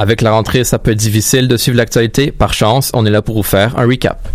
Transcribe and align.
Avec 0.00 0.20
la 0.20 0.30
rentrée, 0.30 0.62
ça 0.62 0.78
peut 0.78 0.92
être 0.92 0.98
difficile 0.98 1.48
de 1.48 1.56
suivre 1.56 1.76
l'actualité. 1.76 2.30
Par 2.30 2.54
chance, 2.54 2.92
on 2.94 3.04
est 3.04 3.10
là 3.10 3.20
pour 3.20 3.34
vous 3.34 3.42
faire 3.42 3.76
un 3.76 3.84
recap. 3.84 4.28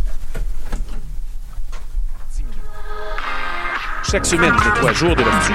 Chaque 4.11 4.25
semaine, 4.25 4.51
mets-toi 4.51 4.89
à 4.89 4.93
jour 4.93 5.15
de 5.15 5.21
l'actu, 5.21 5.53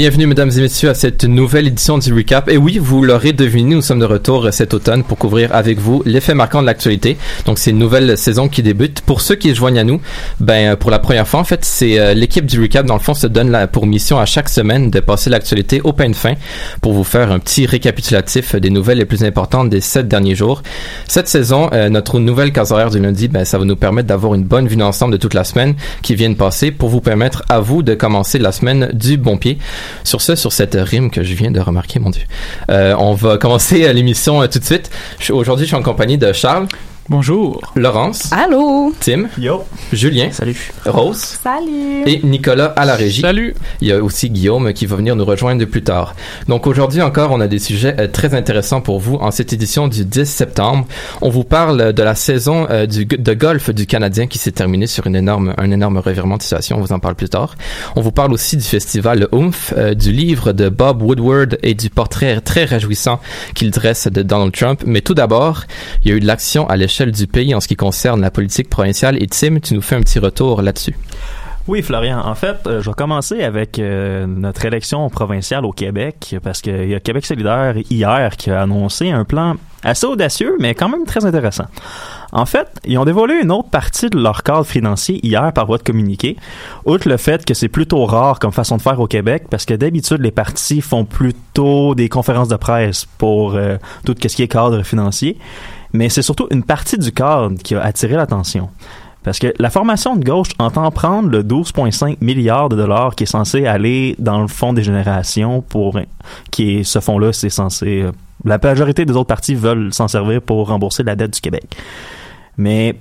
Bienvenue, 0.00 0.26
mesdames 0.26 0.50
et 0.56 0.62
messieurs, 0.62 0.88
à 0.88 0.94
cette 0.94 1.24
nouvelle 1.24 1.66
édition 1.66 1.98
du 1.98 2.14
Recap. 2.14 2.48
Et 2.48 2.56
oui, 2.56 2.78
vous 2.78 3.04
l'aurez 3.04 3.34
deviné, 3.34 3.74
nous 3.74 3.82
sommes 3.82 3.98
de 3.98 4.06
retour 4.06 4.48
cet 4.50 4.72
automne 4.72 5.04
pour 5.04 5.18
couvrir 5.18 5.54
avec 5.54 5.78
vous 5.78 6.02
l'effet 6.06 6.32
marquant 6.32 6.62
de 6.62 6.66
l'actualité. 6.66 7.18
Donc, 7.44 7.58
c'est 7.58 7.70
une 7.70 7.78
nouvelle 7.78 8.16
saison 8.16 8.48
qui 8.48 8.62
débute. 8.62 9.02
Pour 9.02 9.20
ceux 9.20 9.34
qui 9.34 9.50
se 9.50 9.56
joignent 9.56 9.78
à 9.78 9.84
nous, 9.84 10.00
ben, 10.40 10.74
pour 10.76 10.90
la 10.90 11.00
première 11.00 11.28
fois, 11.28 11.40
en 11.40 11.44
fait, 11.44 11.66
c'est 11.66 11.98
euh, 11.98 12.14
l'équipe 12.14 12.46
du 12.46 12.62
Recap, 12.62 12.86
dans 12.86 12.94
le 12.94 13.00
fond, 13.00 13.12
se 13.12 13.26
donne 13.26 13.50
la, 13.50 13.66
pour 13.66 13.86
mission 13.86 14.18
à 14.18 14.24
chaque 14.24 14.48
semaine 14.48 14.90
de 14.90 15.00
passer 15.00 15.28
l'actualité 15.28 15.82
au 15.82 15.92
pain 15.92 16.08
de 16.08 16.16
fin 16.16 16.32
pour 16.80 16.94
vous 16.94 17.04
faire 17.04 17.30
un 17.30 17.38
petit 17.38 17.66
récapitulatif 17.66 18.54
des 18.54 18.70
nouvelles 18.70 18.96
les 18.96 19.04
plus 19.04 19.22
importantes 19.22 19.68
des 19.68 19.82
sept 19.82 20.08
derniers 20.08 20.34
jours. 20.34 20.62
Cette 21.08 21.28
saison, 21.28 21.68
euh, 21.74 21.90
notre 21.90 22.20
nouvelle 22.20 22.54
case 22.54 22.72
horaire 22.72 22.88
du 22.88 23.00
lundi, 23.00 23.28
ben, 23.28 23.44
ça 23.44 23.58
va 23.58 23.66
nous 23.66 23.76
permettre 23.76 24.08
d'avoir 24.08 24.32
une 24.32 24.44
bonne 24.44 24.66
vue 24.66 24.76
d'ensemble 24.76 25.12
de 25.12 25.18
toute 25.18 25.34
la 25.34 25.44
semaine 25.44 25.74
qui 26.00 26.14
vient 26.14 26.30
de 26.30 26.36
passer 26.36 26.70
pour 26.70 26.88
vous 26.88 27.02
permettre 27.02 27.42
à 27.50 27.60
vous 27.60 27.82
de 27.82 27.92
commencer 27.92 28.38
la 28.38 28.52
semaine 28.52 28.88
du 28.94 29.18
bon 29.18 29.36
pied. 29.36 29.58
Sur 30.04 30.20
ce, 30.20 30.34
sur 30.34 30.52
cette 30.52 30.74
rime 30.74 31.10
que 31.10 31.22
je 31.22 31.34
viens 31.34 31.50
de 31.50 31.60
remarquer, 31.60 31.98
mon 31.98 32.10
Dieu, 32.10 32.22
euh, 32.70 32.94
on 32.98 33.14
va 33.14 33.38
commencer 33.38 33.84
euh, 33.84 33.92
l'émission 33.92 34.42
euh, 34.42 34.46
tout 34.46 34.58
de 34.58 34.64
suite. 34.64 34.90
Aujourd'hui, 35.30 35.66
je 35.66 35.70
suis 35.70 35.76
en 35.76 35.82
compagnie 35.82 36.18
de 36.18 36.32
Charles. 36.32 36.66
Bonjour. 37.08 37.60
Laurence. 37.74 38.30
Allô? 38.30 38.92
Tim. 39.00 39.28
Yo. 39.36 39.64
Julien. 39.92 40.30
Salut. 40.30 40.70
Rose. 40.86 41.38
Salut! 41.42 42.04
Et 42.06 42.20
Nicolas 42.22 42.66
à 42.76 42.84
la 42.84 42.94
régie. 42.94 43.22
Salut. 43.22 43.54
Il 43.80 43.88
y 43.88 43.92
a 43.92 44.00
aussi 44.00 44.30
Guillaume 44.30 44.72
qui 44.72 44.86
va 44.86 44.94
venir 44.94 45.16
nous 45.16 45.24
rejoindre 45.24 45.64
plus 45.64 45.82
tard. 45.82 46.14
Donc 46.46 46.68
aujourd'hui 46.68 47.02
encore, 47.02 47.32
on 47.32 47.40
a 47.40 47.48
des 47.48 47.58
sujets 47.58 47.96
euh, 47.98 48.06
très 48.06 48.34
intéressants 48.34 48.80
pour 48.80 49.00
vous 49.00 49.16
en 49.16 49.32
cette 49.32 49.52
édition 49.52 49.88
du 49.88 50.04
10 50.04 50.24
septembre. 50.24 50.86
On 51.20 51.30
vous 51.30 51.42
parle 51.42 51.92
de 51.92 52.02
la 52.02 52.14
saison 52.14 52.68
euh, 52.70 52.86
du, 52.86 53.06
de 53.06 53.34
golf 53.34 53.70
du 53.70 53.86
Canadien 53.86 54.28
qui 54.28 54.38
s'est 54.38 54.52
terminée 54.52 54.86
sur 54.86 55.06
une 55.08 55.16
énorme, 55.16 55.54
un 55.58 55.70
énorme 55.72 55.98
revirement 55.98 56.36
de 56.36 56.42
situation. 56.42 56.76
On 56.76 56.80
vous 56.80 56.92
en 56.92 57.00
parle 57.00 57.16
plus 57.16 57.28
tard. 57.28 57.56
On 57.96 58.02
vous 58.02 58.12
parle 58.12 58.32
aussi 58.32 58.56
du 58.56 58.64
festival 58.64 59.26
Oomph, 59.32 59.74
euh, 59.76 59.94
du 59.94 60.12
livre 60.12 60.52
de 60.52 60.68
Bob 60.68 61.02
Woodward 61.02 61.58
et 61.64 61.74
du 61.74 61.90
portrait 61.90 62.40
très 62.40 62.64
réjouissant 62.64 63.20
qu'il 63.54 63.72
dresse 63.72 64.06
de 64.06 64.22
Donald 64.22 64.52
Trump. 64.52 64.82
Mais 64.86 65.00
tout 65.00 65.14
d'abord, 65.14 65.64
il 66.04 66.10
y 66.10 66.14
a 66.14 66.16
eu 66.16 66.20
de 66.20 66.26
l'action 66.26 66.68
à 66.68 66.76
l'échelle 66.76 66.89
du 66.98 67.26
pays 67.26 67.54
en 67.54 67.60
ce 67.60 67.68
qui 67.68 67.76
concerne 67.76 68.20
la 68.20 68.30
politique 68.30 68.68
provinciale. 68.68 69.22
Et 69.22 69.26
Tim, 69.26 69.60
tu 69.60 69.74
nous 69.74 69.82
fais 69.82 69.96
un 69.96 70.00
petit 70.00 70.18
retour 70.18 70.62
là-dessus. 70.62 70.94
Oui, 71.68 71.82
Florian. 71.82 72.18
En 72.24 72.34
fait, 72.34 72.66
euh, 72.66 72.80
je 72.80 72.90
vais 72.90 72.94
commencer 72.94 73.42
avec 73.42 73.78
euh, 73.78 74.26
notre 74.26 74.64
élection 74.64 75.08
provinciale 75.08 75.64
au 75.64 75.72
Québec, 75.72 76.36
parce 76.42 76.62
qu'il 76.62 76.88
y 76.88 76.94
a 76.94 77.00
Québec 77.00 77.24
solidaire 77.24 77.74
hier 77.90 78.36
qui 78.36 78.50
a 78.50 78.62
annoncé 78.62 79.10
un 79.10 79.24
plan 79.24 79.54
assez 79.84 80.06
audacieux, 80.06 80.56
mais 80.58 80.74
quand 80.74 80.88
même 80.88 81.04
très 81.04 81.24
intéressant. 81.24 81.66
En 82.32 82.46
fait, 82.46 82.68
ils 82.84 82.98
ont 82.98 83.04
dévoilé 83.04 83.40
une 83.42 83.50
autre 83.50 83.70
partie 83.70 84.08
de 84.08 84.18
leur 84.18 84.42
cadre 84.42 84.64
financier 84.64 85.24
hier 85.24 85.52
par 85.52 85.66
voie 85.66 85.78
de 85.78 85.82
communiqué, 85.82 86.36
outre 86.86 87.08
le 87.08 87.16
fait 87.16 87.44
que 87.44 87.54
c'est 87.54 87.68
plutôt 87.68 88.04
rare 88.04 88.38
comme 88.38 88.52
façon 88.52 88.76
de 88.76 88.82
faire 88.82 88.98
au 88.98 89.06
Québec, 89.06 89.44
parce 89.50 89.64
que 89.64 89.74
d'habitude, 89.74 90.20
les 90.20 90.30
partis 90.30 90.80
font 90.80 91.04
plutôt 91.04 91.94
des 91.94 92.08
conférences 92.08 92.48
de 92.48 92.56
presse 92.56 93.06
pour 93.18 93.54
euh, 93.54 93.76
tout 94.04 94.14
ce 94.20 94.34
qui 94.34 94.42
est 94.42 94.48
cadre 94.48 94.82
financier, 94.82 95.38
mais 95.92 96.08
c'est 96.08 96.22
surtout 96.22 96.46
une 96.50 96.62
partie 96.62 96.98
du 96.98 97.12
cadre 97.12 97.56
qui 97.62 97.74
a 97.74 97.82
attiré 97.82 98.16
l'attention. 98.16 98.68
Parce 99.22 99.38
que 99.38 99.52
la 99.58 99.68
formation 99.68 100.16
de 100.16 100.24
gauche 100.24 100.48
entend 100.58 100.90
prendre 100.90 101.28
le 101.28 101.42
12,5 101.42 102.16
milliards 102.22 102.70
de 102.70 102.76
dollars 102.76 103.14
qui 103.14 103.24
est 103.24 103.26
censé 103.26 103.66
aller 103.66 104.16
dans 104.18 104.40
le 104.40 104.48
fonds 104.48 104.72
des 104.72 104.82
générations 104.82 105.60
pour 105.60 105.98
qui 106.50 106.84
ce 106.84 107.00
fonds-là, 107.00 107.32
c'est 107.32 107.50
censé 107.50 108.02
euh, 108.02 108.12
la 108.44 108.58
majorité 108.62 109.04
des 109.04 109.12
autres 109.12 109.28
partis 109.28 109.54
veulent 109.54 109.92
s'en 109.92 110.08
servir 110.08 110.40
pour 110.40 110.68
rembourser 110.68 111.02
la 111.02 111.16
dette 111.16 111.34
du 111.34 111.40
Québec. 111.40 111.64
Mais 112.56 112.96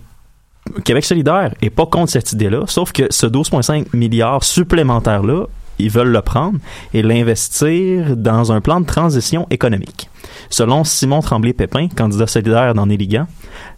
Québec 0.84 1.06
solidaire 1.06 1.54
est 1.62 1.70
pas 1.70 1.86
contre 1.86 2.12
cette 2.12 2.34
idée-là, 2.34 2.64
sauf 2.68 2.92
que 2.92 3.04
ce 3.10 3.26
12,5 3.26 3.96
milliards 3.96 4.44
supplémentaires-là, 4.44 5.46
ils 5.80 5.90
veulent 5.90 6.12
le 6.12 6.22
prendre 6.22 6.60
et 6.94 7.02
l'investir 7.02 8.16
dans 8.16 8.52
un 8.52 8.62
plan 8.62 8.82
de 8.82 8.86
transition 8.86 9.48
économique. 9.50 10.10
Selon 10.50 10.84
Simon 10.84 11.22
Tremblay-Pépin, 11.22 11.88
candidat 11.96 12.28
solidaire 12.28 12.74
dans 12.74 12.86
Néligan, 12.86 13.28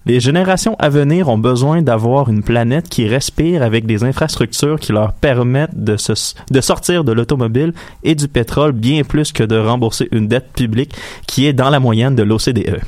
les 0.05 0.19
générations 0.19 0.75
à 0.79 0.89
venir 0.89 1.29
ont 1.29 1.37
besoin 1.37 1.81
d'avoir 1.81 2.29
une 2.29 2.43
planète 2.43 2.89
qui 2.89 3.07
respire 3.07 3.61
avec 3.61 3.85
des 3.85 4.03
infrastructures 4.03 4.79
qui 4.79 4.91
leur 4.91 5.13
permettent 5.13 5.75
de, 5.75 5.95
de 6.49 6.61
sortir 6.61 7.03
de 7.03 7.11
l'automobile 7.11 7.73
et 8.03 8.15
du 8.15 8.27
pétrole 8.27 8.71
bien 8.71 9.03
plus 9.03 9.31
que 9.31 9.43
de 9.43 9.57
rembourser 9.57 10.07
une 10.11 10.27
dette 10.27 10.53
publique 10.53 10.95
qui 11.27 11.45
est 11.45 11.53
dans 11.53 11.69
la 11.69 11.79
moyenne 11.79 12.15
de 12.15 12.23
l'OCDE. 12.23 12.81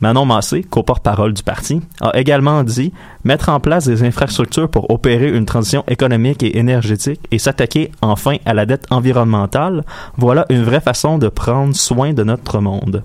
Manon 0.00 0.24
Massé, 0.24 0.62
co-porte-parole 0.62 1.34
du 1.34 1.42
parti, 1.42 1.82
a 2.00 2.18
également 2.18 2.64
dit 2.64 2.92
mettre 3.24 3.50
en 3.50 3.60
place 3.60 3.86
des 3.86 4.02
infrastructures 4.02 4.70
pour 4.70 4.90
opérer 4.90 5.28
une 5.30 5.44
transition 5.44 5.84
économique 5.88 6.42
et 6.42 6.58
énergétique 6.58 7.20
et 7.30 7.38
s'attaquer 7.38 7.90
enfin 8.00 8.36
à 8.46 8.54
la 8.54 8.64
dette 8.64 8.86
environnementale, 8.90 9.84
voilà 10.16 10.46
une 10.48 10.62
vraie 10.62 10.80
façon 10.80 11.18
de 11.18 11.28
prendre 11.28 11.76
soin 11.76 12.14
de 12.14 12.24
notre 12.24 12.60
monde. 12.60 13.04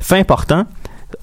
Fait 0.00 0.18
important, 0.18 0.64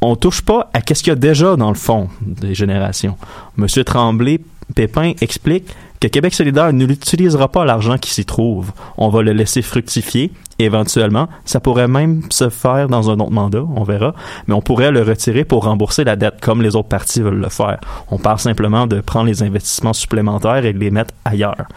on 0.01 0.15
touche 0.15 0.41
pas 0.41 0.69
à 0.73 0.81
qu'est-ce 0.81 1.03
qu'il 1.03 1.11
y 1.11 1.13
a 1.13 1.19
déjà 1.19 1.55
dans 1.55 1.69
le 1.69 1.75
fond 1.75 2.09
des 2.21 2.53
générations. 2.53 3.17
Monsieur 3.57 3.83
Tremblay 3.83 4.39
Pépin 4.75 5.13
explique 5.19 5.75
que 6.01 6.07
Québec 6.07 6.33
solidaire 6.33 6.73
n'utilisera 6.73 7.47
pas 7.47 7.63
l'argent 7.63 7.97
qui 7.99 8.11
s'y 8.11 8.25
trouve. 8.25 8.71
On 8.97 9.09
va 9.09 9.21
le 9.21 9.33
laisser 9.33 9.61
fructifier. 9.61 10.31
Éventuellement, 10.57 11.29
ça 11.45 11.59
pourrait 11.59 11.87
même 11.87 12.23
se 12.31 12.49
faire 12.49 12.87
dans 12.87 13.11
un 13.11 13.19
autre 13.19 13.31
mandat, 13.31 13.63
on 13.75 13.83
verra, 13.83 14.15
mais 14.47 14.55
on 14.55 14.61
pourrait 14.61 14.91
le 14.91 15.03
retirer 15.03 15.45
pour 15.45 15.65
rembourser 15.65 16.03
la 16.03 16.15
dette 16.15 16.41
comme 16.41 16.63
les 16.63 16.75
autres 16.75 16.87
partis 16.87 17.21
veulent 17.21 17.39
le 17.39 17.49
faire. 17.49 17.79
On 18.09 18.17
parle 18.17 18.39
simplement 18.39 18.87
de 18.87 18.99
prendre 18.99 19.27
les 19.27 19.43
investissements 19.43 19.93
supplémentaires 19.93 20.65
et 20.65 20.73
de 20.73 20.79
les 20.79 20.91
mettre 20.91 21.13
ailleurs. 21.23 21.67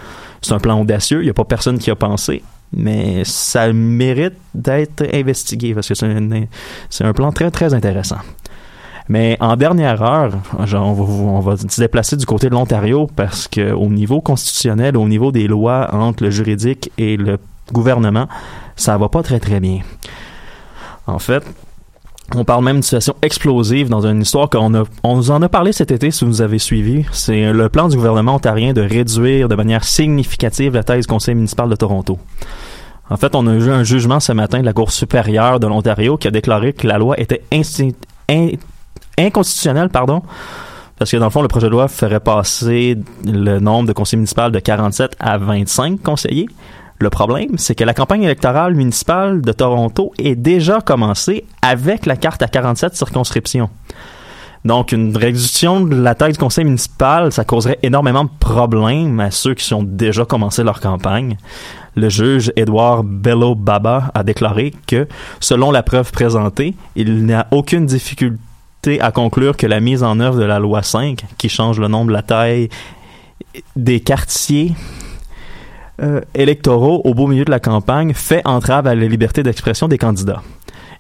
C'est 0.41 0.55
un 0.55 0.59
plan 0.59 0.81
audacieux, 0.81 1.21
il 1.21 1.25
n'y 1.25 1.31
a 1.31 1.35
pas 1.35 1.45
personne 1.45 1.79
qui 1.79 1.91
a 1.91 1.95
pensé, 1.95 2.43
mais 2.75 3.25
ça 3.25 3.73
mérite 3.73 4.35
d'être 4.55 5.05
investigué 5.13 5.75
parce 5.75 5.89
que 5.89 5.95
c'est 5.95 6.07
un, 6.07 6.47
un 7.01 7.13
plan 7.13 7.31
très, 7.31 7.51
très 7.51 7.75
intéressant. 7.75 8.19
Mais 9.09 9.37
en 9.41 9.57
dernière 9.57 10.03
heure, 10.03 10.33
on, 10.59 11.41
va, 11.41 11.57
se 11.57 11.81
déplacer 11.81 12.17
du 12.17 12.25
côté 12.25 12.49
de 12.49 12.55
l'Ontario 12.55 13.09
parce 13.15 13.49
que 13.49 13.73
au 13.73 13.89
niveau 13.89 14.21
constitutionnel, 14.21 14.97
au 14.97 15.07
niveau 15.07 15.31
des 15.31 15.47
lois 15.47 15.93
entre 15.93 16.25
le 16.25 16.31
juridique 16.31 16.91
et 16.97 17.17
le 17.17 17.39
gouvernement, 17.73 18.29
ça 18.77 18.97
va 18.97 19.09
pas 19.09 19.23
très 19.23 19.41
très 19.41 19.61
bien. 19.61 19.81
En 21.07 21.19
fait, 21.19 21.45
on 22.35 22.45
parle 22.45 22.65
même 22.65 22.77
d'une 22.77 22.83
situation 22.83 23.15
explosive 23.21 23.91
dans 23.91 24.07
une 24.07 24.23
histoire 24.23 24.49
qu'on 24.49 24.75
a, 24.75 24.85
on 25.03 25.17
nous 25.17 25.31
en 25.31 25.43
a 25.43 25.51
parlé 25.51 25.73
cet 25.73 25.91
été 25.91 26.11
si 26.11 26.25
vous 26.25 26.31
nous 26.31 26.43
avez 26.43 26.59
suivi. 26.59 27.05
C'est 27.13 27.53
le 27.53 27.69
plan 27.69 27.89
du 27.89 27.97
gouvernement 27.97 28.37
ontarien 28.37 28.73
de 28.73 28.81
réduire 28.81 29.49
de 29.49 29.55
manière 29.55 29.85
significative 29.85 30.75
la 30.75 30.83
taille 30.83 31.03
du 31.03 31.07
conseil 31.07 31.35
municipal 31.35 31.69
de 31.69 31.77
Toronto. 31.77 32.19
En 33.11 33.19
fait, 33.19 33.35
on 33.35 33.47
a 33.47 33.53
eu 33.53 33.71
un 33.71 33.85
jugement 33.85 34.19
ce 34.19 34.33
matin 34.33 34.61
de 34.61 34.65
la 34.65 34.73
Cour 34.73 34.91
supérieure 34.91 35.61
de 35.61 35.67
l'Ontario 35.67 36.17
qui 36.17 36.27
a 36.27 36.31
déclaré 36.31 36.73
que 36.73 36.87
la 36.87 36.97
loi 36.97 37.21
était 37.21 37.43
inconstitutionnelle, 39.19 39.89
pardon, 39.89 40.23
parce 40.99 41.11
que 41.11 41.17
dans 41.17 41.27
le 41.27 41.31
fond, 41.31 41.43
le 41.43 41.49
projet 41.49 41.67
de 41.67 41.73
loi 41.73 41.89
ferait 41.89 42.21
passer 42.21 42.97
le 43.25 43.59
nombre 43.59 43.89
de 43.89 43.93
conseillers 43.93 44.19
municipaux 44.19 44.51
de 44.51 44.59
47 44.59 45.17
à 45.19 45.39
25 45.39 46.01
conseillers. 46.03 46.49
Le 47.01 47.11
problème, 47.11 47.59
c'est 47.59 47.75
que 47.75 47.83
la 47.83 47.95
campagne 47.95 48.23
électorale 48.23 48.75
municipale 48.75 49.43
de 49.43 49.53
Toronto 49.53 50.13
est 50.19 50.37
déjà 50.37 50.81
commencée 50.81 51.45
avec 51.63 52.07
la 52.07 52.17
carte 52.17 52.43
à 52.43 52.47
47 52.47 52.95
circonscriptions. 52.95 53.69
Donc, 54.65 54.93
une 54.93 55.15
réduction 55.15 55.81
de 55.83 55.95
la 55.95 56.15
taille 56.15 56.33
du 56.33 56.39
conseil 56.39 56.65
municipal, 56.65 57.33
ça 57.33 57.45
causerait 57.45 57.79
énormément 57.83 58.25
de 58.25 58.31
problèmes 58.39 59.21
à 59.21 59.31
ceux 59.31 59.55
qui 59.55 59.75
ont 59.75 59.83
déjà 59.83 60.25
commencé 60.25 60.63
leur 60.63 60.81
campagne. 60.81 61.37
Le 61.97 62.09
juge 62.09 62.53
Edouard 62.57 63.05
Bello 63.05 63.55
Baba 63.55 64.11
a 64.15 64.23
déclaré 64.23 64.73
que, 64.87 65.07
selon 65.41 65.71
la 65.71 65.83
preuve 65.83 66.13
présentée, 66.13 66.75
il 66.97 67.27
n'y 67.27 67.35
a 67.35 67.47
aucune 67.51 67.85
difficulté 67.85 68.39
à 69.01 69.13
conclure 69.13 69.57
que 69.57 69.67
la 69.67 69.81
mise 69.81 70.03
en 70.03 70.21
œuvre 70.21 70.39
de 70.39 70.45
la 70.45 70.59
loi 70.59 70.83
5, 70.83 71.25
qui 71.39 71.49
change 71.49 71.79
le 71.81 71.89
nombre 71.89 72.13
la 72.13 72.23
taille 72.23 72.69
des 73.77 74.01
quartiers 74.01 74.73
euh, 76.03 76.21
électoraux 76.35 77.03
au 77.05 77.15
beau 77.15 77.27
milieu 77.27 77.45
de 77.45 77.51
la 77.51 77.61
campagne 77.61 78.13
fait 78.15 78.43
entrave 78.45 78.87
à 78.87 78.95
la 78.95 79.07
liberté 79.07 79.43
d'expression 79.43 79.89
des 79.89 79.99
candidats. 79.99 80.43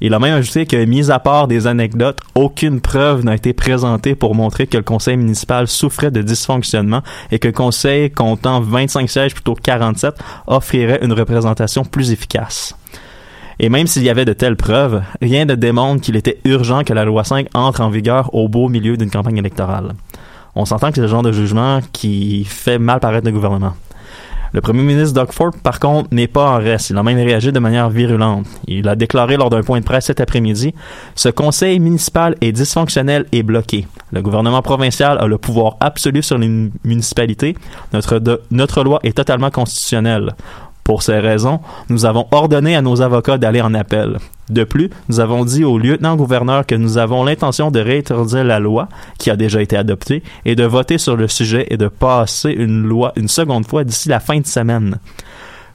Il 0.00 0.12
a 0.14 0.18
même 0.18 0.34
ajouté 0.34 0.66
que, 0.66 0.84
mis 0.84 1.10
à 1.10 1.18
part 1.18 1.48
des 1.48 1.66
anecdotes, 1.66 2.20
aucune 2.34 2.80
preuve 2.80 3.24
n'a 3.24 3.34
été 3.34 3.52
présentée 3.52 4.14
pour 4.14 4.34
montrer 4.34 4.66
que 4.66 4.76
le 4.76 4.82
conseil 4.82 5.16
municipal 5.16 5.68
souffrait 5.68 6.10
de 6.10 6.22
dysfonctionnement 6.22 7.02
et 7.30 7.38
que 7.38 7.48
le 7.48 7.52
conseil 7.52 8.10
comptant 8.10 8.60
25 8.60 9.08
sièges 9.08 9.34
plutôt 9.34 9.54
que 9.54 9.62
47 9.62 10.14
offrirait 10.46 10.98
une 11.02 11.12
représentation 11.12 11.84
plus 11.84 12.12
efficace. 12.12 12.76
Et 13.58 13.68
même 13.68 13.86
s'il 13.86 14.02
y 14.02 14.10
avait 14.10 14.24
de 14.24 14.32
telles 14.32 14.56
preuves, 14.56 15.02
rien 15.22 15.44
ne 15.44 15.54
démontre 15.54 16.02
qu'il 16.02 16.16
était 16.16 16.40
urgent 16.44 16.82
que 16.84 16.92
la 16.92 17.04
loi 17.04 17.24
5 17.24 17.48
entre 17.54 17.80
en 17.80 17.90
vigueur 17.90 18.34
au 18.34 18.48
beau 18.48 18.68
milieu 18.68 18.96
d'une 18.96 19.10
campagne 19.10 19.38
électorale. 19.38 19.92
On 20.56 20.64
s'entend 20.64 20.88
que 20.88 20.96
c'est 20.96 21.00
le 21.00 21.08
genre 21.08 21.22
de 21.22 21.32
jugement 21.32 21.80
qui 21.92 22.44
fait 22.44 22.78
mal 22.78 23.00
paraître 23.00 23.26
le 23.26 23.32
gouvernement. 23.32 23.74
Le 24.54 24.60
premier 24.60 24.82
ministre 24.82 25.14
Doug 25.14 25.32
Ford, 25.32 25.50
par 25.64 25.80
contre, 25.80 26.10
n'est 26.12 26.28
pas 26.28 26.52
en 26.52 26.58
reste. 26.58 26.90
Il 26.90 26.96
a 26.96 27.02
même 27.02 27.18
réagi 27.18 27.50
de 27.50 27.58
manière 27.58 27.90
virulente. 27.90 28.46
Il 28.68 28.88
a 28.88 28.94
déclaré 28.94 29.36
lors 29.36 29.50
d'un 29.50 29.64
point 29.64 29.80
de 29.80 29.84
presse 29.84 30.04
cet 30.04 30.20
après-midi 30.20 30.72
Ce 31.16 31.28
conseil 31.28 31.80
municipal 31.80 32.36
est 32.40 32.52
dysfonctionnel 32.52 33.26
et 33.32 33.42
bloqué. 33.42 33.88
Le 34.12 34.22
gouvernement 34.22 34.62
provincial 34.62 35.18
a 35.18 35.26
le 35.26 35.38
pouvoir 35.38 35.76
absolu 35.80 36.22
sur 36.22 36.38
les 36.38 36.70
municipalités. 36.84 37.56
Notre, 37.92 38.22
notre 38.52 38.84
loi 38.84 39.00
est 39.02 39.16
totalement 39.16 39.50
constitutionnelle. 39.50 40.36
Pour 40.84 41.02
ces 41.02 41.18
raisons, 41.18 41.60
nous 41.88 42.04
avons 42.04 42.26
ordonné 42.30 42.76
à 42.76 42.82
nos 42.82 43.00
avocats 43.00 43.38
d'aller 43.38 43.62
en 43.62 43.72
appel. 43.72 44.18
De 44.50 44.64
plus, 44.64 44.90
nous 45.08 45.18
avons 45.18 45.46
dit 45.46 45.64
au 45.64 45.78
lieutenant-gouverneur 45.78 46.66
que 46.66 46.74
nous 46.74 46.98
avons 46.98 47.24
l'intention 47.24 47.70
de 47.70 47.80
réintroduire 47.80 48.44
la 48.44 48.58
loi 48.58 48.88
qui 49.18 49.30
a 49.30 49.36
déjà 49.36 49.62
été 49.62 49.78
adoptée 49.78 50.22
et 50.44 50.54
de 50.54 50.64
voter 50.64 50.98
sur 50.98 51.16
le 51.16 51.26
sujet 51.26 51.66
et 51.70 51.78
de 51.78 51.88
passer 51.88 52.50
une 52.50 52.82
loi 52.82 53.12
une 53.16 53.28
seconde 53.28 53.66
fois 53.66 53.84
d'ici 53.84 54.10
la 54.10 54.20
fin 54.20 54.38
de 54.38 54.46
semaine. 54.46 54.98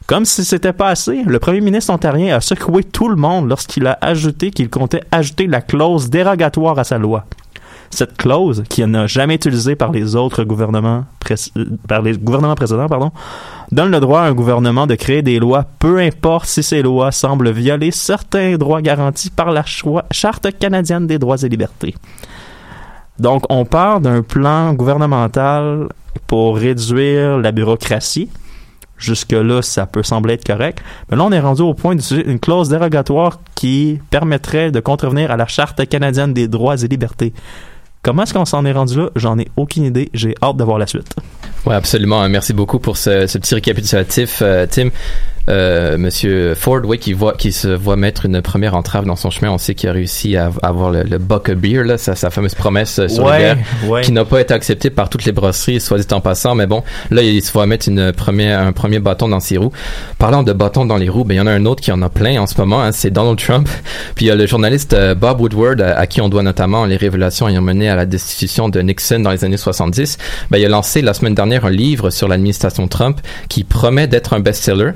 Comme 0.06 0.26
si 0.26 0.46
c'était 0.46 0.74
pas 0.74 0.90
assez, 0.90 1.24
le 1.24 1.40
premier 1.40 1.62
ministre 1.62 1.92
ontarien 1.92 2.36
a 2.36 2.42
secoué 2.42 2.84
tout 2.84 3.10
le 3.10 3.16
monde 3.16 3.50
lorsqu'il 3.50 3.88
a 3.88 3.98
ajouté 4.02 4.52
qu'il 4.52 4.70
comptait 4.70 5.04
ajouter 5.12 5.48
la 5.48 5.62
clause 5.62 6.12
dérogatoire 6.12 6.78
à 6.78 6.84
sa 6.84 7.00
loi. 7.00 7.26
Cette 7.92 8.18
clause, 8.18 8.64
qui 8.70 8.86
n'a 8.86 9.08
jamais 9.08 9.36
utilisée 9.36 9.76
par 9.76 9.92
les 9.92 10.16
autres 10.16 10.44
gouvernements, 10.44 11.06
par 11.88 12.04
les 12.04 12.18
gouvernements 12.18 12.56
précédents, 12.56 12.88
pardon, 12.88 13.12
donne 13.72 13.92
le 13.92 14.00
droit 14.00 14.22
à 14.22 14.26
un 14.26 14.34
gouvernement 14.34 14.88
de 14.88 14.96
créer 14.96 15.22
des 15.22 15.40
lois, 15.40 15.66
peu 15.80 16.00
importe 16.00 16.46
si 16.46 16.64
ces 16.64 16.82
lois 16.82 17.12
semblent 17.12 17.52
violer 17.52 17.92
certains 17.92 18.58
droits 18.58 18.82
garantis 18.82 19.30
par 19.30 19.52
la 19.52 19.64
Charte 19.66 20.58
canadienne 20.58 21.08
des 21.08 21.20
droits 21.20 21.42
et 21.44 21.50
libertés. 21.50 21.96
Donc, 23.20 23.44
on 23.50 23.66
part 23.66 24.00
d'un 24.00 24.24
plan 24.24 24.74
gouvernemental 24.74 25.90
pour 26.28 26.58
réduire 26.58 27.38
la 27.38 27.52
bureaucratie. 27.52 28.30
Jusque-là, 28.98 29.62
ça 29.62 29.86
peut 29.86 30.04
sembler 30.04 30.34
être 30.36 30.46
correct. 30.46 30.84
Mais 31.10 31.18
là, 31.18 31.24
on 31.24 31.32
est 31.32 31.40
rendu 31.40 31.62
au 31.62 31.74
point 31.74 31.96
d'utiliser 31.96 32.30
une 32.30 32.40
clause 32.40 32.70
dérogatoire 32.70 33.40
qui 33.56 34.00
permettrait 34.10 34.72
de 34.72 34.80
contrevenir 34.80 35.32
à 35.32 35.38
la 35.38 35.48
Charte 35.48 35.88
canadienne 35.88 36.34
des 36.34 36.48
droits 36.48 36.76
et 36.82 36.88
libertés. 36.88 37.34
Comment 38.02 38.24
est-ce 38.24 38.34
qu'on 38.34 38.46
s'en 38.46 38.66
est 38.66 38.72
rendu 38.72 38.98
là? 38.98 39.10
J'en 39.16 39.38
ai 39.38 39.48
aucune 39.58 39.84
idée. 39.84 40.10
J'ai 40.14 40.34
hâte 40.42 40.56
de 40.58 40.64
voir 40.64 40.78
la 40.78 40.88
suite. 40.88 41.14
Oui, 41.66 41.74
absolument. 41.74 42.28
Merci 42.30 42.54
beaucoup 42.54 42.80
pour 42.80 42.96
ce, 42.96 43.28
ce 43.28 43.38
petit 43.38 43.54
récapitulatif, 43.56 44.40
euh, 44.42 44.66
Tim. 44.70 44.90
Euh, 45.50 45.98
Monsieur 45.98 46.54
Ford, 46.56 46.82
oui, 46.84 47.00
qui 47.00 47.14
voit, 47.14 47.34
qui 47.34 47.52
se 47.52 47.68
voit 47.68 47.96
mettre 47.96 48.26
une 48.26 48.42
première 48.42 48.76
entrave 48.76 49.06
dans 49.06 49.16
son 49.16 49.30
chemin. 49.30 49.52
On 49.52 49.58
sait 49.58 49.74
qu'il 49.76 49.90
a 49.90 49.94
réussi 49.94 50.38
à, 50.38 50.52
avoir 50.62 50.92
le, 50.92 51.04
le 51.04 51.18
buck 51.18 51.52
beer, 51.52 51.84
là, 51.84 51.98
sa, 51.98 52.16
sa 52.16 52.30
fameuse 52.30 52.56
promesse 52.56 53.08
sur 53.08 53.30
le 53.30 53.38
bière, 53.38 53.58
qui 54.04 54.12
n'a 54.12 54.26
pas 54.26 54.42
été 54.42 54.54
acceptée 54.54 54.90
par 54.90 55.10
toutes 55.10 55.26
les 55.26 55.32
brasseries, 55.32 55.80
soit 55.80 55.98
dit 55.98 56.14
en 56.14 56.22
passant. 56.22 56.56
Mais 56.56 56.68
bon, 56.68 56.84
là, 57.10 57.22
il 57.22 57.42
se 57.42 57.52
voit 57.52 57.66
mettre 57.66 57.90
une 57.90 58.12
première, 58.12 58.60
un 58.60 58.72
premier 58.72 59.00
bâton 59.00 59.28
dans 59.28 59.40
ses 59.40 59.58
roues. 59.58 59.72
Parlant 60.18 60.44
de 60.44 60.54
bâtons 60.54 60.86
dans 60.86 60.98
les 60.98 61.10
roues, 61.10 61.24
ben 61.24 61.36
il 61.36 61.38
y 61.38 61.42
en 61.42 61.48
a 61.48 61.52
un 61.52 61.66
autre 61.66 61.82
qui 61.82 61.92
en 61.92 62.02
a 62.02 62.10
plein 62.10 62.40
en 62.42 62.48
ce 62.48 62.58
moment. 62.58 62.82
Hein, 62.82 62.92
c'est 62.92 63.10
Donald 63.10 63.40
Trump. 63.40 63.68
Puis 64.16 64.26
il 64.26 64.28
y 64.30 64.32
a 64.32 64.36
le 64.36 64.46
journaliste 64.46 64.94
euh, 64.94 65.16
Bob 65.16 65.42
Woodward, 65.42 65.82
à, 65.82 66.06
qui 66.08 66.22
on 66.22 66.30
doit 66.30 66.44
notamment 66.44 66.86
les 66.86 66.98
révélations 66.98 67.48
ayant 67.48 67.62
mené 67.62 67.90
à 67.90 67.96
la 67.96 68.06
destitution 68.06 68.70
de 68.70 68.80
Nixon 68.82 69.20
dans 69.20 69.32
les 69.32 69.44
années 69.44 69.58
70. 69.58 70.18
Ben, 70.52 70.58
il 70.58 70.66
a 70.66 70.70
lancé 70.70 71.02
la 71.02 71.14
semaine 71.14 71.36
dernière 71.36 71.66
un 71.66 71.72
livre 71.72 72.10
sur 72.10 72.28
l'administration 72.28 72.88
Trump 72.88 73.20
qui 73.48 73.64
promet 73.64 74.08
d'être 74.08 74.34
un 74.34 74.40
best-seller. 74.40 74.92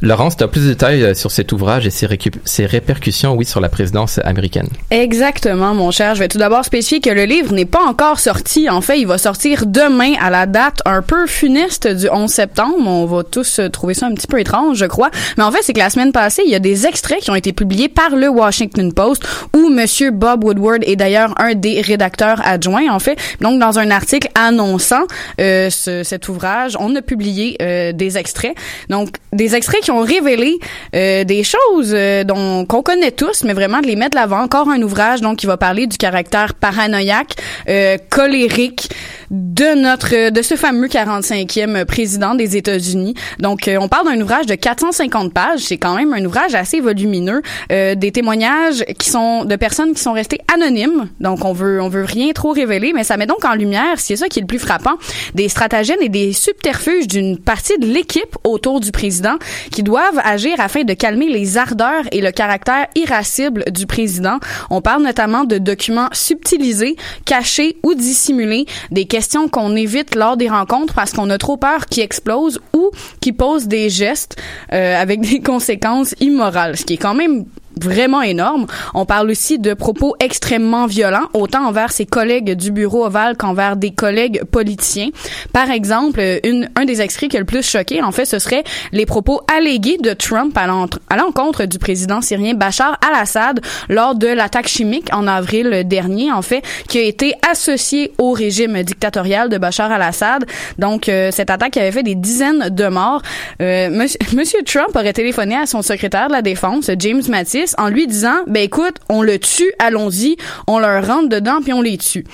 Laurence, 0.00 0.36
tu 0.36 0.44
as 0.44 0.48
plus 0.48 0.64
de 0.64 0.68
détails 0.68 1.02
euh, 1.02 1.14
sur 1.14 1.32
cet 1.32 1.50
ouvrage 1.50 1.84
et 1.86 1.90
ses, 1.90 2.66
répercussions, 2.66 3.34
oui, 3.34 3.44
sur 3.44 3.60
la 3.60 3.68
présidence 3.68 4.20
américaine. 4.22 4.68
Exactement, 4.90 5.74
mon 5.74 5.90
cher. 5.90 6.14
Je 6.14 6.20
vais 6.20 6.28
tout 6.28 6.38
d'abord 6.38 6.64
spécifier 6.64 7.00
que 7.00 7.10
le 7.10 7.24
livre 7.24 7.52
n'est 7.52 7.64
pas 7.64 7.84
encore 7.84 8.20
sorti. 8.20 8.70
En 8.70 8.80
fait, 8.80 9.00
il 9.00 9.08
va 9.08 9.18
sortir 9.18 9.66
demain 9.66 10.12
à 10.20 10.30
la 10.30 10.46
date 10.46 10.80
un 10.84 11.02
peu 11.02 11.26
funeste 11.26 11.88
du 11.88 12.08
11 12.08 12.30
septembre. 12.30 12.76
On 12.86 13.06
va 13.06 13.24
tous 13.24 13.58
euh, 13.58 13.68
trouver 13.68 13.94
ça 13.94 14.06
un 14.06 14.14
petit 14.14 14.28
peu 14.28 14.38
étrange, 14.38 14.76
je 14.78 14.84
crois. 14.84 15.10
Mais 15.36 15.42
en 15.42 15.50
fait, 15.50 15.62
c'est 15.62 15.72
que 15.72 15.80
la 15.80 15.90
semaine 15.90 16.12
passée, 16.12 16.42
il 16.44 16.50
y 16.50 16.54
a 16.54 16.60
des 16.60 16.86
extraits 16.86 17.18
qui 17.18 17.30
ont 17.30 17.34
été 17.34 17.52
publiés 17.52 17.88
par 17.88 18.14
le 18.14 18.28
Washington 18.28 18.92
Post 18.92 19.26
où 19.56 19.68
Monsieur 19.68 20.12
Bob 20.12 20.44
Woodward 20.44 20.84
est 20.86 20.96
d'ailleurs 20.96 21.34
un 21.40 21.54
des 21.54 21.80
rédacteurs 21.80 22.40
adjoints, 22.44 22.88
en 22.90 23.00
fait. 23.00 23.18
Donc, 23.40 23.58
dans 23.60 23.80
un 23.80 23.90
article 23.90 24.28
annonçant 24.36 25.06
euh, 25.40 25.70
ce, 25.70 26.04
cet 26.04 26.28
ouvrage, 26.28 26.76
on 26.78 26.94
a 26.94 27.02
publié 27.02 27.56
euh, 27.60 27.92
des 27.92 28.16
extraits. 28.16 28.54
Donc, 28.88 29.16
des 29.32 29.56
extraits 29.56 29.82
qui 29.82 29.87
ont 29.90 30.00
révélé 30.00 30.58
euh, 30.94 31.24
des 31.24 31.42
choses 31.44 31.92
euh, 31.92 32.24
dont 32.24 32.64
qu'on 32.64 32.82
connaît 32.82 33.10
tous, 33.10 33.44
mais 33.44 33.52
vraiment 33.52 33.80
de 33.80 33.86
les 33.86 33.96
mettre 33.96 34.16
l'avant. 34.16 34.40
Encore 34.40 34.68
un 34.68 34.80
ouvrage 34.82 35.20
donc 35.20 35.38
qui 35.38 35.46
va 35.46 35.56
parler 35.56 35.86
du 35.86 35.96
caractère 35.96 36.54
paranoïaque, 36.54 37.34
euh, 37.68 37.96
colérique 38.10 38.90
de 39.30 39.74
notre 39.74 40.30
de 40.30 40.42
ce 40.42 40.54
fameux 40.54 40.86
45e 40.86 41.84
président 41.84 42.34
des 42.34 42.56
États-Unis. 42.56 43.14
Donc 43.38 43.68
on 43.80 43.88
parle 43.88 44.06
d'un 44.06 44.20
ouvrage 44.22 44.46
de 44.46 44.54
450 44.54 45.34
pages, 45.34 45.60
c'est 45.60 45.76
quand 45.76 45.94
même 45.94 46.14
un 46.14 46.24
ouvrage 46.24 46.54
assez 46.54 46.80
volumineux, 46.80 47.42
des 47.68 48.10
témoignages 48.10 48.84
qui 48.98 49.10
sont 49.10 49.44
de 49.44 49.56
personnes 49.56 49.92
qui 49.92 50.02
sont 50.02 50.12
restées 50.12 50.40
anonymes. 50.54 51.10
Donc 51.20 51.44
on 51.44 51.52
veut 51.52 51.82
on 51.82 51.90
veut 51.90 52.04
rien 52.04 52.32
trop 52.32 52.52
révéler, 52.52 52.92
mais 52.94 53.04
ça 53.04 53.18
met 53.18 53.26
donc 53.26 53.44
en 53.44 53.54
lumière, 53.54 53.96
c'est 53.96 54.16
ça 54.16 54.28
qui 54.28 54.38
est 54.38 54.42
le 54.42 54.46
plus 54.46 54.58
frappant, 54.58 54.96
des 55.34 55.50
stratagèmes 55.50 56.00
et 56.00 56.08
des 56.08 56.32
subterfuges 56.32 57.06
d'une 57.06 57.36
partie 57.36 57.76
de 57.78 57.86
l'équipe 57.86 58.36
autour 58.44 58.80
du 58.80 58.92
président 58.92 59.36
qui 59.70 59.82
doivent 59.82 60.20
agir 60.24 60.54
afin 60.58 60.84
de 60.84 60.92
calmer 60.94 61.28
les 61.28 61.56
ardeurs 61.56 62.04
et 62.12 62.20
le 62.20 62.30
caractère 62.30 62.86
irascible 62.94 63.64
du 63.70 63.86
président. 63.86 64.38
On 64.70 64.80
parle 64.80 65.02
notamment 65.02 65.44
de 65.44 65.58
documents 65.58 66.08
subtilisés, 66.12 66.96
cachés 67.24 67.76
ou 67.82 67.94
dissimulés, 67.94 68.66
des 68.90 69.06
questions 69.06 69.48
qu'on 69.48 69.76
évite 69.76 70.14
lors 70.14 70.36
des 70.36 70.48
rencontres 70.48 70.94
parce 70.94 71.12
qu'on 71.12 71.30
a 71.30 71.38
trop 71.38 71.56
peur 71.56 71.86
qu'ils 71.86 72.02
explosent 72.02 72.60
ou 72.74 72.90
qu'ils 73.20 73.36
posent 73.36 73.66
des 73.66 73.90
gestes 73.90 74.36
euh, 74.72 75.00
avec 75.00 75.20
des 75.28 75.40
conséquences 75.40 76.14
immorales, 76.20 76.76
ce 76.76 76.84
qui 76.84 76.94
est 76.94 76.98
quand 76.98 77.14
même 77.14 77.44
vraiment 77.84 78.22
énormes. 78.22 78.66
On 78.94 79.04
parle 79.04 79.30
aussi 79.30 79.58
de 79.58 79.74
propos 79.74 80.14
extrêmement 80.20 80.86
violents, 80.86 81.28
autant 81.34 81.66
envers 81.66 81.92
ses 81.92 82.06
collègues 82.06 82.54
du 82.54 82.70
bureau 82.70 83.04
ovale 83.04 83.36
qu'envers 83.36 83.76
des 83.76 83.90
collègues 83.90 84.42
politiciens. 84.44 85.08
Par 85.52 85.70
exemple, 85.70 86.20
une, 86.44 86.68
un 86.76 86.84
des 86.84 87.00
extraits 87.00 87.30
qui 87.30 87.36
a 87.36 87.40
le 87.40 87.46
plus 87.46 87.68
choqué, 87.68 88.02
en 88.02 88.12
fait, 88.12 88.24
ce 88.24 88.38
serait 88.38 88.64
les 88.92 89.06
propos 89.06 89.40
allégués 89.54 89.98
de 89.98 90.12
Trump 90.12 90.56
à 90.56 91.16
l'encontre 91.16 91.64
du 91.64 91.78
président 91.78 92.20
syrien 92.20 92.54
Bachar 92.54 92.98
al-Assad 93.06 93.60
lors 93.88 94.14
de 94.14 94.28
l'attaque 94.28 94.68
chimique 94.68 95.08
en 95.12 95.26
avril 95.26 95.82
dernier, 95.86 96.32
en 96.32 96.42
fait, 96.42 96.62
qui 96.88 96.98
a 96.98 97.02
été 97.02 97.34
associée 97.50 98.12
au 98.18 98.32
régime 98.32 98.82
dictatorial 98.82 99.48
de 99.48 99.58
Bachar 99.58 99.90
al-Assad. 99.90 100.44
Donc, 100.78 101.08
euh, 101.08 101.30
cette 101.30 101.50
attaque 101.50 101.76
avait 101.76 101.92
fait 101.92 102.02
des 102.02 102.14
dizaines 102.14 102.68
de 102.70 102.88
morts. 102.88 103.22
Euh, 103.60 103.90
monsieur, 103.90 104.18
monsieur 104.36 104.62
Trump 104.64 104.90
aurait 104.94 105.12
téléphoné 105.12 105.56
à 105.56 105.66
son 105.66 105.82
secrétaire 105.82 106.28
de 106.28 106.32
la 106.32 106.42
Défense, 106.42 106.90
James 106.98 107.22
Mattis, 107.28 107.67
en 107.78 107.88
lui 107.88 108.06
disant, 108.06 108.42
ben 108.46 108.62
écoute, 108.62 108.96
on 109.08 109.22
le 109.22 109.38
tue, 109.38 109.72
allons-y, 109.78 110.36
on 110.66 110.78
leur 110.78 111.06
rentre 111.06 111.28
dedans 111.28 111.60
puis 111.62 111.72
on 111.72 111.82
les 111.82 111.98
tue. 111.98 112.24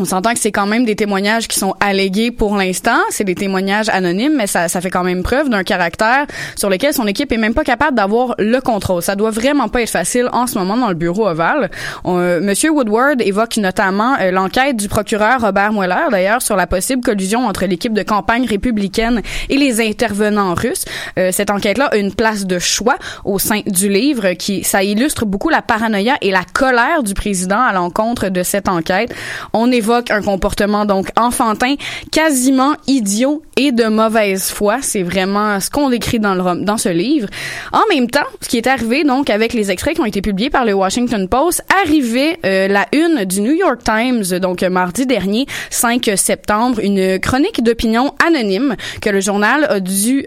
On 0.00 0.04
s'entend 0.04 0.32
que 0.32 0.38
c'est 0.38 0.52
quand 0.52 0.66
même 0.66 0.84
des 0.84 0.94
témoignages 0.94 1.48
qui 1.48 1.58
sont 1.58 1.74
allégués 1.80 2.30
pour 2.30 2.56
l'instant. 2.56 2.98
C'est 3.10 3.24
des 3.24 3.34
témoignages 3.34 3.88
anonymes, 3.88 4.34
mais 4.36 4.46
ça, 4.46 4.68
ça 4.68 4.80
fait 4.80 4.90
quand 4.90 5.02
même 5.02 5.24
preuve 5.24 5.48
d'un 5.48 5.64
caractère 5.64 6.26
sur 6.54 6.70
lequel 6.70 6.94
son 6.94 7.06
équipe 7.08 7.32
est 7.32 7.36
même 7.36 7.52
pas 7.52 7.64
capable 7.64 7.96
d'avoir 7.96 8.36
le 8.38 8.60
contrôle. 8.60 9.02
Ça 9.02 9.16
doit 9.16 9.32
vraiment 9.32 9.68
pas 9.68 9.82
être 9.82 9.90
facile 9.90 10.28
en 10.32 10.46
ce 10.46 10.56
moment 10.56 10.76
dans 10.76 10.88
le 10.88 10.94
bureau 10.94 11.26
ovale. 11.26 11.68
Euh, 12.06 12.40
Monsieur 12.40 12.70
Woodward 12.70 13.20
évoque 13.22 13.56
notamment 13.56 14.14
euh, 14.20 14.30
l'enquête 14.30 14.76
du 14.76 14.88
procureur 14.88 15.40
Robert 15.40 15.72
Mueller, 15.72 16.06
d'ailleurs, 16.12 16.42
sur 16.42 16.54
la 16.54 16.68
possible 16.68 17.02
collusion 17.02 17.46
entre 17.46 17.66
l'équipe 17.66 17.92
de 17.92 18.04
campagne 18.04 18.46
républicaine 18.46 19.22
et 19.48 19.56
les 19.56 19.80
intervenants 19.80 20.54
russes. 20.54 20.84
Euh, 21.18 21.30
cette 21.32 21.50
enquête-là 21.50 21.86
a 21.86 21.96
une 21.96 22.14
place 22.14 22.46
de 22.46 22.60
choix 22.60 22.98
au 23.24 23.40
sein 23.40 23.62
du 23.66 23.88
livre, 23.88 24.34
qui 24.34 24.62
ça 24.62 24.84
illustre 24.84 25.26
beaucoup 25.26 25.48
la 25.48 25.62
paranoïa 25.62 26.14
et 26.20 26.30
la 26.30 26.44
colère 26.52 27.02
du 27.02 27.14
président 27.14 27.60
à 27.60 27.72
l'encontre 27.72 28.28
de 28.28 28.44
cette 28.44 28.68
enquête. 28.68 29.12
On 29.52 29.72
évoque 29.72 29.87
un 30.10 30.22
comportement 30.22 30.84
donc 30.84 31.08
enfantin, 31.16 31.74
quasiment 32.12 32.74
idiot 32.86 33.42
et 33.56 33.72
de 33.72 33.84
mauvaise 33.84 34.50
foi. 34.50 34.78
C'est 34.82 35.02
vraiment 35.02 35.60
ce 35.60 35.70
qu'on 35.70 35.90
décrit 35.90 36.20
dans 36.20 36.34
le 36.34 36.64
dans 36.64 36.78
ce 36.78 36.88
livre. 36.88 37.28
En 37.72 37.82
même 37.92 38.08
temps, 38.08 38.26
ce 38.40 38.48
qui 38.48 38.56
est 38.56 38.66
arrivé 38.66 39.04
donc 39.04 39.30
avec 39.30 39.52
les 39.52 39.70
extraits 39.70 39.94
qui 39.94 40.00
ont 40.00 40.06
été 40.06 40.22
publiés 40.22 40.50
par 40.50 40.64
le 40.64 40.72
Washington 40.72 41.28
Post, 41.28 41.62
arrivait 41.82 42.38
euh, 42.44 42.68
la 42.68 42.86
une 42.92 43.24
du 43.24 43.40
New 43.40 43.52
York 43.52 43.80
Times 43.84 44.38
donc 44.38 44.62
mardi 44.62 45.06
dernier, 45.06 45.46
5 45.70 46.10
septembre, 46.16 46.80
une 46.80 47.18
chronique 47.18 47.62
d'opinion 47.62 48.14
anonyme 48.24 48.76
que 49.00 49.10
le 49.10 49.20
journal 49.20 49.64
a 49.64 49.78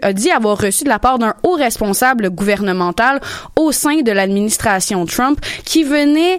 a 0.02 0.12
dit 0.12 0.30
avoir 0.30 0.58
reçu 0.58 0.84
de 0.84 0.88
la 0.88 0.98
part 0.98 1.18
d'un 1.18 1.34
haut 1.42 1.54
responsable 1.54 2.30
gouvernemental 2.30 3.20
au 3.56 3.72
sein 3.72 4.02
de 4.02 4.12
l'administration 4.12 5.06
Trump 5.06 5.38
qui 5.64 5.84
venait 5.84 6.38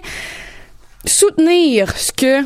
soutenir 1.06 1.96
ce 1.96 2.12
que 2.12 2.44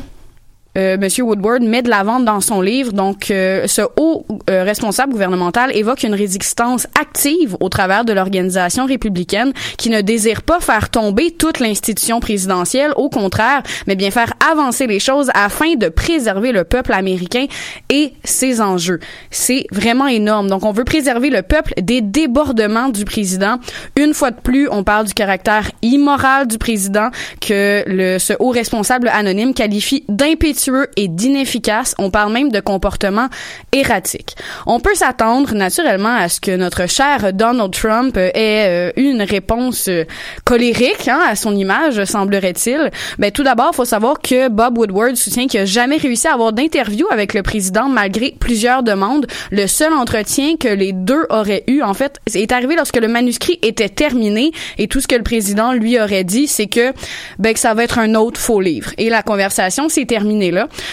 euh, 0.77 0.97
Monsieur 0.97 1.23
Woodward 1.23 1.63
met 1.63 1.81
de 1.81 1.89
l'avant 1.89 2.19
dans 2.19 2.41
son 2.41 2.61
livre. 2.61 2.93
Donc, 2.93 3.31
euh, 3.31 3.65
ce 3.67 3.81
haut 3.97 4.25
euh, 4.49 4.63
responsable 4.63 5.13
gouvernemental 5.13 5.75
évoque 5.75 6.03
une 6.03 6.13
résistance 6.13 6.85
active 6.99 7.57
au 7.59 7.69
travers 7.69 8.05
de 8.05 8.13
l'organisation 8.13 8.85
républicaine 8.85 9.51
qui 9.77 9.89
ne 9.89 10.01
désire 10.01 10.43
pas 10.43 10.59
faire 10.59 10.89
tomber 10.89 11.31
toute 11.31 11.59
l'institution 11.59 12.19
présidentielle, 12.19 12.91
au 12.97 13.09
contraire, 13.09 13.63
mais 13.87 13.95
bien 13.95 14.11
faire 14.11 14.33
avancer 14.51 14.85
les 14.85 14.99
choses 14.99 15.31
afin 15.33 15.73
de 15.75 15.89
préserver 15.89 16.51
le 16.51 16.63
peuple 16.63 16.93
américain 16.93 17.45
et 17.89 18.13
ses 18.23 18.61
enjeux. 18.61 18.99
C'est 19.31 19.65
vraiment 19.71 20.07
énorme. 20.07 20.49
Donc, 20.49 20.65
on 20.65 20.71
veut 20.71 20.83
préserver 20.83 21.31
le 21.31 21.41
peuple 21.41 21.73
des 21.81 22.01
débordements 22.01 22.89
du 22.89 23.05
président. 23.05 23.57
Une 23.95 24.13
fois 24.13 24.29
de 24.29 24.39
plus, 24.39 24.69
on 24.69 24.83
parle 24.83 25.07
du 25.07 25.15
caractère 25.15 25.71
immoral 25.81 26.47
du 26.47 26.59
président 26.59 27.09
que 27.41 27.83
le, 27.87 28.19
ce 28.19 28.33
haut 28.39 28.49
responsable 28.49 29.09
anonyme 29.11 29.55
qualifie 29.55 30.03
d'impétueux 30.07 30.58
et 30.95 31.07
d'inefficace. 31.07 31.95
On 31.97 32.09
parle 32.09 32.33
même 32.33 32.51
de 32.51 32.59
comportement 32.59 33.27
erratique. 33.71 34.35
On 34.65 34.79
peut 34.79 34.95
s'attendre 34.95 35.53
naturellement 35.53 36.15
à 36.15 36.29
ce 36.29 36.39
que 36.39 36.55
notre 36.55 36.87
cher 36.87 37.33
Donald 37.33 37.71
Trump 37.71 38.17
ait 38.17 38.93
eu 38.95 39.03
une 39.03 39.21
réponse 39.21 39.87
euh, 39.87 40.05
colérique 40.43 41.07
hein, 41.07 41.19
à 41.27 41.35
son 41.35 41.55
image, 41.55 42.03
semblerait-il. 42.05 42.91
Ben, 43.17 43.31
tout 43.31 43.43
d'abord, 43.43 43.69
il 43.73 43.75
faut 43.75 43.85
savoir 43.85 44.19
que 44.21 44.49
Bob 44.49 44.77
Woodward 44.77 45.15
soutient 45.15 45.47
qu'il 45.47 45.59
n'a 45.59 45.65
jamais 45.65 45.97
réussi 45.97 46.27
à 46.27 46.33
avoir 46.33 46.53
d'interview 46.53 47.07
avec 47.11 47.33
le 47.33 47.43
président 47.43 47.89
malgré 47.89 48.35
plusieurs 48.39 48.83
demandes. 48.83 49.27
Le 49.51 49.67
seul 49.67 49.93
entretien 49.93 50.55
que 50.57 50.67
les 50.67 50.93
deux 50.93 51.25
auraient 51.29 51.63
eu, 51.67 51.81
en 51.81 51.93
fait, 51.93 52.19
est 52.33 52.51
arrivé 52.51 52.75
lorsque 52.75 52.97
le 52.97 53.07
manuscrit 53.07 53.59
était 53.61 53.89
terminé 53.89 54.51
et 54.77 54.87
tout 54.87 55.01
ce 55.01 55.07
que 55.07 55.15
le 55.15 55.23
président 55.23 55.73
lui 55.73 55.99
aurait 55.99 56.23
dit, 56.23 56.47
c'est 56.47 56.67
que, 56.67 56.93
ben, 57.37 57.53
que 57.53 57.59
ça 57.59 57.73
va 57.73 57.83
être 57.83 57.99
un 57.99 58.15
autre 58.15 58.39
faux 58.39 58.61
livre. 58.61 58.91
Et 58.97 59.09
la 59.09 59.21
conversation 59.21 59.89
s'est 59.89 60.05
terminée 60.05 60.48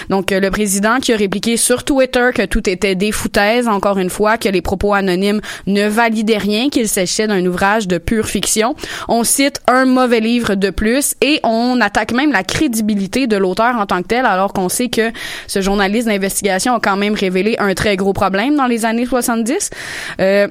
Donc, 0.08 0.32
euh, 0.32 0.40
le 0.40 0.50
président 0.50 0.98
qui 0.98 1.12
a 1.12 1.16
répliqué 1.16 1.56
sur 1.56 1.84
Twitter 1.84 2.30
que 2.34 2.44
tout 2.44 2.68
était 2.68 2.94
des 2.94 3.12
foutaises, 3.12 3.68
encore 3.68 3.98
une 3.98 4.10
fois, 4.10 4.38
que 4.38 4.48
les 4.48 4.62
propos 4.62 4.94
anonymes 4.94 5.40
ne 5.66 5.86
validaient 5.88 6.38
rien, 6.38 6.68
qu'il 6.68 6.88
s'agissait 6.88 7.26
d'un 7.26 7.44
ouvrage 7.46 7.88
de 7.88 7.98
pure 7.98 8.26
fiction. 8.26 8.74
On 9.08 9.24
cite 9.24 9.60
un 9.66 9.84
mauvais 9.84 10.20
livre 10.20 10.54
de 10.54 10.70
plus 10.70 11.14
et 11.20 11.40
on 11.42 11.80
attaque 11.80 12.12
même 12.12 12.32
la 12.32 12.42
crédibilité 12.42 13.26
de 13.26 13.36
l'auteur 13.36 13.76
en 13.76 13.86
tant 13.86 14.02
que 14.02 14.08
tel, 14.08 14.26
alors 14.26 14.52
qu'on 14.52 14.68
sait 14.68 14.88
que 14.88 15.10
ce 15.46 15.60
journaliste 15.60 16.08
d'investigation 16.08 16.74
a 16.74 16.80
quand 16.80 16.96
même 16.96 17.14
révélé 17.14 17.56
un 17.58 17.74
très 17.74 17.96
gros 17.96 18.12
problème 18.12 18.56
dans 18.56 18.66
les 18.66 18.84
années 18.84 19.06
70. 19.06 19.70
Euh, 20.20 20.48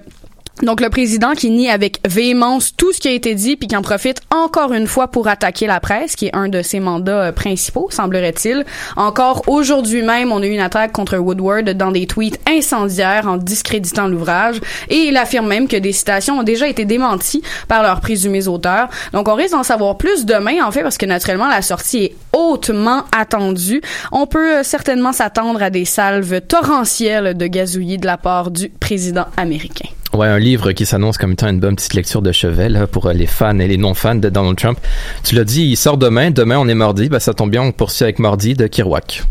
donc 0.61 0.79
le 0.79 0.89
président 0.89 1.33
qui 1.33 1.49
nie 1.49 1.69
avec 1.69 1.99
véhémence 2.07 2.73
tout 2.77 2.93
ce 2.93 3.01
qui 3.01 3.09
a 3.09 3.11
été 3.11 3.35
dit 3.35 3.57
puis 3.57 3.67
qui 3.67 3.75
en 3.75 3.81
profite 3.81 4.21
encore 4.31 4.71
une 4.71 4.87
fois 4.87 5.09
pour 5.09 5.27
attaquer 5.27 5.67
la 5.67 5.81
presse 5.81 6.15
qui 6.15 6.27
est 6.27 6.35
un 6.35 6.47
de 6.47 6.61
ses 6.61 6.79
mandats 6.79 7.25
euh, 7.25 7.31
principaux 7.33 7.89
semblerait-il. 7.91 8.65
Encore 8.95 9.43
aujourd'hui 9.47 10.01
même, 10.01 10.31
on 10.31 10.41
a 10.41 10.45
eu 10.45 10.51
une 10.51 10.61
attaque 10.61 10.93
contre 10.93 11.17
Woodward 11.17 11.69
dans 11.71 11.91
des 11.91 12.07
tweets 12.07 12.39
incendiaires 12.47 13.27
en 13.27 13.35
discréditant 13.35 14.07
l'ouvrage 14.07 14.61
et 14.89 14.95
il 14.95 15.17
affirme 15.17 15.47
même 15.47 15.67
que 15.67 15.75
des 15.75 15.91
citations 15.91 16.39
ont 16.39 16.43
déjà 16.43 16.69
été 16.69 16.85
démenties 16.85 17.43
par 17.67 17.83
leurs 17.83 17.99
présumés 17.99 18.47
auteurs. 18.47 18.87
Donc 19.11 19.27
on 19.27 19.33
risque 19.33 19.51
d'en 19.51 19.63
savoir 19.63 19.97
plus 19.97 20.25
demain 20.25 20.63
en 20.65 20.71
fait 20.71 20.83
parce 20.83 20.97
que 20.97 21.05
naturellement 21.05 21.47
la 21.49 21.61
sortie 21.61 22.05
est 22.05 22.15
hautement 22.31 23.03
attendue. 23.15 23.81
On 24.13 24.25
peut 24.25 24.59
euh, 24.59 24.63
certainement 24.63 25.11
s'attendre 25.11 25.61
à 25.61 25.69
des 25.69 25.85
salves 25.85 26.39
torrentielles 26.41 27.35
de 27.35 27.47
gazouillis 27.47 27.97
de 27.97 28.05
la 28.05 28.17
part 28.17 28.51
du 28.51 28.69
président 28.69 29.25
américain. 29.35 29.89
Ouais, 30.15 30.27
un 30.27 30.39
livre 30.39 30.71
qui 30.71 30.85
s'annonce 30.85 31.17
comme 31.17 31.33
étant 31.33 31.49
une 31.49 31.59
bonne 31.59 31.75
petite 31.75 31.93
lecture 31.93 32.21
de 32.21 32.31
chevet 32.31 32.69
pour 32.89 33.09
les 33.09 33.25
fans 33.25 33.59
et 33.59 33.67
les 33.67 33.75
non-fans 33.75 34.15
de 34.15 34.29
Donald 34.29 34.57
Trump. 34.57 34.79
Tu 35.25 35.35
l'as 35.35 35.43
dit, 35.43 35.63
il 35.63 35.75
sort 35.75 35.97
demain. 35.97 36.31
Demain, 36.31 36.57
on 36.57 36.69
est 36.69 36.73
mardi. 36.73 37.09
Ben, 37.09 37.19
ça 37.19 37.33
tombe 37.33 37.51
bien, 37.51 37.63
on 37.63 37.73
poursuit 37.73 38.03
avec 38.03 38.19
Mardi 38.19 38.53
de 38.53 38.67
Kirouac. 38.67 39.23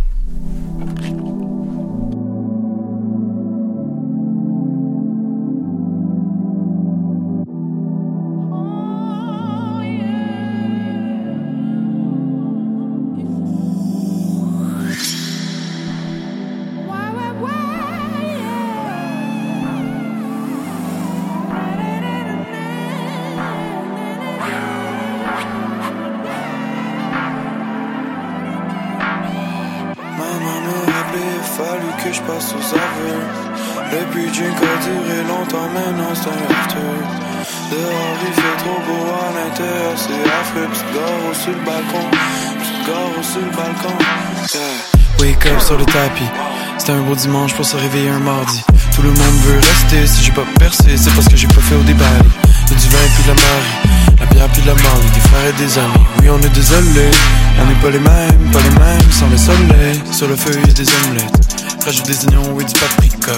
Pour 47.64 47.71
se 47.71 47.76
réveiller 47.78 48.11
un 48.11 48.18
mardi. 48.18 48.62
Tout 48.94 49.00
le 49.00 49.09
monde 49.09 49.37
veut 49.47 49.56
rester, 49.56 50.06
si 50.06 50.25
j'ai 50.25 50.33
pas 50.33 50.44
percé, 50.59 50.97
c'est 50.99 51.11
parce 51.14 51.28
que 51.28 51.37
j'ai 51.37 51.47
pas 51.47 51.62
fait 51.62 51.75
au 51.75 51.83
débat. 51.83 52.04
Y'a 52.04 52.76
du 52.76 52.88
vin 52.88 52.99
puis 53.14 53.23
de 53.23 53.28
la 53.28 53.35
marée, 53.35 54.21
la 54.21 54.26
bière 54.26 54.49
puis 54.52 54.62
de 54.62 54.66
la 54.66 54.75
marée, 54.75 55.11
des 55.14 55.21
frères 55.21 55.49
et 55.49 55.52
des 55.52 55.78
amis. 55.78 56.06
Oui, 56.21 56.28
on 56.30 56.38
est 56.42 56.54
désolé, 56.54 57.11
on 57.59 57.66
n'est 57.66 57.80
pas 57.80 57.90
les 57.90 58.00
mêmes, 58.00 58.50
pas 58.52 58.61
les 58.61 58.78
mêmes, 58.78 59.11
sans 59.11 59.28
le 59.30 59.38
soleil. 59.38 60.02
Sur 60.12 60.28
le 60.28 60.37
feu, 60.37 60.52
y'a 60.66 60.75
des 60.75 60.88
omelettes. 61.06 61.62
Rajoute 61.87 62.06
des 62.06 62.26
oignons 62.26 62.61
et 62.61 62.64
du 62.64 62.75
paprika. 62.75 63.33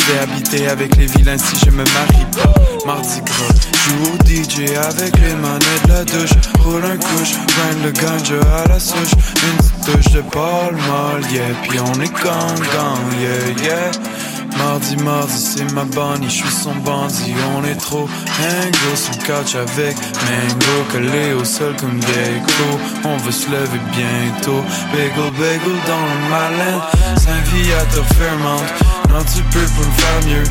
Je 0.00 0.12
vais 0.12 0.18
habiter 0.20 0.68
avec 0.68 0.96
les 0.96 1.06
vilains 1.06 1.38
si 1.38 1.56
je 1.64 1.70
me 1.70 1.84
marie 1.84 2.26
pas. 2.32 2.52
Mardi 2.86 3.20
gras, 3.20 3.54
joue 3.84 4.12
au 4.12 4.16
DJ 4.26 4.76
avec 4.76 5.18
les 5.18 5.34
manettes 5.34 5.86
de 5.86 5.92
la 5.92 6.04
douche. 6.04 6.30
Roule 6.60 6.84
un 6.84 6.96
couche, 6.96 7.34
grind 7.46 7.84
le 7.84 7.90
ganja 7.90 8.40
à 8.64 8.68
la 8.68 8.80
souche. 8.80 9.14
Une 9.44 9.92
touche 9.92 10.12
de 10.12 10.22
Paul 10.22 10.74
Mal, 10.74 11.30
yeah. 11.32 11.54
Puis 11.68 11.78
on 11.80 12.00
est 12.00 12.12
gang, 12.22 12.58
gang, 12.72 13.20
yeah, 13.20 13.64
yeah. 13.64 13.90
mardi, 14.56 14.96
mardi, 14.96 15.32
c'est 15.36 15.72
ma 15.72 15.84
bonnie, 15.84 16.28
je 16.28 16.36
suis 16.36 16.50
son 16.50 16.74
bandit. 16.76 17.34
On 17.56 17.64
est 17.64 17.76
trop 17.76 18.08
Mango 18.38 18.96
sur 18.96 19.12
le 19.12 19.42
couch 19.42 19.54
avec 19.54 19.96
Mango, 19.96 20.84
collé 20.92 21.32
au 21.34 21.44
sol 21.44 21.74
comme 21.78 22.00
Gecko. 22.00 22.78
On 23.04 23.16
veut 23.18 23.32
se 23.32 23.46
lever 23.50 23.80
bientôt. 23.92 24.62
Bagel, 24.92 25.30
bagel 25.38 25.78
dans 25.86 26.06
le 26.06 26.30
malin. 26.30 26.80
Saint-Viateur 27.16 28.06
Fairmount. 28.16 28.89
Non, 29.10 29.24
tu 29.24 29.42
peux 29.42 29.60
pas 29.60 29.86
me 29.86 29.94
faire 30.00 30.20
mieux. 30.26 30.46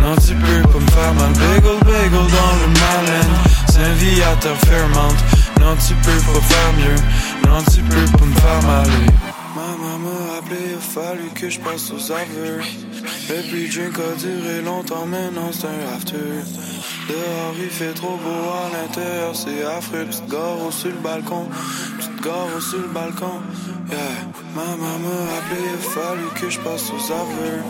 Non, 0.00 0.16
tu 0.16 0.34
peux 0.34 0.62
pas 0.68 0.78
me 0.78 0.90
faire 0.90 1.14
mal. 1.14 1.32
Bagel, 1.32 1.78
bagel 1.84 2.10
dans 2.10 2.54
le 2.60 2.68
malin. 2.80 3.26
Saint-Viateur 3.68 4.56
Fairmount. 4.66 5.16
Non, 5.60 5.76
tu 5.76 5.94
peux 5.94 6.32
pas 6.32 6.40
faire 6.40 6.72
mieux. 6.76 7.48
Non, 7.48 7.58
tu 7.72 7.80
peux 7.82 8.18
pas 8.18 8.24
me 8.24 8.34
faire 8.34 8.62
mal. 8.66 8.90
Maman 9.54 9.98
m'a 9.98 10.38
appelé, 10.38 10.60
il 10.70 10.76
a 10.76 10.80
fallu 10.80 11.28
que 11.34 11.50
je 11.50 11.60
passe 11.60 11.90
aux 11.90 12.12
aveux. 12.12 12.60
Le 13.28 13.42
puis 13.50 13.68
drink 13.68 13.98
a 13.98 14.18
duré 14.18 14.62
longtemps, 14.62 15.06
maintenant 15.06 15.50
c'est 15.52 15.66
un 15.66 15.94
after. 15.94 16.16
Dehors 17.08 17.54
il 17.62 17.68
fait 17.68 17.92
trop 17.92 18.16
beau 18.16 18.48
à 18.48 18.70
l'intérieur, 18.74 19.34
c'est 19.34 19.62
affreux. 19.64 20.06
Petite 20.06 20.28
gare 20.28 20.70
sur 20.70 20.88
le 20.88 20.96
balcon, 20.96 21.48
petite 21.98 22.22
gare 22.22 22.62
sur 22.62 22.78
le 22.78 22.88
balcon. 22.88 23.40
Yeah, 23.90 23.98
maman 24.56 24.98
m'a 25.04 25.36
appelé, 25.36 25.60
il 25.64 25.74
a 25.74 25.90
fallu 25.90 26.26
que 26.40 26.48
je 26.48 26.58
passe 26.60 26.90
aux 26.90 27.12
aveux. 27.12 27.60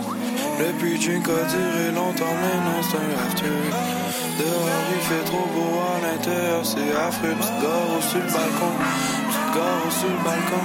Le 0.58 0.72
puis 0.78 0.98
drink 0.98 1.26
a 1.28 1.44
duré 1.50 1.90
longtemps, 1.94 2.34
maintenant 2.42 2.82
c'est 2.82 2.96
un 2.96 3.10
after. 3.26 3.56
Dehors 4.38 4.68
il 4.94 5.00
fait 5.00 5.24
trop 5.24 5.46
beau 5.54 5.80
à 5.80 6.00
l'intérieur, 6.06 6.64
c'est 6.64 6.92
affreux. 6.96 7.34
Petite 7.34 7.60
gare 7.62 8.02
sur 8.02 8.18
le 8.18 8.26
balcon, 8.26 8.72
petite 9.28 9.50
gare 9.54 9.92
sur 9.92 10.08
le 10.08 10.20
balcon. 10.24 10.64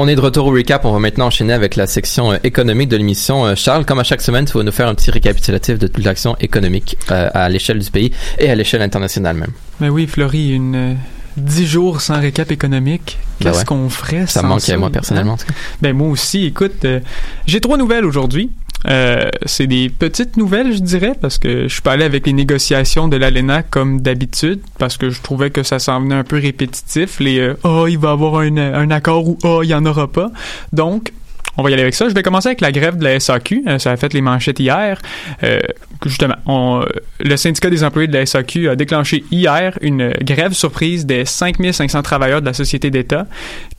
On 0.00 0.06
est 0.06 0.14
de 0.14 0.20
retour 0.20 0.46
au 0.46 0.52
recap. 0.52 0.84
On 0.84 0.92
va 0.92 1.00
maintenant 1.00 1.26
enchaîner 1.26 1.52
avec 1.52 1.74
la 1.74 1.88
section 1.88 2.30
euh, 2.30 2.36
économique 2.44 2.88
de 2.88 2.96
l'émission. 2.96 3.44
Euh, 3.44 3.56
Charles, 3.56 3.84
comme 3.84 3.98
à 3.98 4.04
chaque 4.04 4.22
semaine, 4.22 4.44
tu 4.44 4.52
vas 4.56 4.62
nous 4.62 4.70
faire 4.70 4.86
un 4.86 4.94
petit 4.94 5.10
récapitulatif 5.10 5.76
de 5.76 5.88
toute 5.88 6.04
l'action 6.04 6.36
économique 6.38 6.96
euh, 7.10 7.28
à 7.34 7.48
l'échelle 7.48 7.80
du 7.80 7.90
pays 7.90 8.12
et 8.38 8.48
à 8.48 8.54
l'échelle 8.54 8.80
internationale 8.82 9.34
même. 9.34 9.50
Ben 9.80 9.88
oui, 9.88 10.06
Florie, 10.06 10.52
une 10.52 10.76
euh, 10.76 10.94
dix 11.36 11.66
jours 11.66 12.00
sans 12.00 12.20
récap 12.20 12.50
économique. 12.50 13.18
Ben 13.40 13.46
Qu'est-ce 13.46 13.60
ouais. 13.60 13.64
qu'on 13.64 13.88
ferait 13.88 14.26
Ça 14.26 14.40
sans 14.40 14.42
me 14.44 14.48
manquait 14.50 14.72
ça, 14.72 14.76
moi 14.76 14.90
personnellement. 14.90 15.36
Ben 15.82 15.96
moi 15.96 16.08
aussi, 16.08 16.44
écoute, 16.46 16.84
euh, 16.84 17.00
j'ai 17.46 17.60
trois 17.60 17.76
nouvelles 17.76 18.04
aujourd'hui. 18.04 18.50
Euh, 18.86 19.28
c'est 19.44 19.66
des 19.66 19.88
petites 19.88 20.36
nouvelles, 20.36 20.72
je 20.72 20.80
dirais, 20.80 21.12
parce 21.20 21.38
que 21.38 21.64
je 21.64 21.72
suis 21.72 21.82
pas 21.82 21.92
allé 21.92 22.04
avec 22.04 22.26
les 22.26 22.32
négociations 22.32 23.08
de 23.08 23.16
l'ALENA 23.16 23.62
comme 23.62 24.00
d'habitude, 24.00 24.60
parce 24.78 24.96
que 24.96 25.10
je 25.10 25.20
trouvais 25.20 25.50
que 25.50 25.62
ça 25.62 25.78
s'en 25.78 26.00
venait 26.00 26.14
un 26.14 26.24
peu 26.24 26.38
répétitif. 26.38 27.18
Les 27.20 27.40
euh, 27.40 27.58
oh, 27.64 27.86
il 27.88 27.98
va 27.98 28.10
y 28.10 28.12
avoir 28.12 28.36
un, 28.40 28.56
un 28.56 28.90
accord 28.90 29.28
ou 29.28 29.38
oh, 29.42 29.62
il 29.62 29.68
y 29.68 29.74
en 29.74 29.84
aura 29.84 30.06
pas. 30.06 30.30
Donc, 30.72 31.12
on 31.58 31.62
va 31.64 31.70
y 31.70 31.72
aller 31.72 31.82
avec 31.82 31.94
ça. 31.94 32.08
Je 32.08 32.14
vais 32.14 32.22
commencer 32.22 32.48
avec 32.48 32.60
la 32.60 32.70
grève 32.70 32.96
de 32.96 33.04
la 33.04 33.18
SAQ. 33.18 33.64
Euh, 33.66 33.78
ça 33.78 33.90
a 33.90 33.96
fait 33.96 34.14
les 34.14 34.20
manchettes 34.20 34.60
hier. 34.60 35.02
Euh, 35.42 35.58
justement, 36.06 36.36
on, 36.46 36.84
le 37.18 37.36
syndicat 37.36 37.68
des 37.68 37.82
employés 37.82 38.06
de 38.06 38.16
la 38.16 38.24
SAQ 38.24 38.68
a 38.68 38.76
déclenché 38.76 39.24
hier 39.32 39.76
une 39.80 40.12
grève 40.22 40.52
surprise 40.52 41.04
des 41.04 41.24
5500 41.24 42.02
travailleurs 42.02 42.40
de 42.40 42.46
la 42.46 42.52
société 42.52 42.90
d'État 42.90 43.26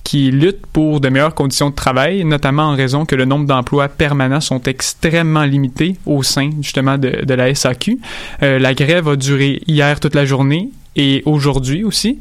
qui 0.03 0.29
luttent 0.29 0.65
pour 0.73 0.99
de 0.99 1.07
meilleures 1.07 1.35
conditions 1.35 1.69
de 1.69 1.75
travail, 1.75 2.25
notamment 2.25 2.63
en 2.63 2.75
raison 2.75 3.05
que 3.05 3.15
le 3.15 3.23
nombre 3.23 3.45
d'emplois 3.45 3.87
permanents 3.87 4.41
sont 4.41 4.61
extrêmement 4.63 5.45
limités 5.45 5.95
au 6.05 6.21
sein 6.21 6.49
justement 6.61 6.97
de, 6.97 7.23
de 7.23 7.33
la 7.33 7.55
SAQ. 7.55 7.97
Euh, 8.43 8.59
la 8.59 8.73
grève 8.73 9.07
a 9.07 9.15
duré 9.15 9.61
hier 9.67 10.01
toute 10.01 10.15
la 10.15 10.25
journée 10.25 10.69
et 10.97 11.23
aujourd'hui 11.25 11.85
aussi. 11.85 12.19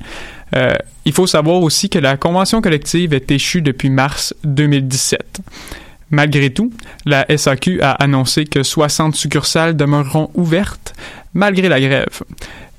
Euh, 0.56 0.74
il 1.04 1.12
faut 1.12 1.26
savoir 1.26 1.62
aussi 1.62 1.88
que 1.88 1.98
la 1.98 2.16
convention 2.16 2.60
collective 2.60 3.14
est 3.14 3.30
échue 3.30 3.62
depuis 3.62 3.90
mars 3.90 4.34
2017. 4.44 5.40
Malgré 6.10 6.50
tout, 6.50 6.72
la 7.04 7.26
SAQ 7.36 7.82
a 7.82 7.92
annoncé 7.92 8.46
que 8.46 8.62
60 8.62 9.14
succursales 9.14 9.76
demeureront 9.76 10.30
ouvertes 10.34 10.94
malgré 11.34 11.68
la 11.68 11.80
grève. 11.80 12.22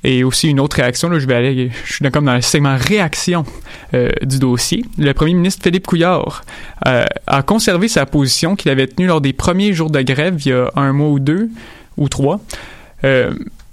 Et 0.02 0.24
aussi 0.24 0.48
une 0.48 0.60
autre 0.60 0.76
réaction, 0.76 1.10
là, 1.10 1.18
je 1.18 1.26
vais 1.26 1.34
aller, 1.34 1.70
je 1.84 1.92
suis 1.92 2.10
comme 2.10 2.24
dans 2.24 2.34
le 2.34 2.40
segment 2.40 2.76
réaction 2.76 3.44
euh, 3.92 4.08
du 4.22 4.38
dossier. 4.38 4.84
Le 4.98 5.12
premier 5.12 5.34
ministre 5.34 5.62
Philippe 5.62 5.86
Couillard 5.86 6.42
euh, 6.86 7.04
a 7.26 7.42
conservé 7.42 7.86
sa 7.86 8.06
position 8.06 8.56
qu'il 8.56 8.70
avait 8.70 8.86
tenue 8.86 9.06
lors 9.06 9.20
des 9.20 9.34
premiers 9.34 9.74
jours 9.74 9.90
de 9.90 10.00
grève 10.00 10.36
il 10.44 10.48
y 10.48 10.52
a 10.52 10.70
un 10.74 10.92
mois 10.92 11.10
ou 11.10 11.18
deux 11.18 11.50
ou 11.98 12.08
trois. 12.08 12.40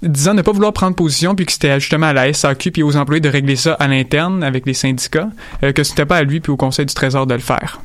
Disant 0.01 0.33
ne 0.33 0.41
pas 0.41 0.51
vouloir 0.51 0.73
prendre 0.73 0.95
position 0.95 1.35
puis 1.35 1.45
que 1.45 1.51
c'était 1.51 1.79
justement 1.79 2.07
à 2.07 2.13
la 2.13 2.31
SAQ 2.31 2.71
puis 2.71 2.83
aux 2.83 2.95
employés 2.95 3.21
de 3.21 3.29
régler 3.29 3.55
ça 3.55 3.73
à 3.73 3.87
l'interne 3.87 4.43
avec 4.43 4.65
les 4.65 4.73
syndicats, 4.73 5.29
euh, 5.63 5.71
que 5.71 5.83
c'était 5.83 6.05
pas 6.05 6.17
à 6.17 6.23
lui 6.23 6.39
puis 6.39 6.51
au 6.51 6.57
Conseil 6.57 6.85
du 6.85 6.93
Trésor 6.93 7.27
de 7.27 7.33
le 7.33 7.39
faire. 7.39 7.81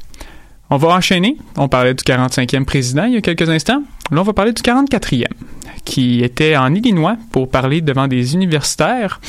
On 0.70 0.77
va 0.77 0.88
enchaîner. 0.88 1.37
On 1.57 1.68
parlait 1.68 1.92
du 1.92 2.03
45e 2.03 2.64
président 2.64 3.05
il 3.05 3.14
y 3.14 3.16
a 3.16 3.20
quelques 3.20 3.48
instants. 3.48 3.83
Là, 4.11 4.20
on 4.20 4.25
va 4.25 4.33
parler 4.33 4.53
du 4.53 4.62
44e, 4.62 5.27
qui 5.85 6.22
était 6.22 6.57
en 6.57 6.75
Illinois 6.75 7.16
pour 7.31 7.51
parler 7.51 7.81
devant 7.83 8.09
des 8.09 8.35
universitaires. 8.35 9.20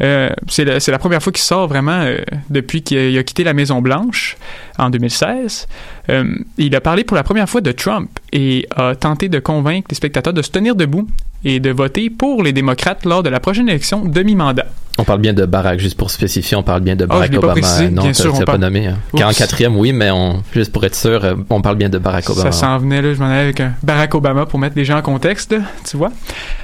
Euh, 0.00 0.30
c'est 0.48 0.64
la, 0.64 0.98
première 0.98 1.22
fois 1.22 1.32
qu'il 1.32 1.42
sort 1.42 1.66
vraiment 1.66 2.00
euh, 2.02 2.18
depuis 2.50 2.82
qu'il 2.82 2.98
a, 2.98 3.08
il 3.08 3.18
a 3.18 3.22
quitté 3.24 3.42
la 3.42 3.52
Maison 3.52 3.82
Blanche 3.82 4.36
en 4.78 4.90
2016. 4.90 5.66
Euh, 6.10 6.24
il 6.56 6.74
a 6.76 6.80
parlé 6.80 7.04
pour 7.04 7.16
la 7.16 7.22
première 7.22 7.48
fois 7.48 7.60
de 7.60 7.72
Trump 7.72 8.10
et 8.32 8.66
a 8.76 8.94
tenté 8.94 9.28
de 9.28 9.38
convaincre 9.38 9.88
les 9.90 9.96
spectateurs 9.96 10.32
de 10.32 10.42
se 10.42 10.50
tenir 10.50 10.74
debout 10.74 11.06
et 11.44 11.60
de 11.60 11.70
voter 11.70 12.10
pour 12.10 12.42
les 12.42 12.52
démocrates 12.52 13.04
lors 13.04 13.22
de 13.22 13.28
la 13.28 13.38
prochaine 13.40 13.68
élection 13.68 14.04
demi-mandat. 14.04 14.66
On 15.00 15.04
parle 15.04 15.20
bien 15.20 15.32
de 15.32 15.46
Barack, 15.46 15.78
juste 15.78 15.96
pour 15.96 16.10
spécifier, 16.10 16.56
on 16.56 16.64
parle 16.64 16.80
bien 16.80 16.96
de 16.96 17.04
Ah, 17.04 17.06
Barack 17.06 17.32
Obama. 17.34 17.52
précisé, 17.52 17.88
non, 17.88 18.02
bien 18.02 18.12
sûr, 18.12 18.34
on 18.34 18.38
pas 18.38 18.44
parle- 18.46 18.58
nommé. 18.62 18.88
hein. 18.88 18.98
Oups. 19.12 19.20
44e, 19.22 19.76
oui, 19.76 19.92
mais 19.92 20.10
on, 20.10 20.42
juste 20.52 20.72
pour 20.72 20.82
être 20.84 20.96
sûr, 20.96 21.24
euh, 21.24 21.34
on 21.50 21.60
parle 21.62 21.76
bien 21.76 21.88
de 21.88 21.98
Barack 21.98 22.28
Obama. 22.30 22.50
Ça 22.50 22.58
s'en 22.58 22.78
venait, 22.78 23.00
là, 23.00 23.14
je 23.14 23.20
m'en 23.20 23.26
allais 23.26 23.42
avec 23.42 23.60
un 23.60 23.74
Barack 23.84 24.12
Obama 24.16 24.44
pour 24.46 24.58
mettre 24.58 24.74
les 24.76 24.84
gens 24.84 24.98
en 24.98 25.02
contexte, 25.02 25.54
tu 25.88 25.96
vois. 25.96 26.10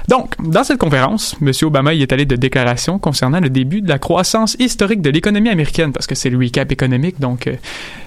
Donc, 0.09 0.33
dans 0.43 0.65
cette 0.65 0.77
conférence, 0.79 1.37
M. 1.41 1.51
Obama 1.63 1.93
y 1.93 2.01
est 2.01 2.11
allé 2.11 2.25
de 2.25 2.35
déclarations 2.35 2.99
concernant 2.99 3.39
le 3.39 3.49
début 3.49 3.81
de 3.81 3.87
la 3.87 3.99
croissance 3.99 4.57
historique 4.59 5.01
de 5.01 5.11
l'économie 5.11 5.47
américaine, 5.49 5.93
parce 5.93 6.05
que 6.05 6.15
c'est 6.15 6.29
le 6.29 6.37
recap 6.37 6.69
économique, 6.73 7.21
donc 7.21 7.47
euh, 7.47 7.53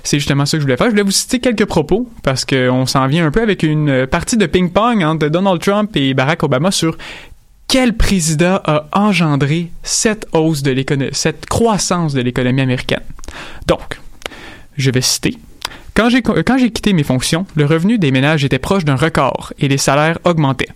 c'est 0.08 0.18
justement 0.18 0.46
ça 0.46 0.56
que 0.56 0.60
je 0.60 0.64
voulais 0.64 0.78
faire. 0.78 0.86
Je 0.86 0.92
voulais 0.92 1.02
vous 1.02 1.10
citer 1.10 1.38
quelques 1.38 1.66
propos, 1.66 2.08
parce 2.22 2.46
qu'on 2.46 2.86
s'en 2.86 3.06
vient 3.08 3.26
un 3.26 3.30
peu 3.30 3.42
avec 3.42 3.62
une 3.62 4.06
partie 4.06 4.38
de 4.38 4.46
ping-pong 4.46 5.04
entre 5.04 5.28
Donald 5.28 5.60
Trump 5.60 5.94
et 5.96 6.14
Barack 6.14 6.42
Obama 6.44 6.70
sur 6.70 6.96
quel 7.66 7.94
président 7.94 8.58
a 8.64 8.86
engendré 8.92 9.70
cette 9.82 10.26
hausse 10.32 10.62
de 10.62 10.70
l'économie, 10.70 11.10
cette 11.12 11.44
croissance 11.44 12.14
de 12.14 12.22
l'économie 12.22 12.62
américaine. 12.62 13.02
Donc, 13.66 14.00
je 14.78 14.90
vais 14.90 15.02
citer. 15.02 15.36
Quand 15.92 16.08
j'ai 16.08 16.70
quitté 16.70 16.94
mes 16.94 17.02
fonctions, 17.02 17.44
le 17.54 17.66
revenu 17.66 17.98
des 17.98 18.10
ménages 18.10 18.46
était 18.46 18.58
proche 18.58 18.86
d'un 18.86 18.96
record 18.96 19.52
et 19.58 19.68
les 19.68 19.76
salaires 19.76 20.18
augmentaient. 20.24 20.70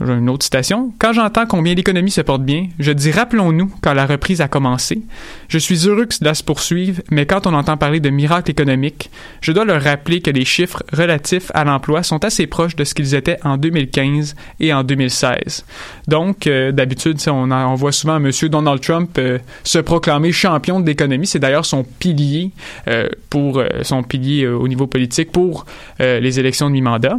Une 0.00 0.30
autre 0.30 0.44
citation. 0.44 0.92
Quand 0.98 1.12
j'entends 1.12 1.46
combien 1.46 1.74
l'économie 1.74 2.12
se 2.12 2.20
porte 2.20 2.42
bien, 2.42 2.68
je 2.78 2.92
dis 2.92 3.10
rappelons-nous 3.10 3.72
quand 3.82 3.94
la 3.94 4.06
reprise 4.06 4.40
a 4.40 4.46
commencé. 4.46 5.02
Je 5.48 5.58
suis 5.58 5.88
heureux 5.88 6.06
que 6.06 6.14
cela 6.14 6.34
se 6.34 6.44
poursuive, 6.44 7.02
mais 7.10 7.26
quand 7.26 7.48
on 7.48 7.54
entend 7.54 7.76
parler 7.76 7.98
de 7.98 8.08
miracle 8.08 8.50
économique, 8.50 9.10
je 9.40 9.50
dois 9.50 9.64
leur 9.64 9.82
rappeler 9.82 10.20
que 10.20 10.30
les 10.30 10.44
chiffres 10.44 10.84
relatifs 10.92 11.50
à 11.52 11.64
l'emploi 11.64 12.04
sont 12.04 12.24
assez 12.24 12.46
proches 12.46 12.76
de 12.76 12.84
ce 12.84 12.94
qu'ils 12.94 13.16
étaient 13.16 13.38
en 13.42 13.56
2015 13.56 14.36
et 14.60 14.72
en 14.72 14.84
2016. 14.84 15.64
Donc, 16.06 16.46
euh, 16.46 16.70
d'habitude, 16.70 17.18
on, 17.28 17.74
voit 17.74 17.92
souvent 17.92 18.16
M. 18.16 18.30
Donald 18.42 18.80
Trump 18.80 19.10
euh, 19.18 19.38
se 19.64 19.78
proclamer 19.78 20.30
champion 20.30 20.78
de 20.78 20.86
l'économie. 20.86 21.26
C'est 21.26 21.40
d'ailleurs 21.40 21.66
son 21.66 21.82
pilier 21.82 22.52
euh, 22.86 23.08
pour 23.30 23.62
son 23.82 24.04
pilier 24.04 24.46
au 24.46 24.68
niveau 24.68 24.86
politique 24.86 25.32
pour 25.32 25.66
les 25.98 26.38
élections 26.38 26.68
de 26.68 26.72
mi-mandat. 26.72 27.18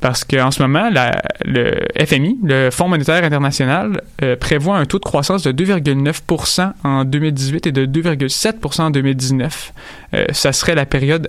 Parce 0.00 0.24
qu'en 0.24 0.50
ce 0.50 0.60
moment, 0.62 0.90
la- 0.90 1.22
le 1.44 1.86
FMI, 2.04 2.38
le 2.44 2.70
Fonds 2.70 2.88
monétaire 2.88 3.24
international, 3.24 4.02
euh, 4.22 4.36
prévoit 4.36 4.76
un 4.76 4.84
taux 4.84 4.98
de 4.98 5.04
croissance 5.04 5.42
de 5.42 5.52
2,9% 5.52 6.72
en 6.84 7.04
2018 7.04 7.66
et 7.66 7.72
de 7.72 7.86
2,7% 7.86 8.82
en 8.84 8.90
2019. 8.90 9.72
Euh, 10.14 10.26
ça 10.32 10.52
serait 10.52 10.74
la 10.74 10.86
période 10.86 11.28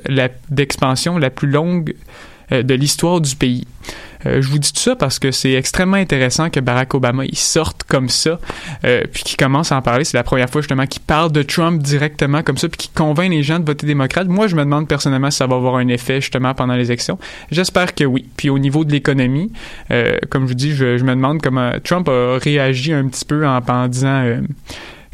d'expansion 0.49 1.17
la 1.17 1.30
plus 1.30 1.47
longue 1.49 1.95
euh, 2.51 2.63
de 2.63 2.73
l'histoire 2.73 3.21
du 3.21 3.36
pays. 3.36 3.65
Euh, 4.25 4.41
je 4.41 4.47
vous 4.49 4.60
dis 4.60 4.73
tout 4.73 4.80
ça 4.80 4.95
parce 4.95 5.19
que 5.19 5.32
c'est 5.32 5.53
extrêmement 5.53 5.97
intéressant 5.97 6.49
que 6.49 6.60
Barack 6.60 6.93
Obama 6.93 7.25
il 7.25 7.38
sorte 7.38 7.84
comme 7.84 8.10
ça, 8.10 8.39
euh, 8.86 9.03
puis 9.12 9.23
qu'il 9.23 9.38
commence 9.38 9.71
à 9.71 9.77
en 9.77 9.82
parler. 9.82 10.03
C'est 10.03 10.17
la 10.17 10.23
première 10.23 10.49
fois 10.49 10.62
justement 10.62 10.86
qu'il 10.86 11.01
parle 11.01 11.32
de 11.32 11.43
Trump 11.43 11.82
directement 11.82 12.43
comme 12.43 12.58
ça, 12.58 12.67
puis 12.69 12.77
qu'il 12.77 12.91
convainc 12.91 13.30
les 13.30 13.43
gens 13.43 13.60
de 13.60 13.65
voter 13.65 13.88
démocrate. 13.88 14.27
Moi, 14.27 14.47
je 14.47 14.56
me 14.56 14.63
demande 14.63 14.88
personnellement 14.88 15.32
si 15.32 15.38
ça 15.38 15.47
va 15.47 15.56
avoir 15.56 15.75
un 15.75 15.88
effet 15.88 16.21
justement 16.21 16.53
pendant 16.53 16.75
les 16.75 16.86
élections. 16.86 17.17
J'espère 17.51 17.95
que 17.95 18.03
oui. 18.03 18.25
Puis 18.38 18.49
au 18.49 18.60
niveau 18.60 18.86
de 18.86 18.91
l'économie, 18.91 19.51
euh, 19.91 20.17
comme 20.30 20.43
je 20.43 20.49
vous 20.49 20.56
dis, 20.56 20.73
je, 20.73 21.03
me 21.03 21.15
demande 21.15 21.41
comment 21.41 21.71
Trump 21.84 22.10
a 22.10 22.38
réagi 22.38 22.93
un 22.93 23.08
petit 23.08 23.25
peu 23.25 23.47
en, 23.47 23.88
disant 23.88 24.41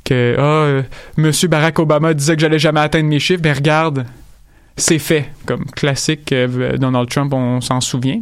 que 0.03 0.35
ah, 0.37 0.41
euh, 0.41 0.81
Monsieur 1.17 1.47
Barack 1.47 1.79
Obama 1.79 2.13
disait 2.13 2.35
que 2.35 2.41
j'allais 2.41 2.59
jamais 2.59 2.79
atteindre 2.79 3.07
mes 3.07 3.19
chiffres, 3.19 3.41
mais 3.43 3.53
regarde, 3.53 4.05
c'est 4.75 4.99
fait. 4.99 5.29
Comme 5.45 5.65
classique 5.65 6.33
Donald 6.77 7.09
Trump, 7.09 7.33
on 7.33 7.61
s'en 7.61 7.79
souvient. 7.81 8.21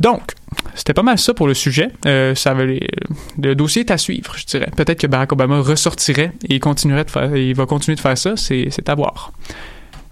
Donc, 0.00 0.32
c'était 0.74 0.94
pas 0.94 1.02
mal 1.02 1.18
ça 1.18 1.34
pour 1.34 1.46
le 1.46 1.54
sujet. 1.54 1.90
Euh, 2.06 2.34
ça 2.34 2.54
le 2.54 3.54
dossier 3.54 3.82
est 3.82 3.90
à 3.90 3.98
suivre, 3.98 4.34
je 4.36 4.44
dirais. 4.46 4.70
Peut-être 4.76 5.00
que 5.00 5.06
Barack 5.06 5.32
Obama 5.32 5.60
ressortirait 5.60 6.32
et 6.48 6.58
continuerait 6.60 7.04
de 7.04 7.10
faire, 7.10 7.36
il 7.36 7.54
va 7.54 7.66
continuer 7.66 7.94
de 7.94 8.00
faire 8.00 8.18
ça. 8.18 8.36
C'est, 8.36 8.68
c'est 8.70 8.88
à 8.88 8.94
voir. 8.94 9.32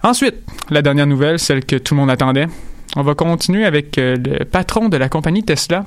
Ensuite, 0.01 0.35
la 0.69 0.81
dernière 0.81 1.07
nouvelle, 1.07 1.39
celle 1.39 1.65
que 1.65 1.75
tout 1.77 1.95
le 1.95 2.01
monde 2.01 2.11
attendait. 2.11 2.47
On 2.95 3.01
va 3.01 3.15
continuer 3.15 3.65
avec 3.65 3.97
euh, 3.97 4.15
le 4.17 4.45
patron 4.45 4.89
de 4.89 4.97
la 4.97 5.09
compagnie 5.09 5.43
Tesla, 5.43 5.85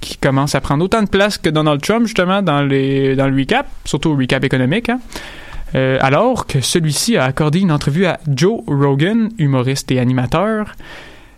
qui 0.00 0.16
commence 0.16 0.54
à 0.54 0.60
prendre 0.60 0.84
autant 0.84 1.02
de 1.02 1.08
place 1.08 1.38
que 1.38 1.48
Donald 1.48 1.80
Trump, 1.80 2.06
justement, 2.06 2.42
dans, 2.42 2.62
les, 2.62 3.16
dans 3.16 3.28
le 3.28 3.36
recap, 3.36 3.66
surtout 3.84 4.10
au 4.10 4.16
recap 4.16 4.44
économique. 4.44 4.88
hein. 4.88 5.00
Euh, 5.74 5.98
alors 6.00 6.46
que 6.46 6.60
celui-ci 6.60 7.16
a 7.16 7.24
accordé 7.24 7.60
une 7.60 7.72
entrevue 7.72 8.06
à 8.06 8.20
Joe 8.28 8.60
Rogan, 8.66 9.30
humoriste 9.38 9.90
et 9.90 9.98
animateur. 9.98 10.74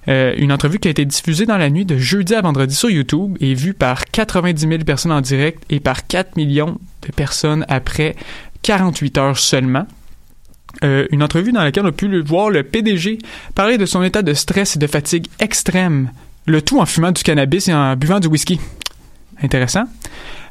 Euh, 0.09 0.35
une 0.39 0.53
entrevue 0.53 0.79
qui 0.79 0.89
a 0.89 0.91
été 0.91 1.05
diffusée 1.05 1.45
dans 1.45 1.59
la 1.59 1.69
nuit 1.69 1.85
de 1.85 1.99
jeudi 1.99 2.35
à 2.35 2.41
vendredi 2.41 2.75
sur 2.75 2.91
YouTube 2.91 3.37
et 3.41 3.55
vue 3.55 3.75
par 3.75 4.07
90 4.07 4.67
000 4.67 4.85
personnes 4.85 5.13
en 5.13 5.21
direct 5.21 5.63
et 5.69 5.81
par 5.81 6.07
4 6.07 6.37
millions 6.37 6.79
de 7.07 7.13
personnes 7.13 7.67
après 7.69 8.17
48 8.63 9.19
heures 9.19 9.39
seulement. 9.39 9.87
Euh, 10.83 11.07
une 11.11 11.23
entrevue 11.23 11.53
dans 11.53 11.63
laquelle 11.63 11.85
on 11.85 11.89
a 11.89 11.93
pu 11.93 12.09
le 12.09 12.23
voir 12.23 12.51
le 12.51 12.63
PDG 12.63 13.19
parler 13.55 13.77
de 13.77 13.85
son 13.85 14.03
état 14.03 14.23
de 14.23 14.33
stress 14.33 14.77
et 14.77 14.79
de 14.79 14.87
fatigue 14.87 15.27
extrême, 15.41 16.11
le 16.47 16.63
tout 16.63 16.79
en 16.79 16.87
fumant 16.87 17.13
du 17.13 17.23
cannabis 17.23 17.69
et 17.69 17.75
en 17.75 17.95
buvant 17.97 18.21
du 18.21 18.29
whisky. 18.29 18.61
Intéressant. 19.43 19.85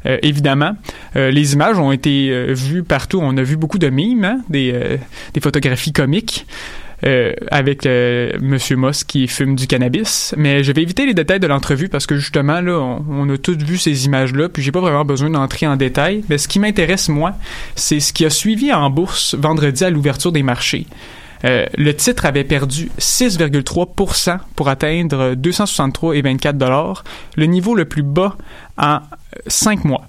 Euh, 0.05 0.17
évidemment, 0.21 0.73
les 1.15 1.53
images 1.53 1.79
ont 1.79 1.91
été 1.91 2.53
vues 2.53 2.83
partout. 2.83 3.19
On 3.21 3.35
a 3.37 3.43
vu 3.43 3.57
beaucoup 3.57 3.79
de 3.79 3.89
mimes, 3.89 4.23
hein, 4.23 4.39
des 4.49 4.99
photographies 5.41 5.93
comiques 5.93 6.45
euh, 7.05 7.33
avec 7.51 7.85
euh, 7.85 8.31
Monsieur 8.41 8.75
Moss 8.75 9.03
qui 9.03 9.27
fume 9.27 9.55
du 9.55 9.67
cannabis. 9.67 10.33
Mais 10.37 10.63
je 10.63 10.71
vais 10.71 10.81
éviter 10.81 11.05
les 11.05 11.13
détails 11.13 11.39
de 11.39 11.47
l'entrevue 11.47 11.89
parce 11.89 12.07
que 12.07 12.15
justement, 12.15 12.59
là, 12.59 12.79
on, 13.09 13.29
a 13.29 13.37
tous 13.37 13.57
vu 13.57 13.77
ces 13.77 14.05
images-là, 14.05 14.49
puis 14.49 14.63
j'ai 14.63 14.71
pas 14.71 14.81
vraiment 14.81 15.05
besoin 15.05 15.29
d'entrer 15.29 15.67
en 15.67 15.75
détail. 15.75 16.23
Mais 16.29 16.37
ce 16.37 16.47
qui 16.47 16.59
m'intéresse, 16.59 17.09
moi, 17.09 17.33
c'est 17.75 17.99
ce 17.99 18.13
qui 18.13 18.25
a 18.25 18.29
suivi 18.29 18.73
en 18.73 18.89
bourse 18.89 19.35
vendredi 19.35 19.83
à 19.83 19.89
l'ouverture 19.89 20.31
des 20.31 20.43
marchés. 20.43 20.87
Euh, 21.45 21.67
le 21.77 21.95
titre 21.95 22.25
avait 22.25 22.43
perdu 22.43 22.89
6,3% 22.97 24.39
pour 24.55 24.69
atteindre 24.69 25.35
263,24 25.35 26.53
dollars, 26.53 27.03
le 27.35 27.45
niveau 27.45 27.75
le 27.75 27.85
plus 27.85 28.01
bas 28.01 28.35
en 28.79 29.01
5 29.45 29.85
mois. 29.85 30.07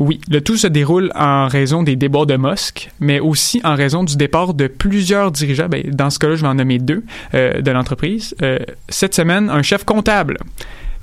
Oui, 0.00 0.20
le 0.28 0.40
tout 0.40 0.56
se 0.56 0.66
déroule 0.66 1.12
en 1.14 1.46
raison 1.46 1.84
des 1.84 1.94
débords 1.94 2.26
de 2.26 2.36
Musk, 2.36 2.90
mais 2.98 3.20
aussi 3.20 3.60
en 3.62 3.76
raison 3.76 4.02
du 4.02 4.16
départ 4.16 4.52
de 4.52 4.66
plusieurs 4.66 5.30
dirigeants. 5.30 5.68
Ben, 5.68 5.84
dans 5.86 6.10
ce 6.10 6.18
cas-là, 6.18 6.34
je 6.34 6.42
vais 6.42 6.48
en 6.48 6.54
nommer 6.54 6.78
deux 6.78 7.04
euh, 7.34 7.60
de 7.60 7.70
l'entreprise. 7.70 8.34
Euh, 8.42 8.58
cette 8.88 9.14
semaine, 9.14 9.50
un 9.50 9.62
chef 9.62 9.84
comptable 9.84 10.38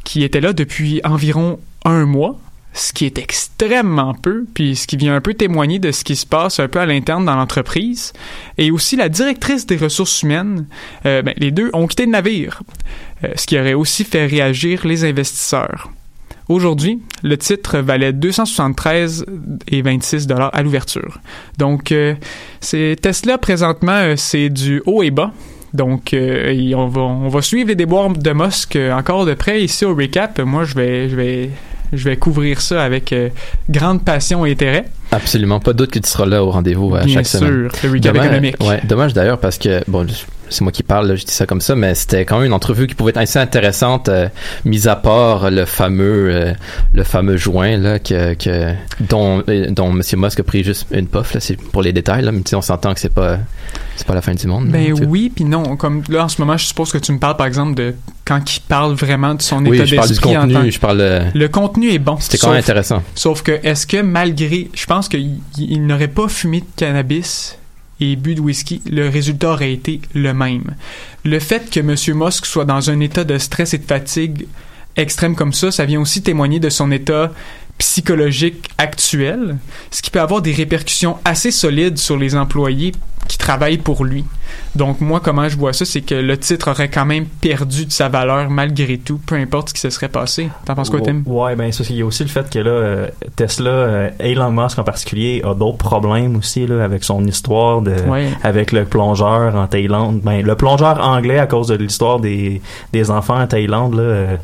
qui 0.03 0.23
était 0.23 0.41
là 0.41 0.51
depuis 0.51 0.99
environ 1.05 1.57
un 1.85 2.05
mois, 2.05 2.37
ce 2.73 2.91
qui 2.91 3.05
est 3.05 3.17
extrêmement 3.17 4.13
peu, 4.13 4.45
puis 4.53 4.75
ce 4.75 4.87
qui 4.87 4.97
vient 4.97 5.15
un 5.15 5.21
peu 5.21 5.35
témoigner 5.35 5.79
de 5.79 5.91
ce 5.91 6.03
qui 6.03 6.17
se 6.17 6.25
passe 6.25 6.59
un 6.59 6.67
peu 6.67 6.79
à 6.79 6.85
l'interne 6.85 7.23
dans 7.23 7.35
l'entreprise, 7.35 8.11
et 8.57 8.71
aussi 8.71 8.97
la 8.97 9.07
directrice 9.07 9.65
des 9.65 9.77
ressources 9.77 10.21
humaines. 10.21 10.65
Euh, 11.05 11.21
ben, 11.21 11.33
les 11.37 11.51
deux 11.51 11.69
ont 11.71 11.87
quitté 11.87 12.05
le 12.05 12.11
navire, 12.11 12.61
ce 13.35 13.45
qui 13.45 13.57
aurait 13.57 13.73
aussi 13.73 14.03
fait 14.03 14.25
réagir 14.25 14.85
les 14.85 15.05
investisseurs. 15.05 15.91
Aujourd'hui, 16.49 16.99
le 17.23 17.37
titre 17.37 17.77
valait 17.79 18.11
273,26 18.11 20.27
dollars 20.27 20.49
à 20.53 20.61
l'ouverture. 20.63 21.19
Donc, 21.57 21.91
euh, 21.91 22.15
c'est 22.59 22.95
Tesla 23.01 23.37
présentement, 23.37 23.91
euh, 23.93 24.15
c'est 24.17 24.49
du 24.49 24.81
haut 24.85 25.03
et 25.03 25.11
bas. 25.11 25.31
Donc, 25.73 26.13
euh, 26.13 26.51
et 26.51 26.75
on, 26.75 26.87
va, 26.87 27.01
on 27.01 27.29
va 27.29 27.41
suivre 27.41 27.69
les 27.69 27.75
déboires 27.75 28.09
de 28.09 28.31
Musk 28.31 28.75
euh, 28.75 28.91
encore 28.93 29.25
de 29.25 29.33
près 29.33 29.63
ici 29.63 29.85
au 29.85 29.95
recap. 29.95 30.39
Moi, 30.39 30.65
je 30.65 30.75
vais, 30.75 31.07
je 31.07 31.15
vais, 31.15 31.49
je 31.93 32.03
vais 32.09 32.17
couvrir 32.17 32.59
ça 32.59 32.83
avec 32.83 33.15
grande 33.69 34.03
passion 34.03 34.45
et 34.45 34.51
intérêt. 34.51 34.85
Absolument, 35.11 35.59
pas 35.59 35.73
de 35.73 35.77
doute 35.77 35.91
que 35.91 35.99
tu 35.99 36.09
seras 36.09 36.25
là 36.25 36.43
au 36.43 36.51
rendez-vous 36.51 36.95
à 36.95 37.03
Bien 37.05 37.15
chaque 37.15 37.27
sûr, 37.27 37.39
semaine. 37.39 37.69
le 37.83 37.91
recap 37.91 38.13
Dommage- 38.13 38.25
économique. 38.25 38.55
Ouais, 38.61 38.81
dommage 38.85 39.13
d'ailleurs 39.13 39.39
parce 39.39 39.57
que 39.57 39.81
bon, 39.87 40.05
c'est 40.51 40.61
moi 40.63 40.71
qui 40.71 40.83
parle, 40.83 41.07
là, 41.07 41.15
je 41.15 41.25
dis 41.25 41.33
ça 41.33 41.45
comme 41.45 41.61
ça, 41.61 41.75
mais 41.75 41.95
c'était 41.95 42.25
quand 42.25 42.37
même 42.37 42.47
une 42.47 42.53
entrevue 42.53 42.85
qui 42.85 42.93
pouvait 42.93 43.11
être 43.11 43.17
assez 43.17 43.39
intéressante, 43.39 44.09
euh, 44.09 44.27
mis 44.65 44.87
à 44.87 44.95
part 44.95 45.49
le 45.49 45.65
fameux, 45.65 46.29
euh, 46.29 46.53
le 46.93 47.03
fameux 47.03 47.37
joint 47.37 47.77
là 47.77 47.99
que, 47.99 48.33
que 48.33 48.73
dont 48.99 49.43
euh, 49.47 49.71
dont 49.71 49.91
Monsieur 49.91 50.17
Musk 50.17 50.41
a 50.41 50.43
pris 50.43 50.63
juste 50.63 50.87
une 50.91 51.07
puff 51.07 51.33
là, 51.33 51.39
c'est 51.39 51.55
pour 51.55 51.81
les 51.81 51.93
détails 51.93 52.23
là, 52.23 52.31
mais 52.31 52.41
on 52.53 52.61
s'entend 52.61 52.93
que 52.93 52.99
c'est 52.99 53.13
pas 53.13 53.37
c'est 53.95 54.05
pas 54.05 54.13
la 54.13 54.21
fin 54.21 54.33
du 54.33 54.45
monde. 54.47 54.67
Ben 54.67 54.93
oui, 55.07 55.31
puis 55.33 55.45
non. 55.45 55.75
Comme 55.77 56.03
là, 56.09 56.25
en 56.25 56.27
ce 56.27 56.41
moment, 56.41 56.57
je 56.57 56.65
suppose 56.65 56.91
que 56.91 56.97
tu 56.97 57.11
me 57.11 57.19
parles, 57.19 57.37
par 57.37 57.47
exemple, 57.47 57.75
de 57.75 57.93
quand 58.25 58.55
il 58.55 58.59
parle 58.61 58.93
vraiment 58.93 59.35
de 59.35 59.41
son 59.41 59.65
oui, 59.65 59.77
état 59.77 59.85
je 59.85 59.95
parle 59.95 60.07
du 60.07 60.13
d'esprit 60.13 60.33
contenu, 60.33 60.71
je 60.71 60.79
parle. 60.79 61.21
Le 61.33 61.47
contenu 61.47 61.91
est 61.91 61.99
bon. 61.99 62.17
C'était 62.19 62.37
quand 62.37 62.49
même 62.49 62.59
intéressant. 62.59 63.03
Sauf 63.15 63.43
que, 63.43 63.59
est-ce 63.63 63.85
que 63.85 64.01
malgré, 64.01 64.69
je 64.73 64.85
pense 64.85 65.07
qu'il 65.07 65.37
il 65.57 65.85
n'aurait 65.85 66.07
pas 66.07 66.27
fumé 66.27 66.61
de 66.61 66.65
cannabis 66.75 67.57
et 68.01 68.15
bu 68.15 68.35
de 68.35 68.41
whisky, 68.41 68.81
le 68.89 69.07
résultat 69.07 69.51
aurait 69.51 69.71
été 69.71 70.01
le 70.13 70.33
même. 70.33 70.75
Le 71.23 71.39
fait 71.39 71.69
que 71.69 71.79
M. 71.79 71.95
Musk 72.17 72.45
soit 72.45 72.65
dans 72.65 72.89
un 72.89 72.99
état 72.99 73.23
de 73.23 73.37
stress 73.37 73.73
et 73.73 73.77
de 73.77 73.85
fatigue 73.85 74.47
extrême 74.97 75.35
comme 75.35 75.53
ça, 75.53 75.71
ça 75.71 75.85
vient 75.85 76.01
aussi 76.01 76.21
témoigner 76.21 76.59
de 76.59 76.69
son 76.69 76.91
état 76.91 77.31
psychologique 77.81 78.69
actuel, 78.77 79.57
ce 79.89 80.03
qui 80.03 80.11
peut 80.11 80.21
avoir 80.21 80.43
des 80.43 80.51
répercussions 80.53 81.17
assez 81.25 81.49
solides 81.49 81.97
sur 81.97 82.15
les 82.15 82.35
employés 82.35 82.91
qui 83.27 83.39
travaillent 83.39 83.79
pour 83.79 84.05
lui. 84.05 84.23
Donc 84.75 85.01
moi, 85.01 85.19
comment 85.19 85.49
je 85.49 85.57
vois 85.57 85.73
ça, 85.73 85.83
c'est 85.83 86.01
que 86.01 86.13
le 86.13 86.37
titre 86.37 86.69
aurait 86.69 86.89
quand 86.89 87.05
même 87.05 87.25
perdu 87.25 87.85
de 87.87 87.91
sa 87.91 88.07
valeur 88.07 88.49
malgré 88.51 88.99
tout, 88.99 89.19
peu 89.25 89.33
importe 89.35 89.69
ce 89.69 89.73
qui 89.73 89.79
se 89.79 89.89
serait 89.89 90.09
passé. 90.09 90.49
T'en 90.65 90.75
penses 90.75 90.91
quoi, 90.91 91.01
Tim? 91.01 91.23
Ouais, 91.25 91.55
ben 91.55 91.71
ça, 91.71 91.83
il 91.89 91.95
y 91.95 92.01
a 92.01 92.05
aussi 92.05 92.23
le 92.23 92.29
fait 92.29 92.47
que 92.51 92.59
là, 92.59 92.69
euh, 92.69 93.07
Tesla, 93.35 93.69
euh, 93.69 94.09
Elon 94.19 94.51
Musk 94.51 94.77
en 94.77 94.83
particulier, 94.83 95.41
a 95.43 95.55
d'autres 95.55 95.77
problèmes 95.77 96.35
aussi 96.35 96.67
là, 96.67 96.83
avec 96.83 97.03
son 97.03 97.25
histoire 97.25 97.81
de, 97.81 97.95
Ouais. 98.07 98.27
avec 98.43 98.71
le 98.71 98.85
plongeur 98.85 99.55
en 99.55 99.65
Thaïlande. 99.67 100.21
Ben, 100.23 100.45
le 100.45 100.55
plongeur 100.55 100.99
anglais 101.01 101.39
à 101.39 101.47
cause 101.47 101.67
de 101.67 101.75
l'histoire 101.75 102.19
des, 102.19 102.61
des 102.93 103.09
enfants 103.09 103.39
en 103.41 103.47
Thaïlande, 103.47 103.95
là, 103.95 104.01
euh, 104.03 104.35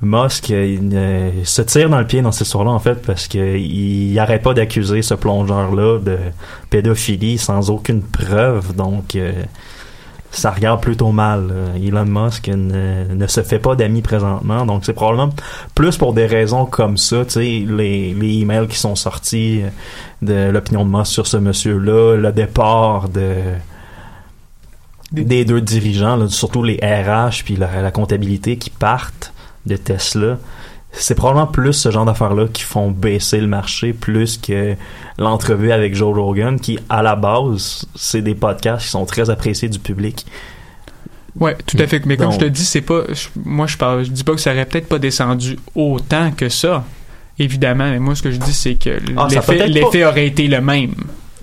Musk 0.00 0.52
euh, 0.52 0.64
il, 0.64 0.90
euh, 0.94 1.44
se 1.44 1.62
tire 1.62 1.90
dans 1.90 1.98
le 1.98 2.06
pied 2.06 2.22
dans 2.22 2.30
cette 2.30 2.46
histoire-là 2.46 2.70
en 2.70 2.78
fait 2.78 3.02
parce 3.04 3.26
que 3.26 3.56
il 3.56 4.16
arrête 4.18 4.42
pas 4.42 4.54
d'accuser 4.54 5.02
ce 5.02 5.14
plongeur-là 5.14 5.98
de 5.98 6.18
pédophilie 6.70 7.38
sans 7.38 7.70
aucune 7.70 8.02
preuve. 8.02 8.76
Donc 8.76 9.16
euh, 9.16 9.32
ça 10.30 10.52
regarde 10.52 10.80
plutôt 10.80 11.10
mal. 11.10 11.52
Elon 11.82 12.04
Musk 12.04 12.48
ne, 12.48 13.12
ne 13.12 13.26
se 13.26 13.42
fait 13.42 13.58
pas 13.58 13.74
d'amis 13.74 14.02
présentement, 14.02 14.66
donc 14.66 14.84
c'est 14.84 14.92
probablement 14.92 15.32
plus 15.74 15.96
pour 15.96 16.12
des 16.12 16.26
raisons 16.26 16.64
comme 16.66 16.96
ça, 16.96 17.24
tu 17.24 17.32
sais, 17.32 17.64
les, 17.66 18.12
les 18.12 18.40
emails 18.40 18.68
qui 18.68 18.76
sont 18.76 18.94
sortis 18.94 19.62
de 20.20 20.50
l'opinion 20.50 20.84
de 20.84 20.96
Musk 20.96 21.12
sur 21.12 21.26
ce 21.26 21.38
monsieur-là, 21.38 22.16
le 22.16 22.30
départ 22.30 23.08
de 23.08 23.34
des 25.10 25.46
deux 25.46 25.62
dirigeants, 25.62 26.16
là, 26.16 26.28
surtout 26.28 26.62
les 26.62 26.76
RH 26.76 27.42
puis 27.44 27.56
la, 27.56 27.80
la 27.80 27.90
comptabilité 27.90 28.58
qui 28.58 28.68
partent 28.68 29.32
de 29.66 29.76
Tesla. 29.76 30.38
C'est 30.90 31.14
probablement 31.14 31.46
plus 31.46 31.74
ce 31.74 31.90
genre 31.90 32.06
d'affaires-là 32.06 32.46
qui 32.52 32.62
font 32.62 32.90
baisser 32.90 33.40
le 33.40 33.46
marché 33.46 33.92
plus 33.92 34.38
que 34.38 34.74
l'entrevue 35.18 35.70
avec 35.70 35.94
Joe 35.94 36.14
Rogan, 36.16 36.58
qui 36.58 36.78
à 36.88 37.02
la 37.02 37.14
base, 37.14 37.84
c'est 37.94 38.22
des 38.22 38.34
podcasts 38.34 38.84
qui 38.86 38.90
sont 38.90 39.04
très 39.04 39.28
appréciés 39.28 39.68
du 39.68 39.78
public. 39.78 40.24
Ouais, 41.38 41.56
tout 41.66 41.76
à 41.78 41.86
fait. 41.86 42.04
Mais 42.06 42.16
comme 42.16 42.26
Donc- 42.30 42.34
je 42.40 42.46
te 42.46 42.50
dis, 42.50 42.64
c'est 42.64 42.80
pas. 42.80 43.02
je- 43.12 43.28
moi, 43.44 43.66
je 43.66 43.76
parle. 43.76 44.04
Je 44.04 44.10
dis 44.10 44.24
pas 44.24 44.32
que 44.34 44.40
ça 44.40 44.50
aurait 44.52 44.64
peut-être 44.64 44.88
pas 44.88 44.98
descendu 44.98 45.58
autant 45.74 46.30
que 46.32 46.48
ça. 46.48 46.84
Évidemment, 47.38 47.88
mais 47.90 48.00
moi, 48.00 48.16
ce 48.16 48.22
que 48.22 48.30
je 48.32 48.38
dis, 48.38 48.52
c'est 48.52 48.74
que 48.74 48.98
Ah, 49.16 49.28
l'effet 49.30 50.04
aurait 50.04 50.26
été 50.26 50.48
le 50.48 50.60
même. 50.60 50.94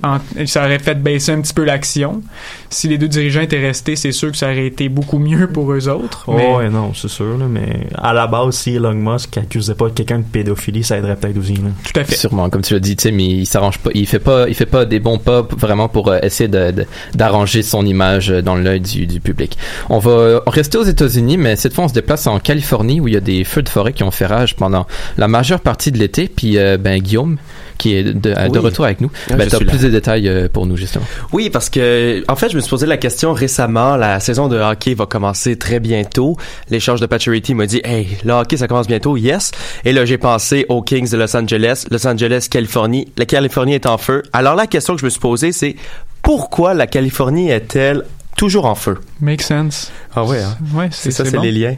En- 0.04 0.20
ça 0.46 0.66
aurait 0.66 0.80
fait 0.80 0.96
baisser 1.02 1.32
un 1.32 1.42
petit 1.42 1.54
peu 1.54 1.64
l'action. 1.64 2.22
Si 2.70 2.88
les 2.88 2.98
deux 2.98 3.08
dirigeants 3.08 3.42
étaient 3.42 3.60
restés, 3.66 3.96
c'est 3.96 4.12
sûr 4.12 4.32
que 4.32 4.38
ça 4.38 4.48
aurait 4.48 4.66
été 4.68 4.90
beaucoup 4.90 5.20
mieux 5.20 5.48
pour 5.48 5.72
eux 5.72 5.88
autres. 5.90 6.24
Oh, 6.28 6.34
mais- 6.36 6.54
ouais, 6.56 6.70
non, 6.70 6.94
c'est 6.94 7.08
sûr, 7.08 7.38
là, 7.38 7.46
mais 7.50 7.88
à 7.98 8.14
la 8.14 8.28
base, 8.28 8.56
si 8.56 8.76
Elon 8.76 8.94
Musk 8.94 9.38
accusait 9.38 9.76
pas 9.76 9.90
quelqu'un 9.90 10.20
de 10.20 10.24
pédophilie, 10.24 10.84
ça 10.84 10.98
aiderait 10.98 11.16
peut-être 11.16 11.38
aussi. 11.38 11.54
Là. 11.56 11.70
Tout 11.84 12.00
à 12.00 12.04
fait. 12.04 12.16
Sûrement, 12.16 12.50
comme 12.50 12.62
tu 12.62 12.74
l'as 12.74 12.80
dit, 12.80 12.96
mais 13.14 13.26
il 13.26 13.46
s'arrange 13.46 13.80
pas, 13.80 13.90
il 13.94 14.06
fait 14.08 14.20
pas, 14.20 14.48
il 14.48 14.56
fait 14.56 14.66
pas 14.66 14.86
des 14.86 15.00
bons 15.00 15.18
pas 15.18 15.42
vraiment 15.58 15.88
pour 15.90 16.10
euh, 16.10 16.20
essayer 16.24 16.48
de- 16.50 16.72
de- 16.72 16.86
d'arranger 17.14 17.62
son 17.64 17.86
image 17.86 18.32
euh, 18.32 18.42
dans 18.42 18.56
l'œil 18.56 18.82
du, 18.82 19.08
du 19.08 19.20
public. 19.20 19.58
On 19.90 20.00
va 20.00 20.12
euh, 20.12 20.40
rester 20.48 20.78
aux 20.78 20.84
États-Unis, 20.84 21.38
mais 21.38 21.56
cette 21.56 21.74
fois 21.74 21.86
on 21.86 21.88
se 21.88 21.94
déplace 21.94 22.28
en 22.28 22.40
Californie 22.40 23.00
où 23.02 23.08
il 23.08 23.14
y 23.14 23.18
a 23.18 23.22
des 23.22 23.44
feux 23.44 23.62
de 23.64 23.70
forêt 23.70 23.94
qui 23.94 24.04
ont 24.04 24.12
fait 24.12 24.26
rage 24.26 24.56
pendant 24.56 24.86
la 25.18 25.28
majeure 25.28 25.60
partie 25.62 25.92
de 25.92 25.98
l'été. 25.98 26.28
Puis 26.28 26.58
euh, 26.58 26.78
ben 26.78 27.00
Guillaume, 27.02 27.38
qui 27.78 27.96
est 27.96 28.04
de, 28.04 28.14
de 28.14 28.34
Oui. 28.50 28.58
retour 28.60 28.86
avec 28.86 29.02
nous, 29.02 29.12
Ah, 29.32 29.36
ben 29.36 29.48
t'as 29.48 29.58
suis 29.58 29.66
plus 29.66 29.78
là. 29.78 29.84
de 29.84 29.90
détails 29.90 30.28
euh, 30.30 30.48
pour 30.52 30.66
nous 30.66 30.78
justement. 30.78 31.06
Oui, 31.34 31.50
parce 31.50 31.70
que 31.70 32.24
en 32.28 32.36
fait, 32.36 32.50
je 32.50 32.56
me 32.56 32.62
suis 32.62 32.70
posé 32.70 32.86
la 32.86 32.98
question 32.98 33.34
récemment. 33.34 33.96
La 33.98 34.20
saison 34.20 34.48
de 34.48 34.58
hockey 34.58 34.94
va 34.94 35.06
commencer 35.06 35.58
très 35.58 35.80
bientôt. 35.80 36.38
L'échange 36.70 37.02
de 37.02 37.06
Paturity 37.06 37.54
m'a 37.54 37.66
dit, 37.66 37.82
hey, 37.84 38.08
le 38.24 38.34
hockey 38.34 38.58
ça 38.58 38.68
commence 38.68 38.88
bientôt, 38.88 39.18
yes. 39.18 39.52
Et 39.84 39.92
là, 39.94 40.06
j'ai 40.06 40.18
pensé 40.18 40.66
aux 40.70 40.82
Kings 40.82 41.10
de 41.10 41.18
Los 41.18 41.36
Angeles, 41.36 41.86
Los 41.92 42.06
Angeles, 42.08 42.48
Californie. 42.50 43.08
La 43.18 43.26
Californie 43.26 43.74
est 43.76 43.86
en 43.86 43.98
feu. 43.98 44.24
Alors 44.34 44.56
la 44.56 44.68
question 44.68 44.94
que 44.96 45.00
je 45.02 45.06
me 45.06 45.10
suis 45.10 45.20
posée, 45.20 45.52
c'est 45.52 45.76
pourquoi 46.22 46.74
la 46.74 46.88
Californie 46.88 47.50
est-elle 47.50 48.04
toujours 48.38 48.66
en 48.66 48.76
feu? 48.76 48.98
Make 49.22 49.42
sense. 49.42 49.92
Ah 50.16 50.24
ouais. 50.26 50.42
Hein? 50.42 50.58
Ouais, 50.74 50.88
C'est 50.92 51.12
c'est 51.12 51.24
ça, 51.24 51.30
c'est 51.30 51.38
bon. 51.38 51.44
les 51.44 51.52
liens. 51.52 51.76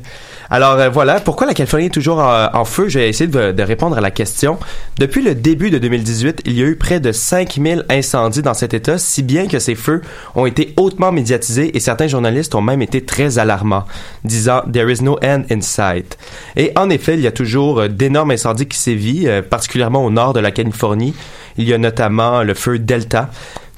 Alors 0.49 0.73
euh, 0.73 0.89
voilà, 0.89 1.19
pourquoi 1.19 1.45
la 1.45 1.53
Californie 1.53 1.87
est 1.87 1.93
toujours 1.93 2.19
en, 2.19 2.49
en 2.53 2.65
feu? 2.65 2.87
J'ai 2.87 3.09
essayé 3.09 3.29
de, 3.29 3.51
de 3.51 3.63
répondre 3.63 3.97
à 3.97 4.01
la 4.01 4.11
question. 4.11 4.57
Depuis 4.97 5.21
le 5.21 5.35
début 5.35 5.69
de 5.69 5.77
2018, 5.77 6.41
il 6.45 6.53
y 6.53 6.61
a 6.61 6.65
eu 6.65 6.75
près 6.75 6.99
de 6.99 7.11
5000 7.11 7.85
incendies 7.89 8.41
dans 8.41 8.53
cet 8.53 8.73
État, 8.73 8.97
si 8.97 9.23
bien 9.23 9.47
que 9.47 9.59
ces 9.59 9.75
feux 9.75 10.01
ont 10.35 10.45
été 10.45 10.73
hautement 10.77 11.11
médiatisés 11.11 11.75
et 11.75 11.79
certains 11.79 12.07
journalistes 12.07 12.55
ont 12.55 12.61
même 12.61 12.81
été 12.81 13.03
très 13.03 13.39
alarmants, 13.39 13.85
disant 14.23 14.61
«There 14.71 14.91
is 14.91 15.03
no 15.03 15.19
end 15.23 15.43
in 15.51 15.61
sight». 15.61 16.17
Et 16.55 16.71
en 16.75 16.89
effet, 16.89 17.15
il 17.15 17.21
y 17.21 17.27
a 17.27 17.31
toujours 17.31 17.81
euh, 17.81 17.87
d'énormes 17.87 18.31
incendies 18.31 18.67
qui 18.67 18.77
sévissent, 18.77 19.27
euh, 19.27 19.41
particulièrement 19.41 20.05
au 20.05 20.09
nord 20.09 20.33
de 20.33 20.39
la 20.39 20.51
Californie. 20.51 21.13
Il 21.57 21.67
y 21.67 21.73
a 21.73 21.77
notamment 21.77 22.43
le 22.43 22.53
feu 22.53 22.79
Delta, 22.79 23.29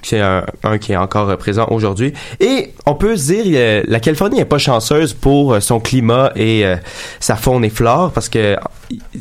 qui 0.01 0.15
est 0.15 0.21
un, 0.21 0.77
qui 0.79 0.93
est 0.93 0.97
encore 0.97 1.29
euh, 1.29 1.35
présent 1.35 1.67
aujourd'hui. 1.69 2.13
Et 2.39 2.73
on 2.85 2.95
peut 2.95 3.15
se 3.15 3.33
dire, 3.33 3.45
euh, 3.47 3.83
la 3.87 3.99
Californie 3.99 4.37
n'est 4.37 4.45
pas 4.45 4.57
chanceuse 4.57 5.13
pour 5.13 5.53
euh, 5.53 5.59
son 5.59 5.79
climat 5.79 6.31
et 6.35 6.65
euh, 6.65 6.75
sa 7.19 7.35
faune 7.35 7.65
et 7.65 7.69
flore, 7.69 8.11
parce 8.11 8.29
que 8.29 8.55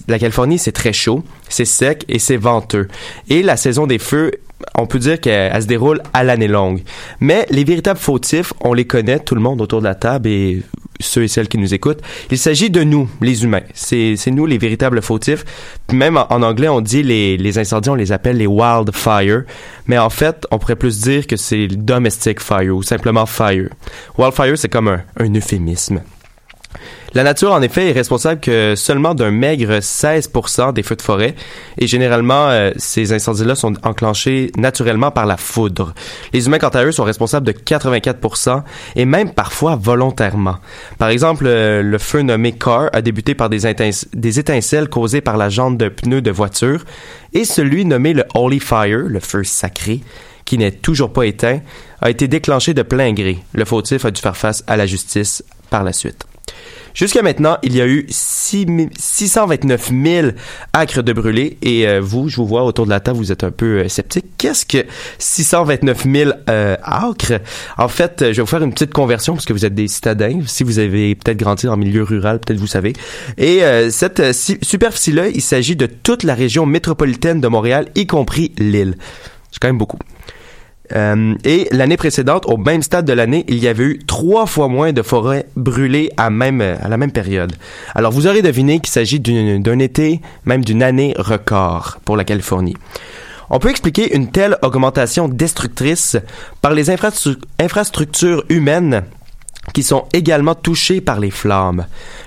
la 0.07 0.19
Californie, 0.19 0.59
c'est 0.59 0.73
très 0.73 0.93
chaud, 0.93 1.23
c'est 1.49 1.65
sec 1.65 2.05
et 2.09 2.19
c'est 2.19 2.37
venteux. 2.37 2.89
Et 3.29 3.43
la 3.43 3.57
saison 3.57 3.87
des 3.87 3.99
feux, 3.99 4.33
on 4.75 4.87
peut 4.87 4.99
dire 4.99 5.21
qu'elle 5.21 5.53
elle 5.55 5.63
se 5.63 5.67
déroule 5.67 6.03
à 6.13 6.25
l'année 6.25 6.49
longue. 6.49 6.83
Mais 7.21 7.47
les 7.51 7.65
véritables 7.65 7.99
fautifs, 7.99 8.53
on 8.61 8.75
les 8.75 8.87
connaît, 8.87 9.19
tout 9.19 9.35
le 9.35 9.41
monde 9.41 9.61
autour 9.61 9.81
de 9.81 9.85
la 9.85 9.95
table 9.95 10.29
et 10.29 10.63
ceux 11.01 11.23
et 11.23 11.29
celles 11.29 11.49
qui 11.49 11.59
nous 11.59 11.75
écoutent. 11.75 12.01
Il 12.31 12.39
s'agit 12.39 12.71
de 12.71 12.83
nous, 12.83 13.09
les 13.21 13.45
humains. 13.45 13.63
C'est 13.73 14.17
nous 14.29 14.47
les 14.47 14.59
véritables 14.59 15.01
fautifs. 15.03 15.45
Même 15.93 16.17
en, 16.17 16.43
anglais, 16.43 16.69
on 16.69 16.81
dit 16.81 17.03
les, 17.03 17.59
incendies, 17.59 17.91
on 17.91 17.95
les 17.95 18.13
appelle 18.13 18.37
les 18.37 18.47
wildfire. 18.47 19.45
Mais 19.87 19.99
en 19.99 20.11
fait, 20.11 20.47
on 20.51 20.59
pourrait 20.59 20.77
plus 20.77 21.01
dire 21.01 21.27
que 21.27 21.37
c'est 21.37 21.69
domestic 21.69 22.41
fire 22.41 22.75
ou 22.75 22.83
simplement 22.83 23.27
fire. 23.27 23.69
Wildfire, 24.17 24.59
c'est 24.59 24.69
comme 24.69 24.89
un 24.89 25.35
euphémisme. 25.35 26.03
La 27.15 27.25
nature, 27.25 27.53
en 27.53 27.63
effet, 27.63 27.89
est 27.89 27.93
responsable 27.93 28.39
que 28.41 28.75
seulement 28.77 29.15
d'un 29.15 29.31
maigre 29.31 29.79
16% 29.79 30.75
des 30.75 30.83
feux 30.83 30.95
de 30.95 31.03
forêt. 31.03 31.35
Et 31.79 31.87
généralement, 31.87 32.49
euh, 32.51 32.71
ces 32.77 33.15
incendies-là 33.15 33.55
sont 33.55 33.73
enclenchés 33.83 34.53
naturellement 34.59 35.11
par 35.11 35.25
la 35.25 35.39
foudre. 35.39 35.95
Les 36.35 36.47
humains, 36.47 36.59
quant 36.59 36.69
à 36.69 36.85
eux, 36.85 36.93
sont 36.93 37.05
responsables 37.05 37.47
de 37.47 37.53
84% 37.53 38.63
et 38.95 39.07
même 39.07 39.33
parfois 39.33 39.75
volontairement. 39.77 40.57
Par 40.99 41.09
exemple, 41.09 41.47
euh, 41.47 41.83
le 41.83 41.97
feu 41.99 42.21
nommé 42.21 42.53
Car 42.53 42.91
a 42.93 43.01
débuté 43.01 43.35
par 43.35 43.49
des, 43.49 43.67
étince- 43.67 44.07
des 44.13 44.39
étincelles 44.39 44.89
causées 44.91 45.23
par 45.23 45.39
la 45.39 45.49
jante 45.49 45.79
d'un 45.79 45.91
pneu 45.91 46.21
de 46.21 46.31
voiture 46.31 46.85
et 47.33 47.45
celui 47.45 47.87
nommé 47.87 48.13
le 48.13 48.25
Holy 48.35 48.61
Fire, 48.61 48.99
le 49.07 49.21
feu 49.21 49.45
sacré, 49.45 50.03
qui 50.45 50.59
n'est 50.59 50.73
toujours 50.73 51.13
pas 51.13 51.25
éteint, 51.25 51.61
a 52.03 52.11
été 52.11 52.29
déclenché 52.29 52.75
de 52.75 52.83
plein 52.83 53.15
gré. 53.15 53.39
Le 53.55 53.65
fautif 53.65 54.05
a 54.05 54.11
dû 54.11 54.21
faire 54.21 54.37
face 54.37 54.63
à 54.67 54.77
la 54.77 54.85
justice 54.85 55.43
par 55.71 55.85
la 55.85 55.95
suite. 55.95 56.27
Jusqu'à 56.99 57.23
maintenant, 57.23 57.59
il 57.63 57.77
y 57.77 57.81
a 57.81 57.87
eu 57.87 58.07
6 58.09 58.67
mi- 58.67 58.89
629 58.99 59.93
000 60.05 60.29
acres 60.73 61.01
de 61.01 61.13
brûlés 61.13 61.57
et 61.63 61.87
euh, 61.87 62.01
vous, 62.03 62.29
je 62.29 62.35
vous 62.39 62.47
vois 62.49 62.65
autour 62.65 62.87
de 62.87 62.91
la 62.91 62.99
table, 62.99 63.19
vous 63.19 63.31
êtes 63.31 63.45
un 63.45 63.53
peu 63.53 63.79
euh, 63.85 63.89
sceptique. 63.89 64.25
Qu'est-ce 64.37 64.67
que 64.67 64.85
629 65.21 66.07
000 66.13 66.33
euh, 66.51 66.77
acres? 66.83 67.41
En 67.77 67.87
fait, 67.87 68.17
je 68.19 68.27
vais 68.33 68.41
vous 68.41 68.47
faire 68.47 68.65
une 68.65 68.73
petite 68.73 68.93
conversion 68.93 69.35
parce 69.35 69.45
que 69.45 69.53
vous 69.53 69.65
êtes 69.65 69.77
des 69.77 69.87
citadins. 69.87 70.41
Si 70.49 70.65
vous 70.65 70.81
avez 70.81 71.15
peut-être 71.15 71.37
grandi 71.39 71.67
le 71.67 71.77
milieu 71.77 72.03
rural, 72.03 72.41
peut-être 72.41 72.59
vous 72.59 72.67
savez. 72.67 72.95
Et 73.37 73.61
cette 73.91 74.33
superficie-là, 74.33 75.29
il 75.29 75.41
s'agit 75.41 75.77
de 75.77 75.87
toute 75.87 76.25
la 76.25 76.35
région 76.35 76.67
métropolitaine 76.67 77.41
de 77.41 77.47
Montréal, 77.47 77.87
y 77.95 78.09
compris 78.09 78.51
l'île. 78.59 78.97
C'est 79.53 79.61
quand 79.61 79.69
même 79.69 79.79
beaucoup. 79.79 79.99
Euh, 80.95 81.35
et 81.45 81.69
l'année 81.71 81.97
précédente, 81.97 82.47
au 82.47 82.57
même 82.57 82.83
stade 82.83 83.05
de 83.05 83.13
l'année, 83.13 83.45
il 83.49 83.59
y 83.59 83.69
avait 83.69 83.85
eu 83.85 83.99
trois 84.07 84.47
fois 84.47 84.69
moins 84.69 84.93
de 84.93 85.03
forêts 85.03 85.47
brûlées 85.57 86.11
à, 86.17 86.31
la 86.31 86.97
même 86.97 87.13
période. 87.13 87.53
Alors 87.95 88.13
vous 88.13 88.27
aurez 88.27 88.43
deviné 88.43 88.81
qu'il 88.81 88.93
s'agit 88.93 89.21
d'un 89.21 89.79
été, 89.79 90.21
même 90.45 90.65
d'une 90.65 90.83
année 90.83 91.15
record 91.19 91.99
pour 92.05 92.17
la 92.17 92.25
Californie. 92.25 92.77
On 93.51 93.59
peut 93.59 93.71
expliquer 93.71 94.15
une 94.15 94.31
telle 94.31 94.59
augmentation 94.63 95.29
destructrice 95.29 96.17
par 96.61 96.73
les 96.73 96.91
infrastru- 96.91 97.39
infrastructures 97.59 98.45
humaines 98.51 99.05
qui 99.73 99.83
sont 99.83 100.07
également 100.13 100.55
touchées 100.55 101.01
par 101.01 101.21
les 101.21 101.31
flammes. 101.31 101.87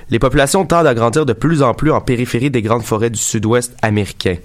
Les 0.09 0.19
populations 0.19 0.65
tendent 0.65 0.87
à 0.87 0.93
grandir 0.93 1.25
de 1.25 1.33
plus 1.33 1.61
en 1.61 1.73
plus 1.73 1.91
en 1.91 2.01
périphérie 2.01 2.51
des 2.51 2.61
grandes 2.61 2.83
forêts 2.83 3.09
du 3.09 3.19
sud-ouest 3.19 3.73
américain. 3.81 4.35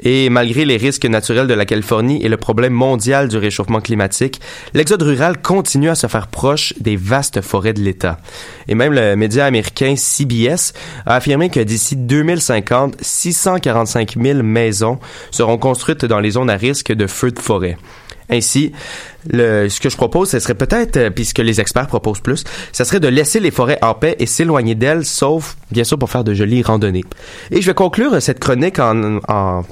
Et 0.00 0.30
malgré 0.30 0.64
les 0.64 0.76
risques 0.76 1.04
naturels 1.04 1.46
de 1.46 1.54
la 1.54 1.66
Californie 1.66 2.22
et 2.22 2.28
le 2.28 2.36
problème 2.36 2.72
mondial 2.72 3.28
du 3.28 3.36
réchauffement 3.36 3.80
climatique, 3.80 4.40
l'exode 4.74 5.02
rural 5.02 5.40
continue 5.40 5.88
à 5.88 5.94
se 5.94 6.06
faire 6.06 6.28
proche 6.28 6.74
des 6.80 6.96
vastes 6.96 7.40
forêts 7.40 7.72
de 7.72 7.80
l'État. 7.80 8.18
Et 8.68 8.74
même 8.74 8.92
le 8.92 9.16
média 9.16 9.44
américain 9.44 9.94
CBS 9.96 10.72
a 11.06 11.16
affirmé 11.16 11.50
que 11.50 11.60
d'ici 11.60 11.96
2050, 11.96 12.96
645 13.00 14.16
000 14.20 14.42
maisons 14.42 14.98
seront 15.30 15.58
construites 15.58 16.04
dans 16.04 16.20
les 16.20 16.32
zones 16.32 16.50
à 16.50 16.56
risque 16.56 16.92
de 16.92 17.06
feux 17.06 17.32
de 17.32 17.38
forêt. 17.38 17.76
Ainsi, 18.30 18.72
le, 19.30 19.68
ce 19.68 19.80
que 19.80 19.88
je 19.88 19.96
propose, 19.96 20.30
ce 20.30 20.38
serait 20.38 20.54
peut-être, 20.54 20.96
euh, 20.98 21.10
puis 21.10 21.24
ce 21.24 21.32
que 21.32 21.40
les 21.40 21.60
experts 21.62 21.86
proposent 21.86 22.20
plus, 22.20 22.44
ce 22.72 22.84
serait 22.84 23.00
de 23.00 23.08
laisser 23.08 23.40
les 23.40 23.50
forêts 23.50 23.78
en 23.80 23.94
paix 23.94 24.16
et 24.18 24.26
s'éloigner 24.26 24.74
d'elles, 24.74 25.06
sauf, 25.06 25.56
bien 25.70 25.84
sûr, 25.84 25.98
pour 25.98 26.10
faire 26.10 26.24
de 26.24 26.34
jolies 26.34 26.62
randonnées. 26.62 27.04
Et 27.50 27.62
je 27.62 27.66
vais 27.66 27.74
conclure 27.74 28.20
cette 28.20 28.38
chronique 28.38 28.78
en, 28.78 29.20
en 29.28 29.62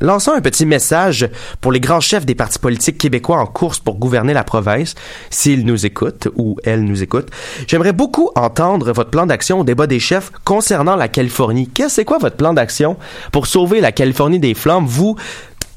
lançant 0.00 0.34
un 0.34 0.40
petit 0.40 0.64
message 0.64 1.28
pour 1.60 1.72
les 1.72 1.80
grands 1.80 2.00
chefs 2.00 2.24
des 2.24 2.34
partis 2.34 2.58
politiques 2.58 2.98
québécois 2.98 3.38
en 3.38 3.46
course 3.46 3.78
pour 3.78 3.96
gouverner 3.96 4.32
la 4.32 4.44
province, 4.44 4.94
s'ils 5.30 5.66
nous 5.66 5.84
écoutent 5.84 6.28
ou 6.36 6.56
elles 6.64 6.84
nous 6.84 7.02
écoutent. 7.02 7.30
J'aimerais 7.66 7.92
beaucoup 7.92 8.30
entendre 8.34 8.92
votre 8.92 9.10
plan 9.10 9.26
d'action 9.26 9.60
au 9.60 9.64
débat 9.64 9.86
des 9.86 10.00
chefs 10.00 10.32
concernant 10.44 10.96
la 10.96 11.08
Californie. 11.08 11.68
Qu'est-ce 11.68 11.98
c'est 11.98 12.04
quoi 12.04 12.18
votre 12.18 12.36
plan 12.36 12.54
d'action 12.54 12.96
pour 13.32 13.48
sauver 13.48 13.80
la 13.80 13.90
Californie 13.90 14.38
des 14.38 14.54
flammes, 14.54 14.86
vous, 14.86 15.16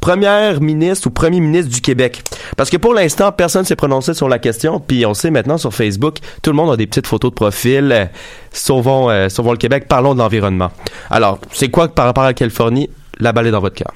première 0.02 0.62
ministre 0.62 1.08
ou 1.08 1.10
premier 1.10 1.40
ministre 1.40 1.72
du 1.72 1.82
Québec? 1.82 2.22
Parce 2.58 2.70
que 2.70 2.78
pour 2.78 2.94
l'instant, 2.94 3.32
personne 3.32 3.66
s'est 3.66 3.76
prononcé 3.76 4.14
sur 4.14 4.30
la 4.30 4.38
question, 4.38 4.80
puis 4.80 5.04
on 5.08 5.16
sait 5.16 5.32
maintenant 5.32 5.58
sur 5.58 5.74
Facebook, 5.74 6.18
tout 6.44 6.52
le 6.52 6.56
monde 6.56 6.72
a 6.72 6.78
des 6.78 6.86
petites 6.86 7.08
photos 7.08 7.32
de 7.32 7.36
profil. 7.36 7.92
euh, 7.92 8.06
sauvons, 8.52 9.10
euh, 9.10 9.30
sauvons 9.30 9.52
le 9.52 9.58
Québec, 9.58 9.88
parlons 9.88 10.14
de 10.14 10.20
l'environnement. 10.20 10.70
Alors, 11.10 11.40
c'est 11.54 11.70
quoi 11.70 11.88
par 11.88 12.06
rapport 12.06 12.24
à 12.26 12.28
la 12.28 12.34
Californie? 12.36 12.88
La 13.20 13.32
balle 13.32 13.48
est 13.48 13.52
dans 13.52 13.60
votre 13.60 13.76
cœur. 13.76 13.94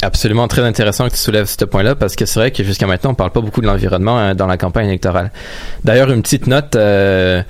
Absolument 0.00 0.48
très 0.48 0.62
intéressant 0.62 1.06
que 1.06 1.12
tu 1.12 1.18
soulèves 1.18 1.46
ce 1.46 1.64
point-là 1.64 1.94
parce 1.94 2.16
que 2.16 2.24
c'est 2.24 2.40
vrai 2.40 2.50
que 2.50 2.64
jusqu'à 2.64 2.86
maintenant 2.86 3.10
on 3.10 3.14
parle 3.14 3.30
pas 3.30 3.40
beaucoup 3.40 3.60
de 3.60 3.66
l'environnement 3.66 4.18
hein, 4.18 4.34
dans 4.34 4.46
la 4.46 4.56
campagne 4.56 4.88
électorale. 4.88 5.30
D'ailleurs 5.84 6.10
une 6.10 6.22
petite 6.22 6.46
note 6.46 6.74
euh, 6.76 7.42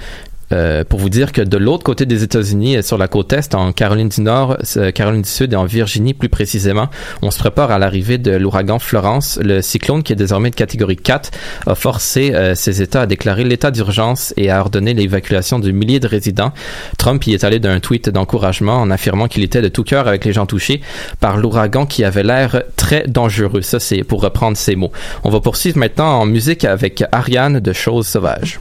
euh, 0.52 0.84
pour 0.84 0.98
vous 0.98 1.08
dire 1.08 1.32
que 1.32 1.42
de 1.42 1.56
l'autre 1.56 1.84
côté 1.84 2.06
des 2.06 2.22
États-Unis, 2.22 2.76
euh, 2.76 2.82
sur 2.82 2.98
la 2.98 3.08
côte 3.08 3.32
est, 3.32 3.54
en 3.54 3.72
Caroline 3.72 4.08
du 4.08 4.20
Nord, 4.20 4.56
euh, 4.76 4.90
Caroline 4.90 5.22
du 5.22 5.28
Sud 5.28 5.52
et 5.52 5.56
en 5.56 5.64
Virginie 5.64 6.14
plus 6.14 6.28
précisément, 6.28 6.88
on 7.22 7.30
se 7.30 7.38
prépare 7.38 7.70
à 7.70 7.78
l'arrivée 7.78 8.18
de 8.18 8.32
l'ouragan 8.32 8.78
Florence. 8.78 9.38
Le 9.42 9.62
cyclone, 9.62 10.02
qui 10.02 10.12
est 10.12 10.16
désormais 10.16 10.50
de 10.50 10.54
catégorie 10.54 10.96
4, 10.96 11.30
a 11.66 11.74
forcé 11.74 12.32
euh, 12.34 12.54
ces 12.54 12.82
États 12.82 13.02
à 13.02 13.06
déclarer 13.06 13.44
l'état 13.44 13.70
d'urgence 13.70 14.34
et 14.36 14.50
à 14.50 14.60
ordonner 14.60 14.94
l'évacuation 14.94 15.58
de 15.58 15.70
milliers 15.70 16.00
de 16.00 16.08
résidents. 16.08 16.52
Trump 16.98 17.26
y 17.26 17.34
est 17.34 17.44
allé 17.44 17.58
d'un 17.58 17.80
tweet 17.80 18.10
d'encouragement 18.10 18.76
en 18.76 18.90
affirmant 18.90 19.28
qu'il 19.28 19.42
était 19.42 19.62
de 19.62 19.68
tout 19.68 19.84
cœur 19.84 20.08
avec 20.08 20.24
les 20.24 20.32
gens 20.32 20.46
touchés 20.46 20.80
par 21.20 21.36
l'ouragan 21.36 21.86
qui 21.86 22.04
avait 22.04 22.22
l'air 22.22 22.62
très 22.76 23.04
dangereux. 23.06 23.62
Ça, 23.62 23.80
c'est 23.80 24.02
pour 24.02 24.22
reprendre 24.22 24.56
ces 24.56 24.76
mots. 24.76 24.92
On 25.24 25.30
va 25.30 25.40
poursuivre 25.40 25.78
maintenant 25.78 26.20
en 26.20 26.26
musique 26.26 26.64
avec 26.64 27.04
Ariane 27.12 27.60
de 27.60 27.72
Choses 27.72 28.06
Sauvages. 28.06 28.58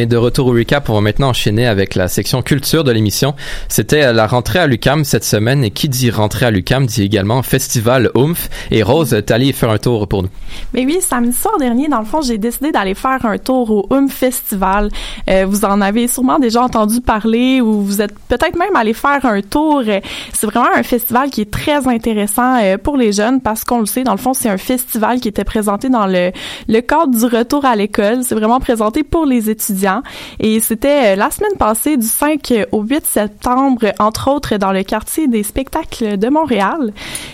Est 0.00 0.06
de 0.06 0.16
retour 0.16 0.48
au 0.48 0.52
recap. 0.52 0.88
On 0.88 0.94
va 0.94 1.00
maintenant 1.00 1.28
enchaîner 1.28 1.66
avec 1.66 1.94
la 1.94 2.08
section 2.08 2.42
culture 2.42 2.84
de 2.84 2.90
l'émission. 2.90 3.34
C'était 3.68 4.12
la 4.12 4.26
rentrée 4.26 4.58
à 4.58 4.66
l'UCAM 4.66 5.04
cette 5.04 5.24
semaine 5.24 5.62
et 5.62 5.70
qui 5.70 5.88
dit 5.88 6.10
rentrée 6.10 6.46
à 6.46 6.50
l'UCAM 6.50 6.86
dit 6.86 7.02
également 7.02 7.42
festival 7.42 8.10
Oomph. 8.14 8.48
Et 8.70 8.82
Rose, 8.82 9.10
t'es 9.10 9.32
allée 9.32 9.52
faire 9.52 9.70
un 9.70 9.78
tour 9.78 10.08
pour 10.08 10.22
nous. 10.22 10.28
Mais 10.72 10.84
oui, 10.86 10.98
samedi 11.00 11.36
soir 11.36 11.58
dernier, 11.58 11.88
dans 11.88 12.00
le 12.00 12.04
fond, 12.06 12.22
j'ai 12.22 12.38
décidé 12.38 12.72
d'aller 12.72 12.94
faire 12.94 13.24
un 13.24 13.38
tour 13.38 13.70
au 13.70 13.86
Oomph 13.90 14.10
Festival. 14.10 14.88
Euh, 15.28 15.44
vous 15.46 15.64
en 15.64 15.80
avez 15.80 16.08
sûrement 16.08 16.38
déjà 16.38 16.62
entendu 16.62 17.00
parler 17.00 17.60
ou 17.60 17.82
vous 17.82 18.00
êtes 18.00 18.14
peut-être 18.28 18.58
même 18.58 18.74
allé 18.74 18.94
faire 18.94 19.24
un 19.24 19.42
tour. 19.42 19.82
Euh, 19.86 20.00
C'est 20.32 20.46
vraiment 20.46 20.74
un 20.74 20.82
festival 20.82 21.30
qui 21.30 21.42
est 21.42 21.50
très 21.50 21.86
intéressant 21.86 22.56
euh, 22.62 22.78
pour 22.78 22.96
les 22.96 23.12
jeunes 23.12 23.40
parce 23.40 23.64
qu'on 23.64 23.80
le 23.80 23.86
sait, 23.86 24.04
dans 24.04 24.12
le 24.12 24.18
fond, 24.18 24.34
c'est 24.34 24.48
un 24.48 24.58
festival 24.58 25.20
qui 25.20 25.28
était 25.28 25.44
présenté 25.44 25.88
dans 25.88 26.06
le, 26.06 26.32
le 26.68 26.80
cadre 26.80 27.14
du 27.16 27.24
retour 27.24 27.64
à 27.64 27.76
l'école. 27.76 28.20
C'est 28.22 28.34
vraiment 28.34 28.60
présenté 28.60 29.02
pour 29.02 29.26
les 29.26 29.50
étudiants 29.50 29.89
Et 30.38 30.60
c'était 30.60 31.12
euh, 31.12 31.16
la 31.16 31.30
semaine 31.30 31.56
passée, 31.58 31.96
du 31.96 32.06
5 32.06 32.52
au 32.72 32.82
8 32.82 33.06
septembre, 33.06 33.92
entre 33.98 34.30
autres 34.30 34.56
dans 34.56 34.72
le 34.72 34.82
quartier 34.82 35.28
des 35.28 35.42
spectacles 35.42 36.18
de 36.18 36.28
Montréal. 36.28 36.92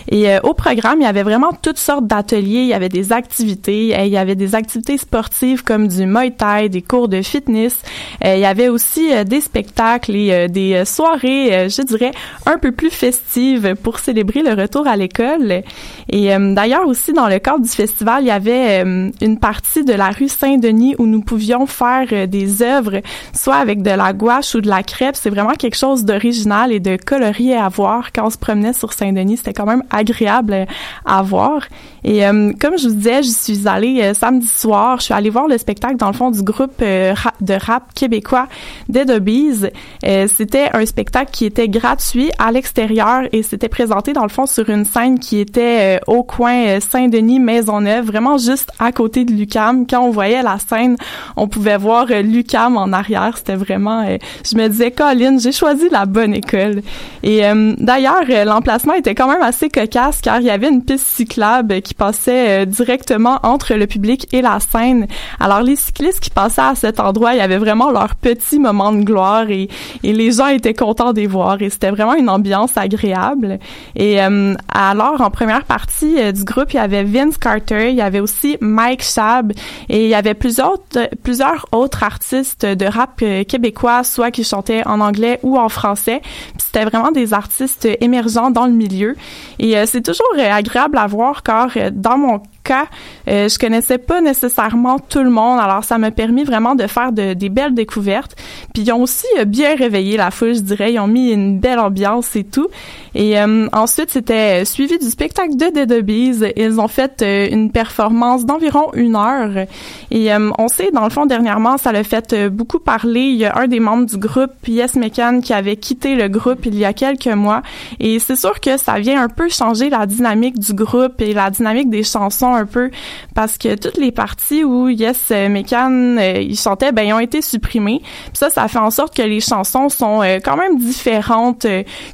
Et 0.09 0.29
euh, 0.29 0.39
au 0.43 0.53
programme, 0.53 0.99
il 1.01 1.03
y 1.03 1.07
avait 1.07 1.23
vraiment 1.23 1.51
toutes 1.61 1.77
sortes 1.77 2.07
d'ateliers. 2.07 2.61
Il 2.61 2.67
y 2.67 2.73
avait 2.73 2.89
des 2.89 3.13
activités. 3.13 3.95
il 4.05 4.11
y 4.11 4.17
avait 4.17 4.35
des 4.35 4.55
activités 4.55 4.97
sportives 4.97 5.63
comme 5.63 5.87
du 5.87 6.05
Muay 6.05 6.31
Thai, 6.31 6.69
des 6.69 6.81
cours 6.81 7.07
de 7.07 7.21
fitness. 7.21 7.81
Euh, 8.23 8.35
il 8.35 8.41
y 8.41 8.45
avait 8.45 8.69
aussi 8.69 9.09
des 9.25 9.41
spectacles 9.41 10.15
et 10.15 10.47
des 10.47 10.83
soirées, 10.85 11.69
je 11.69 11.81
dirais, 11.81 12.11
un 12.45 12.57
peu 12.57 12.71
plus 12.71 12.89
festives 12.89 13.75
pour 13.83 13.99
célébrer 13.99 14.41
le 14.41 14.53
retour 14.53 14.87
à 14.87 14.95
l'école. 14.95 15.63
Et 16.09 16.29
d'ailleurs 16.37 16.87
aussi, 16.87 17.13
dans 17.13 17.27
le 17.27 17.39
cadre 17.39 17.63
du 17.63 17.69
festival, 17.69 18.23
il 18.23 18.27
y 18.27 18.31
avait 18.31 18.81
une 18.81 19.39
partie 19.39 19.83
de 19.83 19.93
la 19.93 20.09
rue 20.09 20.27
Saint-Denis 20.27 20.95
où 20.99 21.05
nous 21.05 21.21
pouvions 21.21 21.65
faire 21.65 22.07
euh, 22.11 22.27
œuvres, 22.61 23.01
soit 23.33 23.55
avec 23.55 23.81
de 23.81 23.91
la 23.91 24.13
gouache 24.13 24.55
ou 24.55 24.61
de 24.61 24.67
la 24.67 24.83
crêpe. 24.83 25.15
C'est 25.15 25.29
vraiment 25.29 25.53
quelque 25.53 25.77
chose 25.77 26.05
d'original 26.05 26.71
et 26.71 26.79
de 26.79 26.97
colorié 26.97 27.55
à 27.55 27.69
voir. 27.69 28.11
Quand 28.13 28.27
on 28.27 28.29
se 28.29 28.37
promenait 28.37 28.73
sur 28.73 28.93
Saint-Denis, 28.93 29.37
c'était 29.37 29.53
quand 29.53 29.65
même 29.65 29.83
agréable 29.89 30.53
euh, 30.53 30.65
à 31.05 31.21
voir. 31.21 31.61
Et 32.03 32.25
euh, 32.25 32.51
comme 32.59 32.77
je 32.77 32.87
vous 32.87 32.95
disais, 32.95 33.23
je 33.23 33.29
suis 33.29 33.67
allée 33.67 34.01
euh, 34.01 34.13
samedi 34.13 34.47
soir. 34.47 34.99
Je 34.99 35.05
suis 35.05 35.13
allée 35.13 35.29
voir 35.29 35.47
le 35.47 35.57
spectacle 35.57 35.97
dans 35.97 36.07
le 36.07 36.13
fond 36.13 36.31
du 36.31 36.43
groupe 36.43 36.79
de 36.79 37.53
rap 37.53 37.93
québécois 37.93 38.47
Dead 38.89 39.09
Obies. 39.09 39.67
C'était 40.03 40.69
un 40.73 40.85
spectacle 40.85 41.31
qui 41.31 41.45
était 41.45 41.67
gratuit 41.67 42.31
à 42.39 42.51
l'extérieur 42.51 43.23
et 43.31 43.43
c'était 43.43 43.69
présenté 43.69 44.13
dans 44.13 44.23
le 44.23 44.29
fond 44.29 44.45
sur 44.45 44.69
une 44.69 44.85
scène 44.85 45.19
qui 45.19 45.39
était 45.39 45.99
au 46.07 46.23
coin 46.23 46.79
Saint-Denis 46.79 47.39
Maisonneuve, 47.39 48.05
vraiment 48.05 48.37
juste 48.37 48.71
à 48.79 48.91
côté 48.91 49.25
de 49.25 49.33
Lucam. 49.33 49.85
Quand 49.87 50.01
on 50.01 50.11
voyait 50.11 50.43
la 50.43 50.57
scène, 50.59 50.97
on 51.35 51.47
pouvait 51.47 51.77
voir 51.77 52.07
euh, 52.09 52.21
Lucam 52.37 52.77
en 52.77 52.93
arrière. 52.93 53.37
C'était 53.37 53.55
vraiment, 53.55 54.01
euh, 54.01 54.17
je 54.49 54.55
me 54.57 54.67
disais, 54.67 54.91
Colin, 54.91 55.37
j'ai 55.39 55.51
choisi 55.51 55.89
la 55.89 56.05
bonne 56.05 56.33
école. 56.33 56.81
Et 57.23 57.45
euh, 57.45 57.73
d'ailleurs, 57.77 58.25
euh, 58.29 58.45
l'emplacement 58.45 58.93
était 58.93 59.15
quand 59.15 59.27
même 59.27 59.41
assez 59.41 59.69
cocasse 59.69 60.21
car 60.21 60.39
il 60.39 60.45
y 60.45 60.49
avait 60.49 60.69
une 60.69 60.83
piste 60.83 61.07
cyclable 61.07 61.81
qui 61.81 61.93
passait 61.93 62.65
directement 62.65 63.39
entre 63.43 63.73
le 63.73 63.87
public 63.87 64.27
et 64.31 64.41
la 64.41 64.59
scène. 64.59 65.07
Alors 65.39 65.61
les 65.61 65.75
cyclistes 65.75 66.19
qui 66.19 66.29
passaient 66.29 66.61
à 66.61 66.75
cet 66.75 66.99
endroit, 66.99 67.33
il 67.33 67.37
y 67.37 67.41
avait 67.41 67.57
vraiment 67.57 67.91
leur 67.91 68.15
petit 68.15 68.59
moment 68.59 68.91
de 68.91 69.03
gloire 69.03 69.49
et, 69.49 69.69
les 70.03 70.31
gens 70.31 70.47
étaient 70.47 70.73
contents 70.73 71.13
de 71.13 71.19
les 71.19 71.27
voir 71.27 71.61
et 71.61 71.69
c'était 71.69 71.91
vraiment 71.91 72.15
une 72.15 72.29
ambiance 72.29 72.75
agréable. 72.75 73.59
Et 73.95 74.19
alors 74.19 75.21
en 75.21 75.29
première 75.29 75.63
partie 75.63 76.33
du 76.33 76.43
groupe, 76.43 76.73
il 76.73 76.77
y 76.77 76.79
avait 76.79 77.03
Vince 77.03 77.37
Carter, 77.37 77.89
il 77.89 77.95
y 77.95 78.01
avait 78.01 78.19
aussi 78.19 78.57
Mike 78.61 79.03
Shab 79.03 79.53
et 79.89 80.05
il 80.05 80.09
y 80.09 80.15
avait 80.15 80.33
plusieurs 80.33 80.77
plusieurs 81.23 81.65
autres 81.71 82.03
artistes 82.03 82.26
de 82.33 82.85
rap 82.85 83.19
euh, 83.21 83.43
québécois, 83.43 84.03
soit 84.03 84.31
qui 84.31 84.43
chantaient 84.43 84.85
en 84.85 84.99
anglais 84.99 85.39
ou 85.43 85.57
en 85.57 85.69
français. 85.69 86.21
C'était 86.57 86.85
vraiment 86.85 87.11
des 87.11 87.33
artistes 87.33 87.87
émergents 88.01 88.51
dans 88.51 88.65
le 88.65 88.73
milieu. 88.73 89.15
Et 89.59 89.77
euh, 89.77 89.85
c'est 89.85 90.01
toujours 90.01 90.27
euh, 90.37 90.51
agréable 90.51 90.97
à 90.97 91.07
voir 91.07 91.43
car 91.43 91.69
dans 91.91 92.17
mon 92.17 92.41
cas, 92.67 92.85
euh, 93.27 93.47
je 93.49 93.57
connaissais 93.57 93.97
pas 93.97 94.19
nécessairement 94.21 94.99
tout 94.99 95.23
le 95.23 95.29
monde, 95.29 95.59
alors 95.59 95.83
ça 95.83 95.97
m'a 95.97 96.11
permis 96.11 96.43
vraiment 96.43 96.75
de 96.75 96.85
faire 96.87 97.11
de- 97.11 97.33
des 97.33 97.49
belles 97.49 97.73
découvertes. 97.73 98.35
Puis 98.73 98.83
ils 98.83 98.91
ont 98.91 99.01
aussi 99.01 99.25
euh, 99.39 99.45
bien 99.45 99.75
réveillé 99.75 100.17
la 100.17 100.29
foule, 100.31 100.53
je 100.55 100.59
dirais. 100.61 100.93
Ils 100.93 100.99
ont 100.99 101.07
mis 101.07 101.31
une 101.31 101.59
belle 101.59 101.79
ambiance 101.79 102.35
et 102.35 102.43
tout. 102.43 102.67
Et 103.15 103.39
euh, 103.39 103.67
ensuite, 103.73 104.09
c'était 104.11 104.61
euh, 104.61 104.65
suivi 104.65 104.97
du 104.99 105.09
spectacle 105.09 105.55
de 105.55 105.67
Dead 105.73 105.91
Obies. 105.91 106.39
Ils 106.55 106.79
ont 106.79 106.87
fait 106.87 107.23
une 107.51 107.71
performance 107.71 108.45
d'environ 108.45 108.91
une 108.93 109.15
heure. 109.15 109.65
Et 110.11 110.29
on 110.57 110.67
sait, 110.67 110.89
dans 110.93 111.03
le 111.03 111.09
fond, 111.09 111.25
dernièrement, 111.25 111.77
ça 111.77 111.91
l'a 111.91 112.03
fait 112.03 112.49
beaucoup 112.49 112.79
parler. 112.79 113.21
Il 113.21 113.37
y 113.37 113.45
a 113.45 113.57
un 113.57 113.67
des 113.67 113.79
membres 113.79 114.05
du 114.05 114.17
groupe, 114.17 114.51
Yes 114.67 114.95
Mecan, 114.95 115.41
qui 115.41 115.53
avait 115.53 115.77
quitté 115.77 116.15
le 116.15 116.27
groupe 116.27 116.65
il 116.65 116.75
y 116.77 116.85
a 116.85 116.93
quelques 116.93 117.27
mois. 117.27 117.61
Et 117.99 118.19
c'est 118.19 118.35
sûr 118.35 118.59
que 118.59 118.77
ça 118.77 118.99
vient 118.99 119.21
un 119.21 119.29
peu 119.29 119.49
changer 119.49 119.89
la 119.89 120.05
dynamique 120.05 120.59
du 120.59 120.73
groupe 120.73 121.21
et 121.21 121.33
la 121.33 121.49
dynamique 121.49 121.89
des 121.89 122.03
chansons 122.03 122.56
un 122.57 122.65
peu, 122.65 122.91
parce 123.35 123.57
que 123.57 123.75
toutes 123.75 123.97
les 123.97 124.11
parties 124.11 124.63
où 124.63 124.89
Yes 124.89 125.27
euh, 125.31 125.49
Mecan 125.49 126.17
euh, 126.17 126.41
il 126.41 126.57
chantait, 126.57 126.91
ben 126.91 127.03
ils 127.03 127.13
ont 127.13 127.19
été 127.19 127.41
supprimées. 127.41 128.01
Ça, 128.33 128.49
ça 128.49 128.67
fait 128.67 128.79
en 128.79 128.91
sorte 128.91 129.15
que 129.15 129.21
les 129.21 129.39
chansons 129.39 129.89
sont 129.89 130.21
euh, 130.21 130.39
quand 130.43 130.57
même 130.57 130.77
différentes 130.77 131.65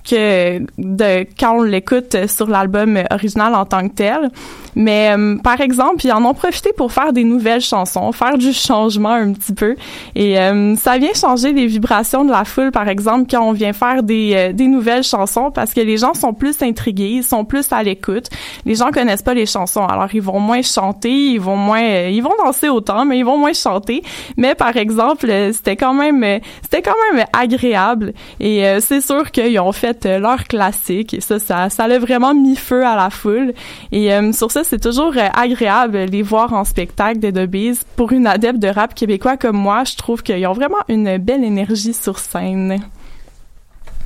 que 0.10 0.60
de 0.78 1.26
quand 1.40 1.58
on 1.58 1.62
l'écoute 1.64 2.28
sur 2.28 2.48
l'album 2.48 3.02
original 3.12 3.56
en 3.56 3.66
tant 3.66 3.88
que 3.88 3.94
tel. 3.94 4.30
Mais 4.76 5.16
par 5.44 5.62
exemple, 5.62 6.04
ils 6.04 6.12
en 6.12 6.26
ont 6.26 6.34
profité 6.34 6.72
pour 6.76 6.92
faire 6.92 7.14
des 7.14 7.24
nouvelles 7.24 7.62
chansons, 7.62 8.12
faire 8.12 8.40
du 8.40 8.54
changement 8.54 9.12
un 9.12 9.32
petit 9.34 9.54
peu. 9.54 9.76
Et 10.16 10.36
ça 10.78 10.98
vient 10.98 11.14
changer 11.14 11.54
les 11.54 11.68
vibrations 11.68 12.26
de 12.26 12.32
la 12.32 12.44
foule, 12.44 12.72
par 12.72 12.90
exemple, 12.90 13.28
quand 13.30 13.48
on 13.48 13.52
vient 13.52 13.74
faire 13.74 14.02
des, 14.02 14.52
des 14.52 14.66
nouvelles 14.66 15.04
chansons, 15.04 15.52
parce 15.52 15.76
que 15.76 15.82
les 15.82 15.98
gens 15.98 16.16
sont 16.16 16.34
plus 16.34 16.60
intrigués, 16.64 17.18
ils 17.18 17.24
sont 17.24 17.46
plus 17.46 17.72
à 17.72 17.84
l'écoute. 17.84 18.30
Les 18.66 18.74
gens 18.74 18.90
connaissent 18.90 19.22
pas 19.22 19.36
les 19.36 19.46
chansons, 19.46 19.86
alors 19.86 20.10
ils 20.12 20.23
vont 20.24 20.40
moins 20.40 20.62
chanter, 20.62 21.12
ils 21.12 21.40
vont 21.40 21.56
moins, 21.56 21.82
ils 21.82 22.22
vont 22.22 22.34
danser 22.44 22.70
autant, 22.70 23.06
mais 23.06 23.20
ils 23.20 23.26
vont 23.26 23.38
moins 23.38 23.54
chanter. 23.54 24.04
Mais 24.38 24.56
par 24.56 24.76
exemple, 24.78 25.30
euh, 25.30 25.52
c'était 25.52 25.76
quand 25.76 25.94
même, 25.94 26.24
euh, 26.24 26.40
c'était 26.62 26.82
quand 26.82 26.96
même 27.12 27.26
agréable. 27.34 28.14
Et 28.40 28.66
euh, 28.66 28.80
c'est 28.80 29.02
sûr 29.02 29.32
qu'ils 29.32 29.60
ont 29.60 29.72
fait 29.72 30.06
leur 30.06 30.46
classique, 30.46 31.14
et 31.14 31.22
ça, 31.22 31.40
ça, 31.40 31.70
ça 31.70 31.88
l'a 31.88 32.00
vraiment 32.00 32.34
mis 32.34 32.56
feu 32.56 32.86
à 32.86 32.96
la 32.96 33.10
foule. 33.10 33.54
Et 33.92 34.10
sur 34.34 34.52
ça, 34.52 34.64
c'est 34.64 34.80
toujours 34.80 35.14
agréable 35.34 35.98
les 36.06 36.22
voir 36.22 36.54
en 36.54 36.64
spectacle 36.64 37.20
des 37.20 37.32
Dubbies. 37.32 37.80
Pour 37.96 38.12
une 38.12 38.28
adepte 38.28 38.60
de 38.60 38.68
rap 38.68 38.96
québécois 38.96 39.38
comme 39.38 39.58
moi, 39.58 39.84
je 39.84 39.96
trouve 39.96 40.24
qu'ils 40.24 40.46
ont 40.48 40.54
vraiment 40.54 40.84
une 40.88 41.18
belle 41.18 41.44
énergie 41.44 41.94
sur 41.94 42.20
scène. 42.20 42.80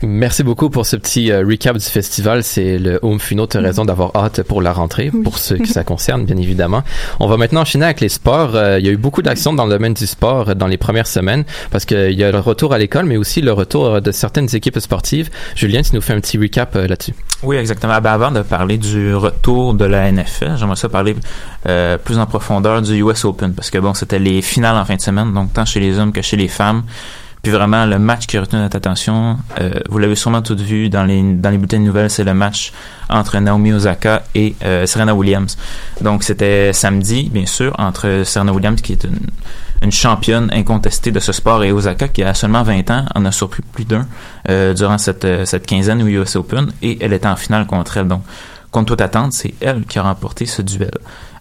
Merci 0.03 0.43
beaucoup 0.43 0.69
pour 0.69 0.85
ce 0.85 0.95
petit 0.95 1.31
euh, 1.31 1.43
recap 1.45 1.75
du 1.75 1.83
festival. 1.83 2.43
C'est 2.43 2.77
le 2.77 2.99
Home 3.01 3.19
Funo. 3.19 3.47
Tu 3.47 3.57
as 3.57 3.61
raison 3.61 3.83
d'avoir 3.83 4.11
hâte 4.15 4.43
pour 4.43 4.61
la 4.61 4.71
rentrée, 4.71 5.11
pour 5.23 5.39
ceux 5.39 5.57
que 5.57 5.67
ça 5.67 5.83
concerne, 5.85 6.25
bien 6.25 6.37
évidemment. 6.37 6.83
On 7.19 7.27
va 7.27 7.37
maintenant 7.37 7.61
enchaîner 7.61 7.85
avec 7.85 8.01
les 8.01 8.09
sports. 8.09 8.55
Euh, 8.55 8.79
il 8.79 8.85
y 8.85 8.89
a 8.89 8.91
eu 8.91 8.97
beaucoup 8.97 9.21
d'actions 9.21 9.53
dans 9.53 9.65
le 9.65 9.71
domaine 9.71 9.93
du 9.93 10.05
sport 10.05 10.49
euh, 10.49 10.53
dans 10.53 10.67
les 10.67 10.77
premières 10.77 11.07
semaines 11.07 11.45
parce 11.71 11.85
qu'il 11.85 12.13
y 12.13 12.23
a 12.23 12.31
le 12.31 12.39
retour 12.39 12.73
à 12.73 12.77
l'école, 12.77 13.05
mais 13.05 13.17
aussi 13.17 13.41
le 13.41 13.53
retour 13.53 13.85
euh, 13.85 13.99
de 13.99 14.11
certaines 14.11 14.55
équipes 14.55 14.79
sportives. 14.79 15.29
Julien, 15.55 15.81
tu 15.81 15.95
nous 15.95 16.01
fais 16.01 16.13
un 16.13 16.19
petit 16.19 16.37
recap 16.37 16.75
euh, 16.75 16.87
là-dessus. 16.87 17.13
Oui, 17.43 17.55
exactement. 17.55 17.99
Ben, 18.01 18.11
avant 18.11 18.31
de 18.31 18.41
parler 18.41 18.77
du 18.77 19.13
retour 19.13 19.73
de 19.73 19.85
la 19.85 20.11
NFL, 20.11 20.55
j'aimerais 20.57 20.75
ça 20.75 20.89
parler 20.89 21.15
euh, 21.67 21.97
plus 21.97 22.17
en 22.17 22.25
profondeur 22.25 22.81
du 22.81 23.03
US 23.03 23.25
Open 23.25 23.53
parce 23.53 23.69
que 23.69 23.77
bon, 23.77 23.93
c'était 23.93 24.19
les 24.19 24.41
finales 24.41 24.75
en 24.75 24.85
fin 24.85 24.95
de 24.95 25.01
semaine, 25.01 25.33
donc 25.33 25.53
tant 25.53 25.65
chez 25.65 25.79
les 25.79 25.99
hommes 25.99 26.11
que 26.11 26.21
chez 26.21 26.37
les 26.37 26.47
femmes. 26.47 26.83
Vraiment, 27.51 27.85
le 27.85 27.99
match 27.99 28.27
qui 28.27 28.37
a 28.37 28.41
retenu 28.41 28.59
notre 28.59 28.75
attention, 28.75 29.37
euh, 29.59 29.71
vous 29.89 29.97
l'avez 29.99 30.15
sûrement 30.15 30.41
tout 30.41 30.55
vu 30.57 30.89
dans 30.89 31.03
les, 31.03 31.21
dans 31.21 31.49
les 31.49 31.57
bulletins 31.57 31.79
de 31.79 31.83
nouvelles, 31.83 32.09
c'est 32.09 32.23
le 32.23 32.33
match 32.33 32.73
entre 33.09 33.37
Naomi 33.39 33.73
Osaka 33.73 34.23
et 34.35 34.55
euh, 34.63 34.85
Serena 34.85 35.15
Williams. 35.15 35.57
Donc 36.01 36.23
c'était 36.23 36.73
samedi, 36.73 37.29
bien 37.31 37.45
sûr, 37.45 37.73
entre 37.77 38.23
Serena 38.25 38.51
Williams, 38.51 38.81
qui 38.81 38.93
est 38.93 39.05
une, 39.81 39.91
championne 39.91 40.49
incontestée 40.51 41.11
de 41.11 41.19
ce 41.19 41.31
sport, 41.31 41.63
et 41.63 41.71
Osaka, 41.71 42.07
qui 42.09 42.23
a 42.23 42.33
seulement 42.33 42.63
20 42.63 42.91
ans, 42.91 43.05
en 43.15 43.25
a 43.25 43.31
surpris 43.31 43.63
plus 43.71 43.85
d'un 43.85 44.05
euh, 44.49 44.73
durant 44.73 44.97
cette, 44.97 45.27
cette 45.45 45.65
quinzaine 45.65 46.01
au 46.01 46.07
US 46.07 46.35
Open, 46.35 46.71
et 46.81 46.97
elle 46.99 47.13
était 47.13 47.27
en 47.27 47.35
finale 47.35 47.65
contre 47.67 47.97
elle. 47.97 48.07
Donc, 48.07 48.23
contre 48.71 48.87
toute 48.93 49.01
attente, 49.01 49.33
c'est 49.33 49.53
elle 49.61 49.85
qui 49.85 49.99
a 49.99 50.03
remporté 50.03 50.45
ce 50.45 50.61
duel. 50.61 50.91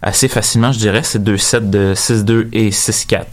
Assez 0.01 0.27
facilement, 0.27 0.71
je 0.71 0.79
dirais, 0.79 1.03
c'est 1.03 1.23
deux 1.23 1.37
sets 1.37 1.61
de 1.61 1.93
6-2 1.95 2.49
et 2.53 2.69
6-4. 2.69 3.23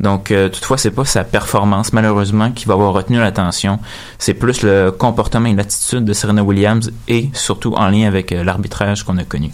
Donc, 0.00 0.30
euh, 0.30 0.48
toutefois, 0.48 0.76
c'est 0.76 0.90
pas 0.90 1.04
sa 1.04 1.24
performance, 1.24 1.92
malheureusement, 1.92 2.50
qui 2.50 2.66
va 2.66 2.74
avoir 2.74 2.92
retenu 2.92 3.18
l'attention. 3.18 3.78
C'est 4.18 4.34
plus 4.34 4.62
le 4.62 4.90
comportement 4.90 5.48
et 5.48 5.54
l'attitude 5.54 6.04
de 6.04 6.12
Serena 6.12 6.42
Williams 6.42 6.90
et 7.08 7.30
surtout 7.32 7.74
en 7.74 7.88
lien 7.88 8.06
avec 8.06 8.32
euh, 8.32 8.44
l'arbitrage 8.44 9.04
qu'on 9.04 9.18
a 9.18 9.24
connu. 9.24 9.50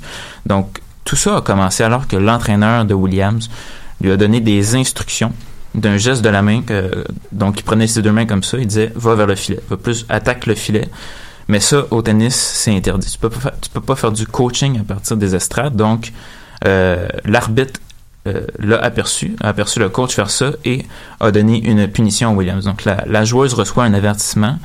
Donc, 0.47 0.81
tout 1.05 1.17
ça 1.17 1.37
a 1.37 1.41
commencé 1.41 1.83
alors 1.83 2.09
que 2.09 2.17
l'entraîneur 2.17 2.85
de 2.85 2.95
Williams 2.95 3.51
lui 4.01 4.11
a 4.11 4.17
donné 4.17 4.41
des 4.41 4.75
instructions 4.75 5.33
d'un 5.75 5.97
geste 5.97 6.23
de 6.23 6.29
la 6.29 6.43
main, 6.43 6.63
que, 6.63 7.05
donc 7.33 7.59
il 7.59 7.63
prenait 7.65 7.87
ses 7.87 8.01
deux 8.01 8.13
mains 8.13 8.27
comme 8.27 8.43
ça, 8.43 8.59
il 8.59 8.67
disait 8.67 8.93
va 8.95 9.15
vers 9.15 9.27
le 9.27 9.35
filet, 9.35 9.59
va 9.69 9.77
plus 9.77 10.07
attaque 10.09 10.47
le 10.47 10.55
filet. 10.55 10.89
Mais 11.49 11.61
ça, 11.61 11.85
au 11.91 12.03
tennis, 12.03 12.35
c'est 12.35 12.75
interdit. 12.75 13.11
Tu 13.11 13.19
peux 13.19 13.31
pas 13.31 13.41
faire, 13.41 13.61
tu 13.61 13.71
peux 13.71 13.81
pas 13.81 13.97
faire 13.97 14.13
du 14.13 14.27
coaching 14.27 14.81
à 14.81 14.85
partir 14.85 15.17
des 15.17 15.35
estrades. 15.35 15.77
Donc, 15.77 16.13
euh, 16.67 17.09
l'arbitre 17.25 17.81
euh, 18.27 18.47
l'a 18.59 18.79
aperçu, 18.79 19.37
a 19.43 19.49
aperçu 19.49 19.79
le 19.79 19.91
coach 19.91 20.15
faire 20.15 20.31
ça 20.31 20.53
et 20.65 20.87
a 21.21 21.31
donné 21.31 21.63
une 21.63 21.87
punition 21.89 22.31
à 22.31 22.33
Williams. 22.33 22.65
Donc 22.65 22.85
la, 22.85 23.05
la 23.07 23.25
joueuse 23.25 23.53
reçoit 23.53 23.85
un 23.85 23.93
avertissement, 23.93 24.59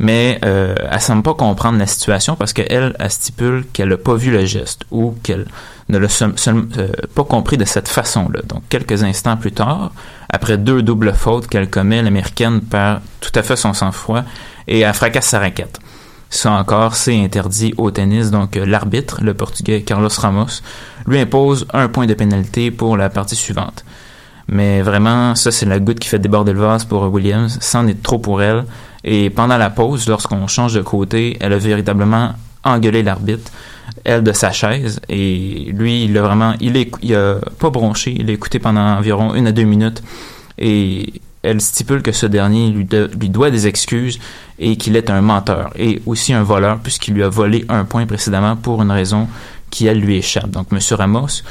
mais 0.00 0.40
euh, 0.44 0.74
elle 0.90 1.00
semble 1.00 1.22
pas 1.22 1.34
comprendre 1.34 1.78
la 1.78 1.86
situation 1.86 2.34
parce 2.34 2.52
qu'elle 2.52 2.96
elle 2.98 3.10
stipule 3.10 3.64
qu'elle 3.72 3.90
n'a 3.90 3.96
pas 3.96 4.14
vu 4.14 4.32
le 4.32 4.44
geste 4.46 4.84
ou 4.90 5.14
qu'elle 5.22 5.46
ne 5.88 5.98
l'a 5.98 6.08
euh, 6.08 6.88
pas 7.14 7.24
compris 7.24 7.56
de 7.56 7.64
cette 7.64 7.88
façon-là. 7.88 8.40
Donc 8.48 8.62
quelques 8.68 9.04
instants 9.04 9.36
plus 9.36 9.52
tard, 9.52 9.92
après 10.28 10.58
deux 10.58 10.82
doubles 10.82 11.12
fautes 11.14 11.46
qu'elle 11.46 11.70
commet, 11.70 12.02
l'américaine 12.02 12.60
perd 12.60 13.00
tout 13.20 13.32
à 13.36 13.42
fait 13.44 13.56
son 13.56 13.74
sang-froid 13.74 14.24
et 14.66 14.80
elle 14.80 14.94
fracasse 14.94 15.26
sa 15.26 15.38
raquette. 15.38 15.78
Ça 16.30 16.52
encore, 16.52 16.94
c'est 16.94 17.18
interdit 17.18 17.72
au 17.78 17.90
tennis. 17.90 18.30
Donc, 18.30 18.56
euh, 18.56 18.66
l'arbitre, 18.66 19.20
le 19.22 19.34
portugais 19.34 19.82
Carlos 19.82 20.10
Ramos, 20.16 20.60
lui 21.06 21.18
impose 21.18 21.66
un 21.72 21.88
point 21.88 22.06
de 22.06 22.14
pénalité 22.14 22.70
pour 22.70 22.96
la 22.96 23.08
partie 23.08 23.36
suivante. 23.36 23.84
Mais 24.48 24.82
vraiment, 24.82 25.34
ça, 25.34 25.50
c'est 25.50 25.66
la 25.66 25.78
goutte 25.78 25.98
qui 25.98 26.08
fait 26.08 26.18
déborder 26.18 26.52
le 26.52 26.60
vase 26.60 26.84
pour 26.84 27.02
Williams. 27.12 27.58
C'en 27.60 27.86
est 27.86 28.02
trop 28.02 28.18
pour 28.18 28.42
elle. 28.42 28.64
Et 29.04 29.30
pendant 29.30 29.56
la 29.56 29.70
pause, 29.70 30.08
lorsqu'on 30.08 30.46
change 30.46 30.74
de 30.74 30.82
côté, 30.82 31.36
elle 31.40 31.52
a 31.52 31.58
véritablement 31.58 32.32
engueulé 32.64 33.02
l'arbitre, 33.02 33.50
elle 34.04 34.22
de 34.22 34.32
sa 34.32 34.52
chaise. 34.52 35.00
Et 35.08 35.70
lui, 35.72 36.04
il 36.04 36.16
a 36.18 36.22
vraiment, 36.22 36.54
il, 36.60 36.76
est, 36.76 36.90
il 37.02 37.14
a 37.14 37.36
pas 37.58 37.70
bronché, 37.70 38.14
il 38.18 38.28
a 38.28 38.32
écouté 38.32 38.58
pendant 38.58 38.80
environ 38.80 39.34
une 39.34 39.46
à 39.46 39.52
deux 39.52 39.64
minutes. 39.64 40.02
Et 40.58 41.20
elle 41.42 41.60
stipule 41.60 42.02
que 42.02 42.12
ce 42.12 42.26
dernier 42.26 42.70
lui, 42.70 42.84
doit 42.84 43.50
des 43.50 43.66
excuses 43.66 44.18
et 44.58 44.76
qu'il 44.76 44.96
est 44.96 45.10
un 45.10 45.20
menteur 45.20 45.70
et 45.76 46.02
aussi 46.06 46.32
un 46.32 46.42
voleur 46.42 46.78
puisqu'il 46.78 47.14
lui 47.14 47.22
a 47.22 47.28
volé 47.28 47.64
un 47.68 47.84
point 47.84 48.06
précédemment 48.06 48.56
pour 48.56 48.82
une 48.82 48.90
raison 48.90 49.28
qui, 49.70 49.86
elle, 49.86 50.00
lui 50.00 50.16
échappe. 50.16 50.50
Donc, 50.50 50.68
M. 50.72 50.78
Ramos 50.92 51.42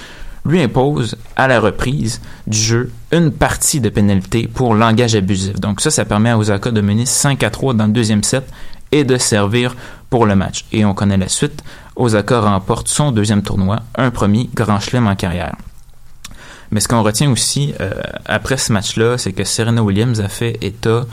lui 0.47 0.61
impose 0.61 1.17
à 1.35 1.47
la 1.47 1.59
reprise 1.59 2.21
du 2.47 2.57
jeu 2.57 2.91
une 3.11 3.31
partie 3.31 3.81
de 3.81 3.89
pénalité 3.89 4.47
pour 4.47 4.73
langage 4.73 5.15
abusif. 5.15 5.59
Donc 5.59 5.81
ça, 5.81 5.91
ça 5.91 6.05
permet 6.05 6.29
à 6.29 6.37
Osaka 6.37 6.71
de 6.71 6.81
mener 6.81 7.05
5 7.05 7.43
à 7.43 7.49
3 7.49 7.73
dans 7.73 7.85
le 7.85 7.91
deuxième 7.91 8.23
set 8.23 8.49
et 8.91 9.03
de 9.03 9.17
servir 9.17 9.75
pour 10.09 10.25
le 10.25 10.35
match. 10.35 10.65
Et 10.71 10.85
on 10.85 10.93
connaît 10.93 11.17
la 11.17 11.27
suite. 11.27 11.63
Osaka 11.95 12.39
remporte 12.39 12.87
son 12.87 13.11
deuxième 13.11 13.41
tournoi, 13.41 13.79
un 13.95 14.11
premier 14.11 14.49
grand 14.53 14.79
chelem 14.79 15.07
en 15.07 15.15
carrière. 15.15 15.55
Mais 16.71 16.79
ce 16.79 16.87
qu'on 16.87 17.03
retient 17.03 17.31
aussi 17.31 17.73
euh, 17.79 17.91
après 18.25 18.57
ce 18.57 18.71
match-là, 18.71 19.17
c'est 19.17 19.33
que 19.33 19.43
Serena 19.43 19.83
Williams 19.83 20.19
a 20.19 20.27
fait 20.27 20.57
état 20.61 21.05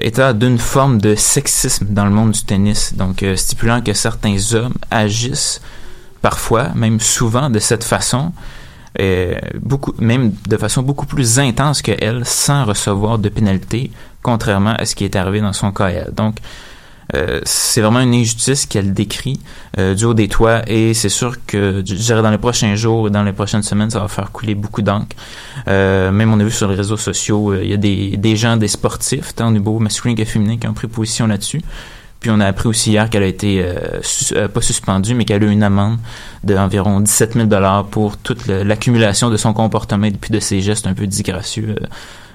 état 0.00 0.32
d'une 0.32 0.58
forme 0.58 1.00
de 1.00 1.14
sexisme 1.14 1.86
dans 1.90 2.04
le 2.04 2.10
monde 2.10 2.32
du 2.32 2.42
tennis, 2.42 2.94
donc 2.94 3.22
euh, 3.22 3.36
stipulant 3.36 3.80
que 3.80 3.92
certains 3.92 4.36
hommes 4.54 4.74
agissent 4.90 5.60
parfois, 6.20 6.70
même 6.74 7.00
souvent, 7.00 7.48
de 7.50 7.58
cette 7.58 7.84
façon, 7.84 8.32
euh, 9.00 9.36
beaucoup, 9.60 9.94
même 9.98 10.32
de 10.48 10.56
façon 10.56 10.82
beaucoup 10.82 11.06
plus 11.06 11.38
intense 11.38 11.82
que 11.82 11.92
elle, 12.00 12.24
sans 12.24 12.64
recevoir 12.64 13.18
de 13.18 13.28
pénalité, 13.28 13.92
contrairement 14.22 14.74
à 14.76 14.84
ce 14.84 14.94
qui 14.94 15.04
est 15.04 15.14
arrivé 15.14 15.40
dans 15.40 15.52
son 15.52 15.70
cas 15.70 15.88
elle. 15.88 16.12
Donc, 16.14 16.36
euh, 17.14 17.40
c'est 17.44 17.80
vraiment 17.80 18.00
une 18.00 18.12
injustice 18.12 18.66
qu'elle 18.66 18.92
décrit 18.92 19.40
euh, 19.78 19.94
du 19.94 20.04
haut 20.04 20.12
des 20.12 20.28
toits 20.28 20.62
et 20.66 20.92
c'est 20.92 21.08
sûr 21.08 21.36
que 21.46 21.82
je 21.86 21.94
dirais 21.94 22.20
dans 22.20 22.30
les 22.30 22.38
prochains 22.38 22.74
jours 22.74 23.08
et 23.08 23.10
dans 23.10 23.22
les 23.22 23.32
prochaines 23.32 23.62
semaines 23.62 23.88
ça 23.88 24.00
va 24.00 24.08
faire 24.08 24.30
couler 24.30 24.54
beaucoup 24.54 24.82
d'encre 24.82 25.16
euh, 25.68 26.10
même 26.10 26.32
on 26.34 26.38
a 26.38 26.44
vu 26.44 26.50
sur 26.50 26.68
les 26.68 26.74
réseaux 26.74 26.98
sociaux 26.98 27.52
euh, 27.52 27.64
il 27.64 27.70
y 27.70 27.72
a 27.72 27.78
des, 27.78 28.18
des 28.18 28.36
gens 28.36 28.58
des 28.58 28.68
sportifs 28.68 29.34
tant 29.34 29.48
au 29.48 29.52
niveau 29.52 29.78
masculin 29.78 30.14
que 30.14 30.24
féminin 30.26 30.58
qui 30.58 30.66
ont 30.66 30.74
pris 30.74 30.86
position 30.86 31.26
là-dessus 31.26 31.62
puis 32.20 32.30
on 32.30 32.40
a 32.40 32.46
appris 32.46 32.68
aussi 32.68 32.90
hier 32.90 33.08
qu'elle 33.08 33.22
a 33.22 33.26
été 33.26 33.64
euh, 33.64 34.48
pas 34.48 34.60
suspendue 34.60 35.14
mais 35.14 35.24
qu'elle 35.24 35.42
a 35.42 35.46
eu 35.46 35.50
une 35.50 35.62
amende 35.62 35.98
d'environ 36.44 37.00
17 37.00 37.34
000 37.34 37.46
dollars 37.46 37.86
pour 37.86 38.18
toute 38.18 38.46
l'accumulation 38.48 39.30
de 39.30 39.38
son 39.38 39.54
comportement 39.54 40.04
et 40.06 40.10
puis 40.10 40.30
de 40.30 40.40
ses 40.40 40.60
gestes 40.60 40.86
un 40.86 40.94
peu 40.94 41.06
disgracieux 41.06 41.76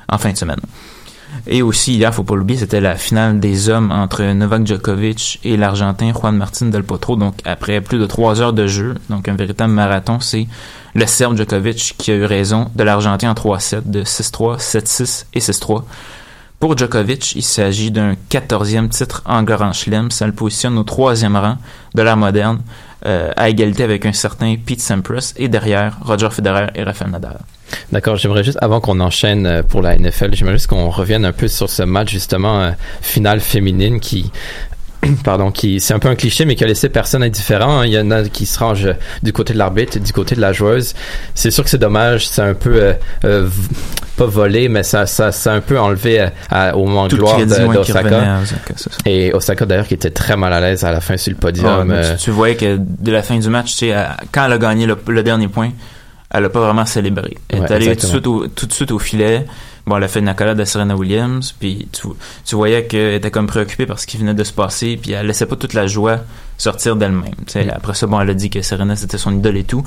en 0.09 0.17
fin 0.17 0.31
de 0.31 0.37
semaine. 0.37 0.59
Et 1.47 1.61
aussi, 1.61 1.95
hier, 1.95 2.13
faut 2.13 2.23
pas 2.23 2.35
l'oublier, 2.35 2.59
c'était 2.59 2.81
la 2.81 2.95
finale 2.95 3.39
des 3.39 3.69
hommes 3.69 3.91
entre 3.91 4.23
Novak 4.23 4.65
Djokovic 4.65 5.39
et 5.43 5.57
l'Argentin 5.57 6.13
Juan 6.13 6.35
Martín 6.35 6.69
del 6.69 6.83
Potro. 6.83 7.15
Donc, 7.15 7.35
après 7.45 7.81
plus 7.81 7.99
de 7.99 8.05
trois 8.05 8.41
heures 8.41 8.53
de 8.53 8.67
jeu, 8.67 8.95
donc 9.09 9.27
un 9.27 9.35
véritable 9.35 9.73
marathon, 9.73 10.19
c'est 10.19 10.47
le 10.93 11.05
Serbe 11.05 11.35
Djokovic 11.35 11.95
qui 11.97 12.11
a 12.11 12.15
eu 12.15 12.25
raison 12.25 12.69
de 12.75 12.83
l'Argentin 12.83 13.31
en 13.31 13.33
3-7, 13.33 13.89
de 13.89 14.03
6-3, 14.03 14.59
7-6 14.59 15.25
et 15.33 15.39
6-3. 15.39 15.83
Pour 16.63 16.77
Djokovic, 16.77 17.35
il 17.35 17.43
s'agit 17.43 17.91
d'un 17.91 18.15
14e 18.29 18.87
titre 18.87 19.21
en 19.25 19.43
Grand 19.43 19.73
Chelem. 19.73 20.09
Ça 20.11 20.25
le 20.25 20.31
positionne 20.31 20.77
au 20.77 20.83
troisième 20.83 21.35
rang 21.35 21.57
de 21.93 22.01
l'ère 22.01 22.15
moderne, 22.15 22.61
euh, 23.05 23.33
à 23.35 23.49
égalité 23.49 23.83
avec 23.83 24.05
un 24.05 24.13
certain 24.13 24.55
Pete 24.55 24.79
Sampras 24.79 25.33
et 25.35 25.49
derrière 25.49 25.97
Roger 26.05 26.29
Federer 26.29 26.67
et 26.75 26.83
Rafael 26.83 27.11
Nadal. 27.11 27.39
D'accord, 27.91 28.15
j'aimerais 28.15 28.45
juste, 28.45 28.59
avant 28.61 28.79
qu'on 28.79 29.01
enchaîne 29.01 29.45
euh, 29.45 29.61
pour 29.61 29.81
la 29.81 29.97
NFL, 29.97 30.35
j'aimerais 30.35 30.53
juste 30.53 30.67
qu'on 30.67 30.89
revienne 30.89 31.25
un 31.25 31.33
peu 31.33 31.49
sur 31.49 31.69
ce 31.69 31.83
match, 31.83 32.11
justement, 32.11 32.61
euh, 32.61 32.71
finale 33.01 33.41
féminine 33.41 33.99
qui, 33.99 34.31
pardon, 35.23 35.51
qui, 35.51 35.79
c'est 35.79 35.93
un 35.93 35.99
peu 35.99 36.07
un 36.09 36.15
cliché, 36.15 36.45
mais 36.45 36.55
qui 36.55 36.63
a 36.63 36.67
laissé 36.67 36.89
personne 36.89 37.23
indifférent. 37.23 37.79
hein. 37.79 37.85
Il 37.85 37.91
y 37.93 37.99
en 37.99 38.11
a 38.11 38.23
qui 38.23 38.45
se 38.45 38.57
rangent 38.59 38.85
euh, 38.85 38.93
du 39.21 39.33
côté 39.33 39.53
de 39.53 39.57
l'arbitre, 39.57 39.99
du 39.99 40.13
côté 40.13 40.35
de 40.35 40.41
la 40.41 40.53
joueuse. 40.53 40.93
C'est 41.35 41.51
sûr 41.51 41.63
que 41.63 41.69
c'est 41.69 41.77
dommage, 41.77 42.27
c'est 42.27 42.41
un 42.41 42.53
peu, 42.53 42.75
euh, 42.81 42.93
euh, 43.25 43.47
pas 44.17 44.25
volé, 44.25 44.69
mais 44.69 44.83
ça, 44.83 45.05
ça, 45.05 45.31
ça 45.31 45.53
a 45.53 45.55
un 45.55 45.61
peu 45.61 45.79
enlevé 45.79 46.21
euh, 46.21 46.27
à- 46.49 46.75
au 46.77 46.85
moment 46.85 47.07
de 47.07 47.15
gloire 47.15 47.37
d'Osaka. 47.73 48.39
Et 49.05 49.33
Osaka, 49.33 49.65
d'ailleurs, 49.65 49.87
qui 49.87 49.93
était 49.95 50.11
très 50.11 50.35
mal 50.37 50.53
à 50.53 50.59
l'aise 50.61 50.83
à 50.83 50.91
la 50.91 51.01
fin 51.01 51.17
sur 51.17 51.31
le 51.31 51.37
podium. 51.37 51.93
Tu, 52.17 52.23
tu 52.25 52.31
voyais 52.31 52.55
que 52.55 52.77
de 52.79 53.11
la 53.11 53.23
fin 53.23 53.37
du 53.37 53.49
match, 53.49 53.71
tu 53.71 53.87
sais, 53.89 53.95
quand 54.31 54.45
elle 54.45 54.53
a 54.53 54.57
gagné 54.57 54.85
le, 54.85 54.97
le 55.07 55.23
dernier 55.23 55.47
point, 55.47 55.71
elle 56.35 56.45
a 56.45 56.49
pas 56.49 56.61
vraiment 56.61 56.85
célébré. 56.85 57.37
Elle 57.49 57.59
Ouais, 57.61 57.65
est 57.67 57.71
allée 57.71 57.85
tout 57.85 57.89
de, 57.89 57.93
exactement. 57.93 58.11
suite 58.13 58.27
au, 58.27 58.47
tout 58.47 58.65
de 58.65 58.73
suite 58.73 58.91
au 58.91 58.99
filet. 58.99 59.45
Bon, 59.85 59.97
elle 59.97 60.03
a 60.03 60.07
fait 60.07 60.19
une 60.19 60.29
accolade 60.29 60.59
à 60.61 60.65
Serena 60.65 60.95
Williams, 60.95 61.53
puis 61.59 61.89
tu, 61.91 62.07
tu 62.45 62.55
voyais 62.55 62.85
qu'elle 62.85 63.15
était 63.15 63.31
comme 63.31 63.47
préoccupée 63.47 63.85
par 63.85 63.99
ce 63.99 64.07
qui 64.07 64.15
venait 64.17 64.33
de 64.33 64.43
se 64.45 64.53
passer, 64.53 64.97
puis 65.01 65.11
elle 65.11 65.27
laissait 65.27 65.45
pas 65.45 65.57
toute 65.57 65.73
la 65.73 65.87
joie 65.87 66.19
sortir 66.57 66.95
d'elle-même. 66.95 67.35
Tu 67.45 67.53
sais, 67.53 67.65
Mm. 67.65 67.71
Après 67.75 67.93
ça, 67.93 68.07
bon, 68.07 68.19
elle 68.21 68.29
a 68.29 68.33
dit 68.33 68.49
que 68.49 68.61
Serena 68.61 68.95
c'était 68.95 69.17
son 69.17 69.35
idole 69.35 69.57
et 69.57 69.63
tout, 69.65 69.83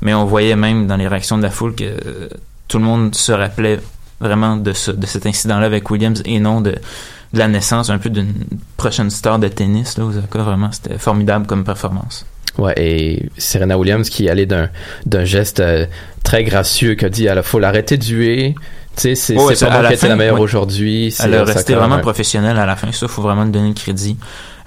mais 0.00 0.14
on 0.14 0.24
voyait 0.26 0.56
même 0.56 0.86
dans 0.86 0.96
les 0.96 1.08
réactions 1.08 1.38
de 1.38 1.42
la 1.42 1.50
foule 1.50 1.74
que 1.74 1.84
euh, 1.84 2.28
tout 2.68 2.78
le 2.78 2.84
monde 2.84 3.14
se 3.14 3.32
rappelait 3.32 3.80
vraiment 4.20 4.56
de, 4.56 4.72
ce, 4.72 4.92
de 4.92 5.06
cet 5.06 5.26
incident-là 5.26 5.66
avec 5.66 5.90
Williams 5.90 6.22
et 6.24 6.38
non 6.38 6.60
de, 6.60 6.70
de 6.70 7.38
la 7.38 7.48
naissance 7.48 7.90
un 7.90 7.98
peu 7.98 8.10
d'une 8.10 8.32
prochaine 8.76 9.10
star 9.10 9.38
de 9.40 9.48
tennis. 9.48 9.98
Là, 9.98 10.04
Osaka, 10.04 10.38
vraiment, 10.38 10.70
c'était 10.70 10.98
formidable 10.98 11.46
comme 11.46 11.64
performance. 11.64 12.24
Ouais, 12.58 12.74
et 12.76 13.28
Serena 13.38 13.78
Williams 13.78 14.08
qui 14.10 14.28
allait 14.28 14.46
d'un 14.46 14.68
d'un 15.06 15.24
geste 15.24 15.60
euh, 15.60 15.86
très 16.22 16.44
gracieux 16.44 16.94
qui 16.94 17.04
a 17.06 17.08
dit 17.08 17.24
il 17.24 17.42
faut 17.42 17.58
l'arrêter 17.58 17.96
de 17.96 18.04
huer. 18.04 18.54
Tu 18.96 19.02
sais, 19.02 19.14
c'est 19.14 19.36
Ouais, 19.36 19.54
pas 19.56 19.70
moi 19.70 19.82
la 19.82 19.88
qui 19.88 19.94
étais 19.94 20.08
la 20.08 20.16
meilleure 20.16 20.34
ouais. 20.34 20.40
aujourd'hui. 20.40 21.14
Elle 21.24 21.34
a 21.34 21.44
resté 21.44 21.74
vraiment 21.74 21.96
ouais. 21.96 22.02
professionnelle 22.02 22.58
à 22.58 22.66
la 22.66 22.76
fin. 22.76 22.92
Ça, 22.92 23.08
faut 23.08 23.22
vraiment 23.22 23.44
lui 23.44 23.50
donner 23.50 23.68
le 23.68 23.74
crédit. 23.74 24.16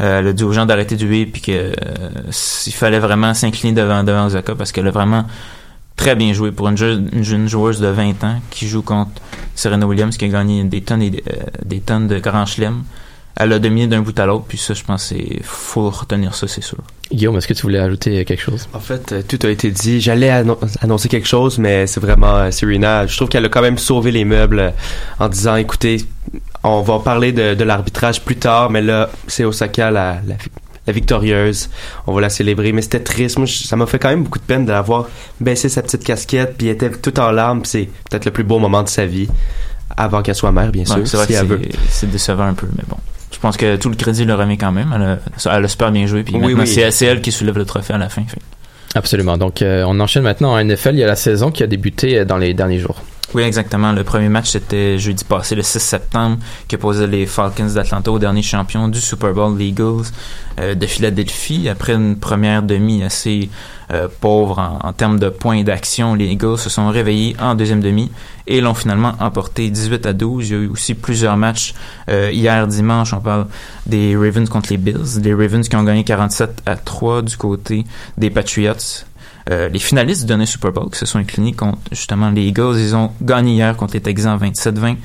Euh, 0.02 0.20
elle 0.20 0.28
a 0.28 0.34
dit 0.34 0.44
aux 0.44 0.52
gens 0.52 0.66
d'arrêter 0.66 0.96
de 0.96 1.06
huer 1.06 1.26
puis 1.26 1.42
que 1.42 1.52
euh, 1.52 1.72
il 2.66 2.74
fallait 2.74 3.00
vraiment 3.00 3.34
s'incliner 3.34 3.74
devant, 3.74 4.04
devant 4.04 4.26
Osaka 4.26 4.56
parce 4.56 4.72
qu'elle 4.72 4.88
a 4.88 4.92
vraiment 4.92 5.26
très 5.96 6.16
bien 6.16 6.34
joué 6.34 6.52
pour 6.52 6.68
une, 6.68 6.76
jeune- 6.76 7.10
une 7.14 7.48
joueuse 7.48 7.80
de 7.80 7.88
20 7.88 8.24
ans 8.26 8.42
qui 8.50 8.68
joue 8.68 8.82
contre 8.82 9.12
Serena 9.54 9.86
Williams 9.88 10.18
qui 10.18 10.26
a 10.26 10.28
gagné 10.28 10.64
des 10.66 10.82
tonnes 10.82 11.02
et 11.04 11.12
des, 11.12 11.24
euh, 11.30 11.36
des 11.64 11.80
tonnes 11.80 12.08
de 12.08 12.20
grands 12.20 12.46
chelems. 12.46 12.84
Elle 13.38 13.52
a 13.52 13.60
dominé 13.60 13.88
d'un 13.88 14.02
bout 14.02 14.18
à 14.18 14.26
l'autre 14.26 14.46
puis 14.48 14.58
ça, 14.58 14.74
je 14.74 14.84
pense, 14.84 15.08
c'est 15.08 15.40
faut 15.44 15.90
retenir 15.90 16.34
ça, 16.34 16.48
c'est 16.48 16.64
sûr. 16.64 16.78
Guillaume, 17.12 17.36
est-ce 17.38 17.48
que 17.48 17.54
tu 17.54 17.64
voulais 17.64 17.80
ajouter 17.80 18.24
quelque 18.26 18.42
chose? 18.42 18.68
En 18.74 18.80
fait, 18.80 19.12
euh, 19.12 19.22
tout 19.28 19.38
a 19.44 19.50
été 19.50 19.70
dit. 19.72 20.00
J'allais 20.02 20.30
annon- 20.30 20.58
annoncer 20.82 21.08
quelque 21.10 21.28
chose, 21.28 21.60
mais 21.60 21.86
c'est 21.86 22.00
vraiment 22.00 22.36
euh, 22.38 22.52
Serena. 22.52 23.06
Je 23.06 23.16
trouve 23.16 23.28
qu'elle 23.30 23.46
a 23.46 23.50
quand 23.50 23.62
même 23.62 23.78
sauvé 23.78 24.12
les 24.12 24.24
meubles 24.26 24.60
euh, 24.60 24.72
en 25.20 25.28
disant, 25.28 25.56
écoutez, 25.58 25.98
on 26.64 26.82
va 26.82 27.00
parler 27.00 27.32
de, 27.34 27.54
de 27.54 27.64
l'arbitrage 27.64 28.22
plus 28.22 28.38
tard, 28.38 28.70
mais 28.72 28.82
là, 28.82 29.10
c'est 29.28 29.44
Osaka 29.44 29.92
la, 29.92 30.20
la, 30.26 30.36
la 30.88 30.94
victorieuse. 30.94 31.70
On 32.08 32.14
va 32.14 32.22
la 32.22 32.30
célébrer. 32.30 32.72
Mais 32.72 32.82
c'était 32.82 33.02
triste. 33.02 33.38
Moi, 33.38 33.46
je- 33.46 33.64
ça 33.68 33.76
m'a 33.76 33.86
fait 33.86 34.00
quand 34.00 34.10
même 34.10 34.24
beaucoup 34.24 34.40
de 34.40 34.44
peine 34.46 34.66
de 34.66 34.72
la 34.72 34.82
voir 34.82 35.08
baisser 35.40 35.70
sa 35.70 35.84
petite 35.84 36.04
casquette, 36.06 36.56
puis 36.58 36.68
elle 36.68 36.76
était 36.76 36.90
tout 36.90 37.20
en 37.20 37.30
larmes. 37.32 37.66
C'est 37.66 37.90
peut-être 38.10 38.26
le 38.26 38.32
plus 38.32 38.44
beau 38.46 38.58
moment 38.60 38.82
de 38.82 38.90
sa 38.90 39.06
vie, 39.06 39.28
avant 39.96 40.22
qu'elle 40.24 40.36
soit 40.36 40.52
mère, 40.54 40.72
bien 40.72 40.86
Ouais, 40.86 41.06
sûr, 41.06 41.20
vrai 41.20 41.28
si 41.28 41.34
elle 41.34 41.46
veut. 41.46 41.62
c'est 41.90 42.10
décevant 42.10 42.46
un 42.46 42.54
peu, 42.56 42.68
mais 42.78 42.84
bon. 42.88 42.98
Je 43.46 43.50
pense 43.50 43.58
que 43.58 43.76
tout 43.76 43.90
le 43.90 43.96
crédit 43.96 44.26
le 44.26 44.34
remet 44.34 44.58
quand 44.58 44.72
même. 44.72 44.92
Elle 44.96 45.04
a, 45.04 45.56
elle 45.56 45.66
a 45.66 45.68
super 45.68 45.92
bien 45.92 46.08
joué. 46.08 46.24
Puis 46.24 46.34
Oui, 46.36 46.56
oui. 46.58 46.66
c'est 46.66 47.06
elle 47.06 47.22
qui 47.22 47.32
soulève 47.32 47.56
le 47.60 47.66
trophée 47.66 47.94
à 47.94 48.00
la 48.00 48.10
fin. 48.10 48.24
Fait. 48.24 48.40
Absolument. 48.96 49.38
Donc, 49.38 49.62
euh, 49.62 49.84
on 49.86 50.00
enchaîne 50.00 50.24
maintenant 50.24 50.54
en 50.56 50.64
NFL. 50.64 50.94
Il 50.94 50.98
y 50.98 51.04
a 51.04 51.08
la 51.08 51.16
saison 51.16 51.52
qui 51.52 51.62
a 51.62 51.68
débuté 51.68 52.18
euh, 52.18 52.26
dans 52.26 52.38
les 52.38 52.56
derniers 52.56 52.80
jours. 52.80 53.04
Oui, 53.36 53.44
exactement. 53.44 53.92
Le 53.92 54.04
premier 54.04 54.30
match, 54.30 54.48
c'était 54.50 54.98
jeudi 54.98 55.24
passé, 55.24 55.54
le 55.54 55.62
6 55.62 55.80
septembre, 55.80 56.40
qui 56.68 56.74
opposait 56.74 57.06
les 57.06 57.28
Falcons 57.28 57.68
d'Atlanta 57.72 58.12
au 58.12 58.18
dernier 58.18 58.42
champion 58.42 58.88
du 58.88 59.00
Super 59.00 59.32
Bowl, 59.32 59.56
les 59.56 59.66
Eagles 59.68 60.06
euh, 60.60 60.74
de 60.74 60.86
Philadelphie. 60.88 61.70
Après 61.70 61.94
une 61.94 62.16
première 62.16 62.64
demi 62.64 63.04
assez 63.04 63.52
euh, 63.92 64.08
pauvre 64.22 64.60
en, 64.60 64.80
en 64.88 64.94
termes 64.94 65.20
de 65.20 65.30
points 65.30 65.64
d'action, 65.64 66.16
les 66.16 66.26
Eagles 66.26 66.58
se 66.58 66.70
sont 66.70 66.90
réveillés 66.90 67.36
en 67.40 67.56
deuxième 67.56 67.82
demi 67.82 68.12
et 68.48 68.62
l'ont 68.62 68.74
finalement 68.74 69.14
emporté 69.20 69.70
18 69.70 70.06
à 70.06 70.14
12. 70.14 70.50
Il 70.50 70.52
y 70.52 70.56
a 70.56 70.62
eu 70.64 70.68
aussi 70.68 70.94
plusieurs 70.94 71.38
matchs 71.38 71.74
euh, 72.10 72.32
hier 72.32 72.68
dimanche. 72.68 73.14
On 73.14 73.20
parle 73.20 73.48
des 73.86 74.16
Ravens 74.16 74.50
contre 74.50 74.70
les 74.72 74.78
Bills. 74.78 75.22
Les 75.22 75.34
Ravens 75.34 75.68
qui 75.68 75.76
ont 75.76 75.84
gagné 75.84 76.04
47 76.04 76.64
à 76.66 76.76
3 76.76 77.22
du 77.24 77.38
côté 77.38 77.86
des 78.18 78.30
Patriots. 78.30 79.04
Euh, 79.50 79.70
les 79.70 79.80
finalistes 79.80 80.22
du 80.22 80.28
dernier 80.28 80.48
Super 80.48 80.72
Bowl 80.72 80.90
qui 80.90 80.98
se 80.98 81.06
sont 81.06 81.20
inclinés 81.20 81.54
contre 81.54 81.78
justement 81.92 82.32
les 82.32 82.46
Eagles, 82.46 82.78
ils 82.80 82.96
ont 82.96 83.12
gagné 83.22 83.54
hier 83.54 83.78
contre 83.78 83.94
les 83.94 84.02
Texans 84.02 84.40
27-20. 84.40 84.98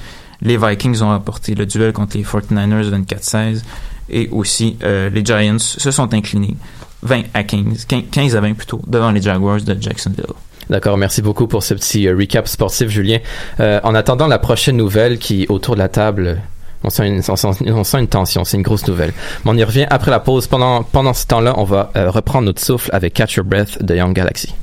Les 0.42 0.56
Vikings 0.56 1.02
ont 1.02 1.08
remporté 1.08 1.54
le 1.54 1.66
duel 1.66 1.92
contre 1.92 2.16
les 2.16 2.24
49ers 2.24 2.88
24-16 3.04 3.62
et 4.08 4.28
aussi 4.30 4.78
euh, 4.82 5.10
les 5.10 5.22
Giants 5.22 5.58
se 5.58 5.90
sont 5.90 6.14
inclinés 6.14 6.56
20 7.02 7.22
à 7.34 7.42
15, 7.42 7.86
15 8.10 8.36
à 8.36 8.40
20 8.40 8.54
plutôt 8.54 8.80
devant 8.86 9.10
les 9.10 9.22
Jaguars 9.22 9.60
de 9.60 9.76
Jacksonville. 9.80 10.26
D'accord, 10.68 10.96
merci 10.96 11.20
beaucoup 11.20 11.48
pour 11.48 11.62
ce 11.64 11.74
petit 11.74 12.06
euh, 12.06 12.16
recap 12.16 12.46
sportif, 12.46 12.88
Julien. 12.88 13.18
Euh, 13.58 13.80
en 13.82 13.94
attendant 13.94 14.28
la 14.28 14.38
prochaine 14.38 14.76
nouvelle 14.76 15.18
qui, 15.18 15.46
autour 15.48 15.74
de 15.74 15.80
la 15.80 15.88
table, 15.88 16.40
on 16.84 16.90
sent 16.90 17.08
une, 17.08 17.22
on 17.28 17.84
sent, 17.84 17.98
une 17.98 18.08
tension, 18.08 18.44
c'est 18.44 18.56
une 18.56 18.62
grosse 18.62 18.86
nouvelle. 18.86 19.12
Mais 19.44 19.50
on 19.50 19.56
y 19.56 19.64
revient 19.64 19.86
après 19.90 20.12
la 20.12 20.20
pause. 20.20 20.46
Pendant, 20.46 20.84
pendant 20.84 21.12
ce 21.12 21.26
temps-là, 21.26 21.54
on 21.56 21.64
va 21.64 21.90
euh, 21.96 22.10
reprendre 22.10 22.46
notre 22.46 22.62
souffle 22.62 22.88
avec 22.92 23.14
Catch 23.14 23.34
Your 23.34 23.44
Breath 23.44 23.82
de 23.82 23.96
Young 23.96 24.14
Galaxy. 24.14 24.54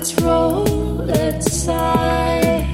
Let's 0.00 0.18
roll, 0.22 0.64
let's 0.64 1.52
sigh. 1.52 2.66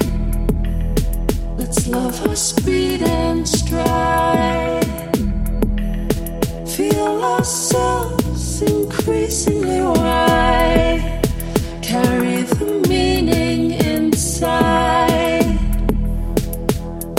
Let's 1.58 1.88
love 1.88 2.24
our 2.28 2.36
speed 2.36 3.02
and 3.02 3.48
stride. 3.48 4.86
Feel 6.68 7.24
ourselves 7.24 8.62
increasingly 8.62 9.80
wide. 9.82 11.28
Carry 11.82 12.42
the 12.42 12.86
meaning 12.88 13.72
inside. 13.72 15.58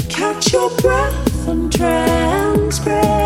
Catch 0.08 0.53
your 0.53 0.70
breath 0.78 1.47
and 1.49 1.70
transgress. 1.70 3.16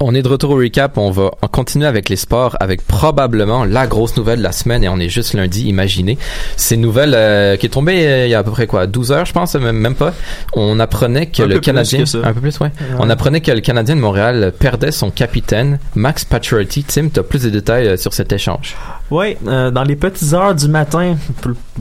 On 0.00 0.14
est 0.14 0.22
de 0.22 0.28
retour 0.28 0.50
au 0.50 0.56
recap. 0.56 0.96
On 0.96 1.10
va 1.10 1.32
en 1.42 1.48
continuer 1.48 1.86
avec 1.86 2.08
les 2.08 2.14
sports, 2.14 2.56
avec 2.60 2.86
probablement 2.86 3.64
la 3.64 3.88
grosse 3.88 4.16
nouvelle 4.16 4.38
de 4.38 4.44
la 4.44 4.52
semaine. 4.52 4.84
Et 4.84 4.88
on 4.88 4.98
est 4.98 5.08
juste 5.08 5.34
lundi, 5.34 5.64
imaginez. 5.66 6.18
C'est 6.56 6.76
une 6.76 6.82
nouvelle 6.82 7.14
euh, 7.14 7.56
qui 7.56 7.66
est 7.66 7.70
tombée 7.70 8.06
euh, 8.06 8.26
il 8.26 8.30
y 8.30 8.34
a 8.34 8.38
à 8.38 8.44
peu 8.44 8.52
près 8.52 8.68
quoi, 8.68 8.86
12 8.86 9.10
heures, 9.10 9.24
je 9.26 9.32
pense, 9.32 9.56
même, 9.56 9.76
même 9.76 9.96
pas. 9.96 10.14
On 10.52 10.78
apprenait 10.78 11.26
que 11.26 11.42
Un 11.42 11.46
le 11.46 11.58
Canadien, 11.58 12.04
que 12.04 12.24
un 12.24 12.32
peu 12.32 12.40
plus, 12.40 12.60
ouais. 12.60 12.70
On 13.00 13.10
apprenait 13.10 13.40
que 13.40 13.50
le 13.50 13.60
Canadien 13.60 13.96
de 13.96 14.00
Montréal 14.00 14.52
perdait 14.56 14.92
son 14.92 15.10
capitaine, 15.10 15.80
Max 15.96 16.24
Pacioretty. 16.24 16.84
Tim, 16.84 17.08
tu 17.12 17.18
as 17.18 17.24
plus 17.24 17.42
de 17.42 17.50
détails 17.50 17.88
euh, 17.88 17.96
sur 17.96 18.12
cet 18.14 18.32
échange. 18.32 18.76
Oui, 19.10 19.36
dans 19.42 19.84
les 19.84 19.96
petites 19.96 20.34
heures 20.34 20.54
du 20.54 20.68
matin, 20.68 21.16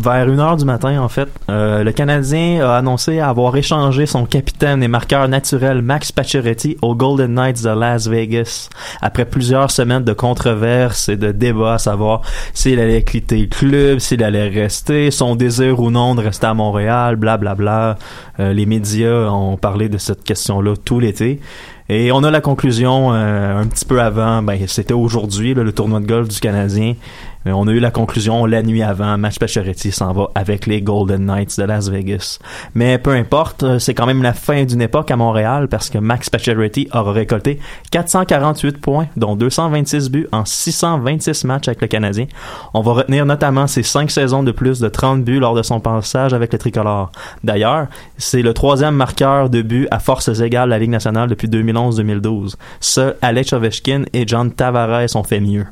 vers 0.01 0.29
une 0.29 0.39
heure 0.39 0.55
du 0.55 0.63
matin 0.63 1.01
en 1.01 1.09
fait, 1.09 1.27
le 1.49 1.91
Canadien 1.91 2.65
a 2.65 2.77
annoncé 2.77 3.19
avoir 3.19 3.53
échangé 3.57 4.05
son 4.05 4.25
capitaine 4.25 4.81
et 4.81 4.87
marqueur 4.87 5.27
naturel 5.27 5.81
Max 5.81 6.13
Pacioretty 6.13 6.77
aux 6.81 6.95
Golden 6.95 7.33
Knights 7.33 7.63
de 7.63 7.69
Las 7.69 8.06
Vegas. 8.09 8.69
Après 9.01 9.25
plusieurs 9.25 9.71
semaines 9.71 10.03
de 10.03 10.13
controverses 10.13 11.09
et 11.09 11.17
de 11.17 11.31
débats 11.31 11.75
à 11.75 11.77
savoir 11.77 12.21
s'il 12.53 12.79
allait 12.79 13.03
quitter 13.03 13.37
le 13.37 13.47
club, 13.47 13.99
s'il 13.99 14.23
allait 14.23 14.49
rester, 14.49 15.11
son 15.11 15.35
désir 15.35 15.79
ou 15.79 15.91
non 15.91 16.15
de 16.15 16.21
rester 16.21 16.47
à 16.47 16.53
Montréal, 16.53 17.15
blablabla. 17.15 17.97
Euh, 18.39 18.53
les 18.53 18.65
médias 18.65 19.29
ont 19.29 19.57
parlé 19.57 19.89
de 19.89 19.97
cette 19.97 20.23
question-là 20.23 20.75
tout 20.83 20.99
l'été. 20.99 21.39
Et 21.89 22.11
on 22.11 22.23
a 22.23 22.31
la 22.31 22.41
conclusion 22.41 23.13
euh, 23.13 23.61
un 23.61 23.65
petit 23.65 23.85
peu 23.85 24.01
avant, 24.01 24.41
ben 24.41 24.59
c'était 24.67 24.93
aujourd'hui 24.93 25.53
le 25.53 25.71
tournoi 25.71 26.01
de 26.01 26.05
golf 26.05 26.27
du 26.27 26.39
Canadien. 26.39 26.95
Euh, 27.45 27.51
on 27.51 27.67
a 27.67 27.71
eu 27.71 27.79
la 27.79 27.91
conclusion 27.91 28.45
la 28.45 28.63
nuit 28.63 28.83
avant, 28.83 29.17
Max 29.17 29.37
Pacioretty 29.39 29.91
s'en 29.91 30.13
va 30.13 30.29
avec 30.35 30.65
les 30.65 30.81
Golden 30.81 31.25
Knights 31.25 31.57
de 31.59 31.63
Las 31.63 31.89
Vegas. 31.89 32.39
Mais 32.73 32.97
peu 32.97 33.11
importe, 33.11 33.63
euh, 33.63 33.79
c'est 33.79 33.93
quand 33.93 34.05
même 34.05 34.23
la 34.23 34.33
fin 34.33 34.63
d'une 34.63 34.81
époque 34.81 35.11
à 35.11 35.15
Montréal 35.15 35.67
parce 35.67 35.89
que 35.89 35.97
Max 35.97 36.29
Pacioretty 36.29 36.89
aura 36.93 37.11
récolté 37.11 37.59
448 37.91 38.79
points, 38.79 39.07
dont 39.15 39.35
226 39.35 40.09
buts 40.09 40.27
en 40.31 40.45
626 40.45 41.43
matchs 41.45 41.67
avec 41.67 41.81
le 41.81 41.87
Canadien. 41.87 42.27
On 42.73 42.81
va 42.81 42.93
retenir 42.93 43.25
notamment 43.25 43.67
ses 43.67 43.83
cinq 43.83 44.11
saisons 44.11 44.43
de 44.43 44.51
plus 44.51 44.79
de 44.79 44.89
30 44.89 45.23
buts 45.23 45.39
lors 45.39 45.55
de 45.55 45.63
son 45.63 45.79
passage 45.79 46.33
avec 46.33 46.53
le 46.53 46.59
tricolore. 46.59 47.11
D'ailleurs, 47.43 47.87
c'est 48.17 48.41
le 48.41 48.53
troisième 48.53 48.95
marqueur 48.95 49.49
de 49.49 49.61
buts 49.61 49.87
à 49.91 49.99
forces 49.99 50.39
égales 50.39 50.69
de 50.69 50.71
la 50.71 50.79
Ligue 50.79 50.89
nationale 50.89 51.29
depuis 51.29 51.47
2011-2012. 51.47 52.55
Seuls 52.79 53.15
Alex 53.21 53.53
Ovechkin 53.53 54.03
et 54.13 54.27
John 54.27 54.51
Tavares 54.51 55.15
ont 55.15 55.23
fait 55.23 55.39
mieux. 55.39 55.65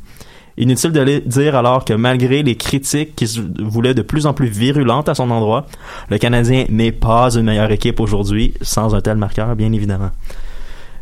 Inutile 0.58 0.92
de 0.94 1.20
dire 1.26 1.56
alors 1.56 1.84
que 1.84 1.94
malgré 1.94 2.42
les 2.42 2.56
critiques 2.56 3.16
qui 3.16 3.28
se 3.28 3.42
voulaient 3.60 3.94
de 3.94 4.02
plus 4.02 4.26
en 4.26 4.34
plus 4.34 4.48
virulentes 4.48 5.10
à 5.10 5.16
son 5.16 5.30
endroit, 5.30 5.68
le 6.10 6.18
Canadien 6.18 6.66
n'est 6.70 6.94
pas 6.94 7.36
une 7.36 7.44
meilleure 7.44 7.72
équipe 7.72 8.00
aujourd'hui 8.00 8.54
sans 8.62 8.96
un 8.96 9.02
tel 9.02 9.18
marqueur, 9.18 9.54
bien 9.56 9.72
évidemment. 9.74 10.12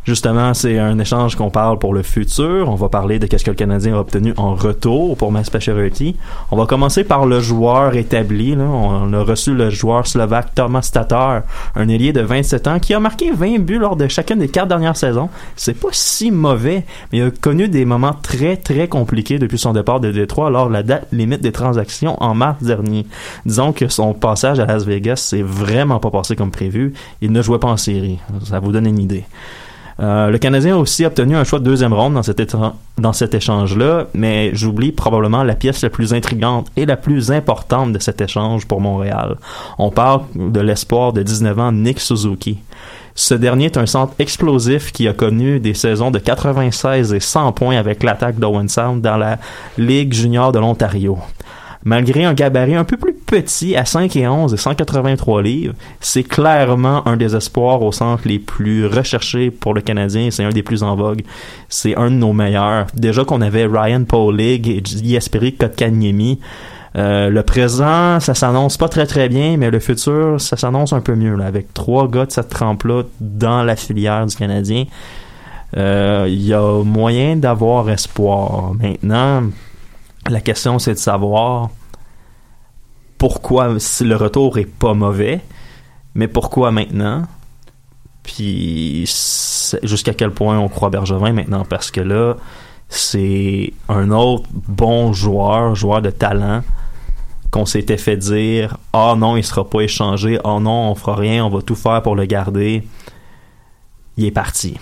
Justement, 0.06 0.54
c'est 0.54 0.78
un 0.80 1.00
échange 1.00 1.38
qu'on 1.38 1.50
parle 1.50 1.80
pour 1.80 1.94
le 1.94 2.04
futur. 2.04 2.68
On 2.68 2.76
va 2.76 2.90
parler 2.90 3.20
de 3.20 3.26
qu'est-ce 3.26 3.46
que 3.46 3.52
le 3.52 3.56
Canadien 3.56 3.96
a 3.96 4.00
obtenu 4.00 4.34
en 4.36 4.54
retour 4.54 5.16
pour 5.16 5.32
Max 5.32 5.50
Pacioretty. 5.50 6.18
On 6.52 6.58
va 6.58 6.66
commencer 6.66 7.06
par 7.06 7.26
le 7.26 7.40
joueur 7.40 7.96
établi. 7.96 8.54
On 8.58 9.14
a 9.14 9.24
reçu 9.24 9.54
le 9.54 9.70
joueur 9.70 10.06
slovaque 10.06 10.54
Thomas 10.56 10.90
Tatar, 10.92 11.44
un 11.76 11.88
ailier 11.88 12.12
de 12.12 12.20
27 12.20 12.68
ans 12.68 12.80
qui 12.80 12.94
a 12.94 13.00
marqué 13.00 13.32
20 13.32 13.60
buts 13.60 13.80
lors 13.80 13.96
de 13.96 14.10
chacune 14.10 14.40
des 14.40 14.50
quatre 14.50 14.68
dernières 14.68 14.98
saisons. 14.98 15.30
C'est 15.56 15.80
pas 15.80 15.88
si 15.92 16.32
mauvais, 16.32 16.84
mais 17.12 17.20
il 17.20 17.24
a 17.24 17.32
connu 17.32 17.70
des 17.70 17.86
moments 17.86 18.14
très 18.14 18.58
très 18.58 18.90
compliqués 18.90 19.40
depuis 19.40 19.58
son 19.58 19.72
départ 19.72 20.02
de 20.02 20.12
Détroit 20.12 20.50
lors 20.50 20.68
de 20.68 20.74
la 20.74 20.84
date 20.84 21.08
limite 21.14 21.42
des 21.42 21.54
transactions 21.54 22.22
en 22.22 22.36
mars 22.36 22.62
dernier. 22.62 23.06
Disons 23.46 23.72
que 23.72 23.88
son 23.88 24.14
passage 24.14 24.60
à 24.60 24.66
Las 24.66 24.84
Vegas 24.86 25.16
s'est 25.16 25.44
vraiment 25.44 26.00
pas 26.00 26.12
passé 26.12 26.36
comme 26.36 26.52
prévu. 26.52 26.94
Il 27.22 27.32
ne 27.32 27.42
jouait 27.42 27.60
pas 27.60 27.70
en 27.70 27.78
série. 27.78 28.20
Ça 28.44 28.60
vous 28.60 28.74
donne 28.74 28.88
une 28.88 29.00
idée. 29.00 29.24
Euh, 30.00 30.30
le 30.30 30.38
Canadien 30.38 30.76
a 30.76 30.80
aussi 30.80 31.06
obtenu 31.06 31.36
un 31.36 31.44
choix 31.44 31.60
de 31.60 31.66
deuxième 31.66 31.94
ronde 31.94 32.14
dans 32.16 32.24
cet, 32.24 32.56
dans 32.98 33.14
cet 33.14 33.34
échange-là, 33.34 34.08
mais 34.14 34.52
j'oublie 34.54 34.92
probablement 34.92 35.44
la 35.44 35.56
pièce 35.56 35.82
la 35.84 35.90
plus 35.90 36.14
intrigante 36.14 36.68
et 36.76 36.86
la 36.86 36.98
plus 36.98 37.32
importante 37.32 37.94
de 37.94 38.00
cet 38.00 38.22
échange 38.22 38.66
pour 38.66 38.82
Montréal. 38.82 39.38
On 39.78 39.92
parle 39.92 40.22
de 40.36 40.60
l'espoir 40.60 41.14
de 41.14 41.22
19 41.22 41.60
ans 41.60 41.72
Nick 41.72 42.00
Suzuki. 42.00 42.60
Ce 43.16 43.36
dernier 43.36 43.66
est 43.66 43.78
un 43.78 43.86
centre 43.86 44.14
explosif 44.18 44.92
qui 44.92 45.08
a 45.08 45.14
connu 45.14 45.60
des 45.60 45.76
saisons 45.76 46.10
de 46.10 46.18
96 46.18 47.14
et 47.14 47.20
100 47.20 47.52
points 47.52 47.78
avec 47.78 48.02
l'attaque 48.02 48.40
d'Owen 48.40 48.68
Sound 48.68 49.02
dans 49.02 49.18
la 49.18 49.38
Ligue 49.78 50.14
junior 50.14 50.52
de 50.52 50.58
l'Ontario. 50.58 51.20
Malgré 51.86 52.24
un 52.24 52.34
gabarit 52.34 52.76
un 52.76 52.86
peu 52.86 52.96
plus 52.96 53.14
petit 53.14 53.76
à 53.76 53.84
5 53.84 54.16
et 54.16 54.28
11 54.28 54.54
et 54.54 54.58
183 54.58 55.42
livres, 55.42 55.74
c'est 56.00 56.24
clairement 56.24 57.06
un 57.08 57.18
des 57.18 57.36
espoirs 57.36 57.82
au 57.82 57.92
centre 57.92 58.26
les 58.26 58.40
plus 58.40 58.86
recherchés 58.86 59.52
pour 59.52 59.74
le 59.74 59.82
Canadien. 59.82 60.30
C'est 60.32 60.46
un 60.46 60.50
des 60.50 60.64
plus 60.64 60.84
en 60.84 60.96
vogue. 60.96 61.24
C'est 61.68 61.96
un 61.98 62.10
de 62.10 62.16
nos 62.16 62.32
meilleurs. 62.32 62.88
Déjà 62.94 63.26
qu'on 63.26 63.42
avait 63.42 63.66
Ryan 63.66 64.06
Paulig 64.06 64.68
et 64.68 64.82
Jesperi 64.84 65.56
Kotkaniemi. 65.56 66.40
Euh, 66.96 67.30
le 67.30 67.44
présent, 67.44 68.20
ça 68.20 68.34
s'annonce 68.34 68.78
pas 68.78 68.88
très 68.88 69.08
très 69.08 69.28
bien, 69.28 69.58
mais 69.58 69.72
le 69.72 69.80
futur, 69.80 70.40
ça 70.40 70.58
s'annonce 70.58 70.94
un 70.94 71.02
peu 71.02 71.16
mieux. 71.16 71.40
Avec 71.42 71.74
trois 71.74 72.08
gars 72.08 72.26
de 72.26 72.32
cette 72.32 72.50
trempe-là 72.50 73.04
dans 73.20 73.64
la 73.64 73.76
filière 73.76 74.26
du 74.26 74.36
Canadien, 74.36 74.86
euh, 75.76 76.28
il 76.30 76.46
y 76.46 76.54
a 76.54 76.84
moyen 76.84 77.36
d'avoir 77.36 77.90
espoir. 77.90 78.74
Maintenant, 78.80 79.44
la 80.30 80.42
question, 80.42 80.80
c'est 80.80 80.94
de 80.94 81.00
savoir 81.00 81.70
pourquoi 83.18 83.80
si 83.80 84.04
le 84.04 84.16
retour 84.16 84.58
est 84.58 84.66
pas 84.66 84.94
mauvais, 84.94 85.42
mais 86.16 86.28
pourquoi 86.28 86.72
maintenant? 86.72 87.24
Puis 88.24 89.10
jusqu'à 89.84 90.14
quel 90.14 90.32
point 90.32 90.58
on 90.60 90.70
croit 90.70 90.90
Bergevin 90.90 91.34
maintenant? 91.34 91.66
Parce 91.66 91.92
que 91.92 92.02
là, 92.02 92.36
c'est 92.90 93.74
un 93.90 94.12
autre 94.12 94.50
bon 94.54 95.14
joueur, 95.14 95.76
joueur 95.76 96.02
de 96.02 96.10
talent, 96.10 96.64
qu'on 97.52 97.66
s'était 97.66 97.98
fait 97.98 98.18
dire 98.18 98.78
Ah 98.94 99.16
non, 99.18 99.38
il 99.38 99.44
sera 99.44 99.70
pas 99.70 99.82
échangé, 99.82 100.40
ah 100.44 100.60
non, 100.60 100.92
on 100.92 100.96
fera 100.96 101.16
rien, 101.16 101.46
on 101.46 101.50
va 101.50 101.62
tout 101.62 101.76
faire 101.76 102.02
pour 102.02 102.16
le 102.16 102.26
garder. 102.26 102.84
Il 104.18 104.26
est 104.26 104.32
parti. 104.32 104.78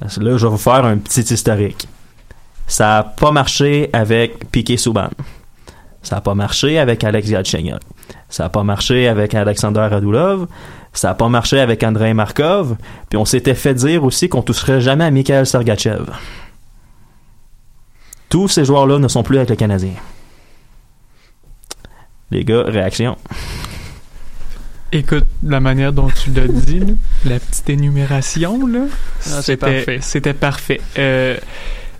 Là, 0.00 0.08
je 0.08 0.46
vais 0.46 0.50
vous 0.50 0.56
faire 0.56 0.84
un 0.84 0.96
petit 0.98 1.20
historique. 1.32 1.88
Ça 2.68 2.84
n'a 2.86 3.02
pas 3.02 3.32
marché 3.32 3.90
avec 3.92 4.50
Piquet 4.50 4.76
Souban. 4.76 5.08
Ça 6.02 6.16
n'a 6.16 6.20
pas 6.20 6.34
marché 6.34 6.78
avec 6.78 7.02
Alex 7.02 7.28
Galchenyuk. 7.28 7.80
Ça 8.28 8.44
n'a 8.44 8.48
pas 8.50 8.62
marché 8.62 9.08
avec 9.08 9.34
Alexander 9.34 9.80
Radulov. 9.80 10.46
Ça 10.92 11.08
n'a 11.08 11.14
pas 11.14 11.28
marché 11.28 11.58
avec 11.60 11.82
Andrei 11.82 12.14
Markov. 12.14 12.76
Puis 13.10 13.16
on 13.18 13.24
s'était 13.24 13.54
fait 13.54 13.74
dire 13.74 14.04
aussi 14.04 14.28
qu'on 14.28 14.42
toucherait 14.42 14.80
jamais 14.80 15.04
à 15.04 15.10
Mikhail 15.10 15.46
Sergachev. 15.46 16.04
Tous 18.28 18.48
ces 18.48 18.64
joueurs-là 18.64 18.98
ne 18.98 19.08
sont 19.08 19.22
plus 19.22 19.38
avec 19.38 19.48
le 19.50 19.56
Canadien. 19.56 19.92
Les 22.30 22.44
gars, 22.44 22.62
réaction. 22.66 23.16
Écoute, 24.92 25.24
la 25.42 25.60
manière 25.60 25.92
dont 25.92 26.08
tu 26.08 26.30
l'as 26.32 26.46
dit, 26.48 26.80
là, 26.80 26.86
la 27.24 27.38
petite 27.40 27.68
énumération, 27.70 28.66
là, 28.66 28.80
Ah, 29.26 29.42
c'était- 29.42 29.56
parfait. 29.56 29.98
C'était 30.00 30.34
parfait. 30.34 30.80
Euh, 30.98 31.36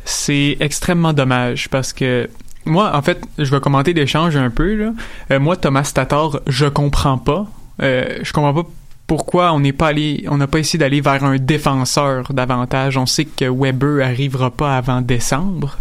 c'est 0.09 0.57
extrêmement 0.61 1.13
dommage 1.13 1.69
parce 1.69 1.93
que 1.93 2.29
moi, 2.65 2.95
en 2.95 3.03
fait, 3.03 3.21
je 3.39 3.51
vais 3.51 3.61
commenter 3.61 3.93
l'échange 3.93 4.37
un 4.37 4.51
peu. 4.51 4.75
Là. 4.75 4.93
Euh, 5.31 5.41
moi, 5.41 5.57
Thomas 5.57 5.91
Tatar, 5.95 6.41
je 6.47 6.67
comprends 6.67 7.19
pas. 7.19 7.47
Euh, 7.83 8.19
je 8.23 8.33
comprends 8.33 8.63
pas 8.63 8.69
pourquoi 9.07 9.53
on 9.53 9.61
n'est 9.61 9.73
pas 9.73 9.89
allé, 9.89 10.27
on 10.29 10.37
n'a 10.37 10.47
pas 10.47 10.59
essayé 10.59 10.79
d'aller 10.79 11.01
vers 11.01 11.25
un 11.25 11.37
défenseur 11.37 12.33
davantage. 12.33 12.97
On 12.97 13.07
sait 13.07 13.25
que 13.25 13.47
Weber 13.47 14.05
arrivera 14.05 14.51
pas 14.51 14.77
avant 14.77 15.01
décembre. 15.01 15.79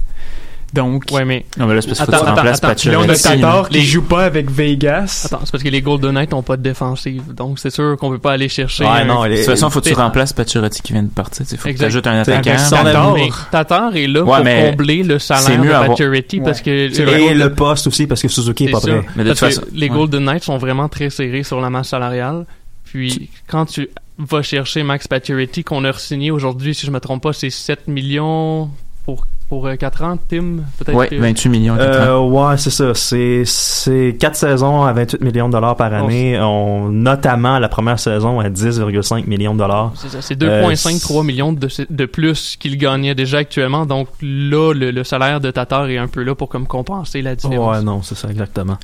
Donc, 0.73 1.05
Ouais, 1.11 1.23
mais. 1.23 1.45
Non, 1.57 1.65
mais 1.65 1.75
là, 1.75 1.81
c'est 1.81 1.87
parce 1.87 1.99
que 1.99 2.03
Attends, 2.03 2.11
tu 2.11 2.23
attends, 2.23 2.35
remplaces 2.35 2.63
attends. 2.63 2.91
là, 2.91 2.99
on 2.99 3.09
a. 3.09 3.15
Tatar 3.15 3.69
qui 3.69 3.73
Les- 3.75 3.81
joue 3.83 4.01
pas 4.01 4.25
avec 4.25 4.51
Vegas. 4.51 5.23
Attends, 5.25 5.39
c'est 5.45 5.51
parce 5.51 5.63
que 5.63 5.69
les 5.69 5.81
Golden 5.81 6.11
Knights 6.13 6.31
n'ont 6.31 6.43
pas 6.43 6.57
de 6.57 6.61
défensive. 6.61 7.33
Donc, 7.33 7.57
c'est 7.59 7.69
sûr 7.69 7.95
qu'on 7.97 8.09
peut 8.09 8.19
pas 8.19 8.33
aller 8.33 8.49
chercher. 8.49 8.83
Ouais, 8.83 9.05
non, 9.05 9.23
De 9.23 9.29
les- 9.29 9.37
toute 9.37 9.45
façon, 9.45 9.69
faut 9.69 9.79
que 9.81 9.87
tu 9.89 9.93
remplaces 9.95 10.33
Pacioretty 10.33 10.81
qui 10.81 10.93
vient 10.93 11.03
de 11.03 11.09
partir. 11.09 11.45
Il 11.49 11.57
faut 11.57 11.63
que 11.63 11.63
tu 11.63 11.69
Exact. 11.69 11.85
ajoutes 11.87 12.07
un 12.07 12.19
attaquant. 12.19 12.55
Tatar. 12.69 13.47
Tatar 13.51 13.95
est 13.95 14.07
là 14.07 14.23
Ouais, 14.23 14.43
pour 14.63 14.71
combler 14.71 15.03
le 15.03 15.19
salaire 15.19 15.61
de 15.61 15.69
avoir- 15.69 15.87
Pacioretty 15.87 16.41
parce 16.41 16.61
que. 16.61 16.69
Et 16.69 17.33
le 17.33 17.53
poste 17.53 17.87
aussi, 17.87 18.05
parce 18.07 18.21
que 18.21 18.27
Suzuki 18.27 18.65
est 18.65 18.71
pas 18.71 18.81
prêt. 18.81 19.01
Mais 19.15 19.23
de 19.23 19.29
toute 19.29 19.39
façon, 19.39 19.61
les. 19.73 19.87
Golden 19.89 20.25
Knights 20.25 20.43
sont 20.43 20.57
vraiment 20.57 20.89
très 20.89 21.09
serrés 21.09 21.43
sur 21.43 21.59
la 21.61 21.69
masse 21.69 21.89
salariale. 21.89 22.45
Puis 22.83 23.29
quand 23.47 23.65
tu 23.65 23.89
vas 24.17 24.41
chercher 24.41 24.83
Max 24.83 25.07
Pacioretty 25.07 25.63
qu'on 25.63 25.83
a 25.85 25.93
signé 25.93 26.31
aujourd'hui, 26.31 26.73
si 26.75 26.85
je 26.85 26.91
me 26.91 26.99
trompe 26.99 27.23
pas, 27.23 27.33
c'est 27.33 27.49
7 27.49 27.87
millions 27.87 28.69
pour, 29.07 29.25
pour 29.47 29.69
4 29.79 30.03
ans, 30.03 30.17
Tim, 30.29 30.57
peut-être 30.77 30.93
Ouais, 30.93 31.07
que- 31.07 31.15
28 31.15 31.47
millions. 31.49 31.77
Euh, 31.79 32.19
ouais, 32.19 32.57
c'est 32.57 32.69
ça. 32.69 32.93
C'est, 32.93 33.43
c'est 33.45 34.17
4 34.19 34.35
saisons 34.35 34.83
à 34.83 34.91
28 34.91 35.21
millions 35.21 35.47
de 35.47 35.53
dollars 35.53 35.77
par 35.77 35.93
année. 35.93 36.37
On, 36.41 36.89
notamment 36.89 37.57
la 37.57 37.69
première 37.69 37.97
saison 37.99 38.41
à 38.41 38.49
10,5 38.49 39.25
millions 39.25 39.53
de 39.53 39.59
dollars. 39.59 39.93
C'est 39.95 40.09
ça, 40.09 40.21
c'est 40.21 40.43
Euh, 40.43 40.67
2,5-3 40.67 41.25
millions 41.25 41.53
de, 41.53 41.69
de 41.89 42.05
plus 42.05 42.57
qu'il 42.59 42.77
gagnait 42.77 43.15
déjà 43.15 43.37
actuellement. 43.37 43.85
Donc 43.85 44.09
là, 44.21 44.73
le, 44.73 44.91
le 44.91 45.03
salaire 45.05 45.39
de 45.39 45.49
Tatar 45.51 45.87
est 45.89 45.97
un 45.97 46.07
peu 46.09 46.23
là 46.23 46.35
pour 46.35 46.49
comme 46.49 46.67
compenser 46.67 47.21
la 47.21 47.35
différence. 47.35 47.77
Ouais, 47.77 47.81
non, 47.81 48.01
c'est 48.03 48.15
ça, 48.15 48.27
exactement. 48.29 48.77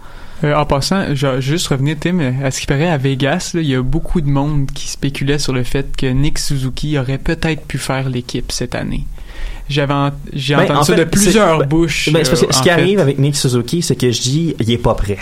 Euh, 0.46 0.56
en 0.56 0.66
passant, 0.66 1.14
je 1.14 1.28
vais 1.28 1.42
juste 1.42 1.68
revenir, 1.68 1.98
Tim, 2.00 2.20
à 2.42 2.52
ce 2.52 2.62
qui 2.62 2.66
paraît 2.68 2.90
à 2.90 2.98
Vegas, 2.98 3.52
là, 3.54 3.60
il 3.62 3.68
y 3.68 3.76
a 3.76 3.82
beaucoup 3.82 4.22
de 4.22 4.30
monde 4.30 4.68
qui 4.74 4.88
spéculait 4.88 5.40
sur 5.40 5.52
le 5.52 5.64
fait 5.64 5.96
que 5.98 6.06
Nick 6.06 6.40
Suzuki 6.40 6.98
aurait 6.98 7.18
peut-être 7.18 7.66
pu 7.66 7.78
faire 7.78 8.10
l'équipe 8.10 8.50
cette 8.52 8.76
année. 8.76 9.06
J'avais 9.70 9.94
j'ai 10.34 10.56
Ben, 10.56 10.64
entendu 10.64 10.80
en 10.80 10.84
ça 10.84 10.96
de 10.96 11.04
plusieurs 11.06 11.62
c'est- 11.62 11.68
bouches. 11.68 12.10
Ben, 12.12 12.24
c'est 12.24 12.32
parce 12.32 12.42
que 12.42 12.46
euh, 12.48 12.52
ce 12.52 12.58
qui 12.60 12.64
fait. 12.66 12.70
arrive 12.72 13.00
avec 13.00 13.18
Nick 13.20 13.36
Suzuki, 13.36 13.82
c'est 13.82 13.96
que 13.96 14.12
je 14.12 14.22
dis, 14.22 14.56
il 14.60 14.72
est 14.72 14.78
pas 14.78 14.94
prêt. 14.94 15.18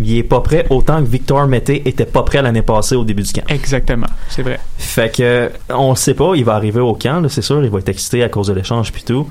Il 0.00 0.16
est 0.16 0.22
pas 0.24 0.40
prêt 0.40 0.66
autant 0.70 1.00
que 1.04 1.08
Victor 1.08 1.46
Mété 1.46 1.82
était 1.88 2.06
pas 2.06 2.22
prêt 2.24 2.42
l'année 2.42 2.62
passée 2.62 2.96
au 2.96 3.04
début 3.04 3.22
du 3.22 3.32
camp. 3.32 3.44
Exactement, 3.48 4.08
c'est 4.28 4.42
vrai. 4.42 4.58
Fait 4.76 5.14
que 5.14 5.50
on 5.70 5.94
sait 5.94 6.14
pas, 6.14 6.32
il 6.34 6.44
va 6.44 6.54
arriver 6.54 6.80
au 6.80 6.94
camp, 6.94 7.20
là, 7.20 7.28
c'est 7.28 7.42
sûr, 7.42 7.62
il 7.62 7.70
va 7.70 7.78
être 7.78 7.88
excité 7.90 8.22
à 8.24 8.28
cause 8.28 8.48
de 8.48 8.54
l'échange 8.54 8.90
puis 8.90 9.04
tout. 9.04 9.28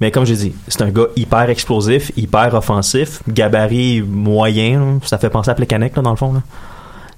Mais 0.00 0.10
comme 0.10 0.26
j'ai 0.26 0.34
dit, 0.34 0.52
c'est 0.66 0.82
un 0.82 0.90
gars 0.90 1.06
hyper 1.14 1.48
explosif, 1.50 2.10
hyper 2.16 2.52
offensif, 2.54 3.20
gabarit 3.28 4.02
moyen, 4.02 4.80
là. 4.80 4.86
ça 5.04 5.18
fait 5.18 5.30
penser 5.30 5.50
à 5.50 5.54
Plekanec 5.54 5.94
là 5.94 6.02
dans 6.02 6.10
le 6.10 6.16
fond 6.16 6.32
là. 6.32 6.42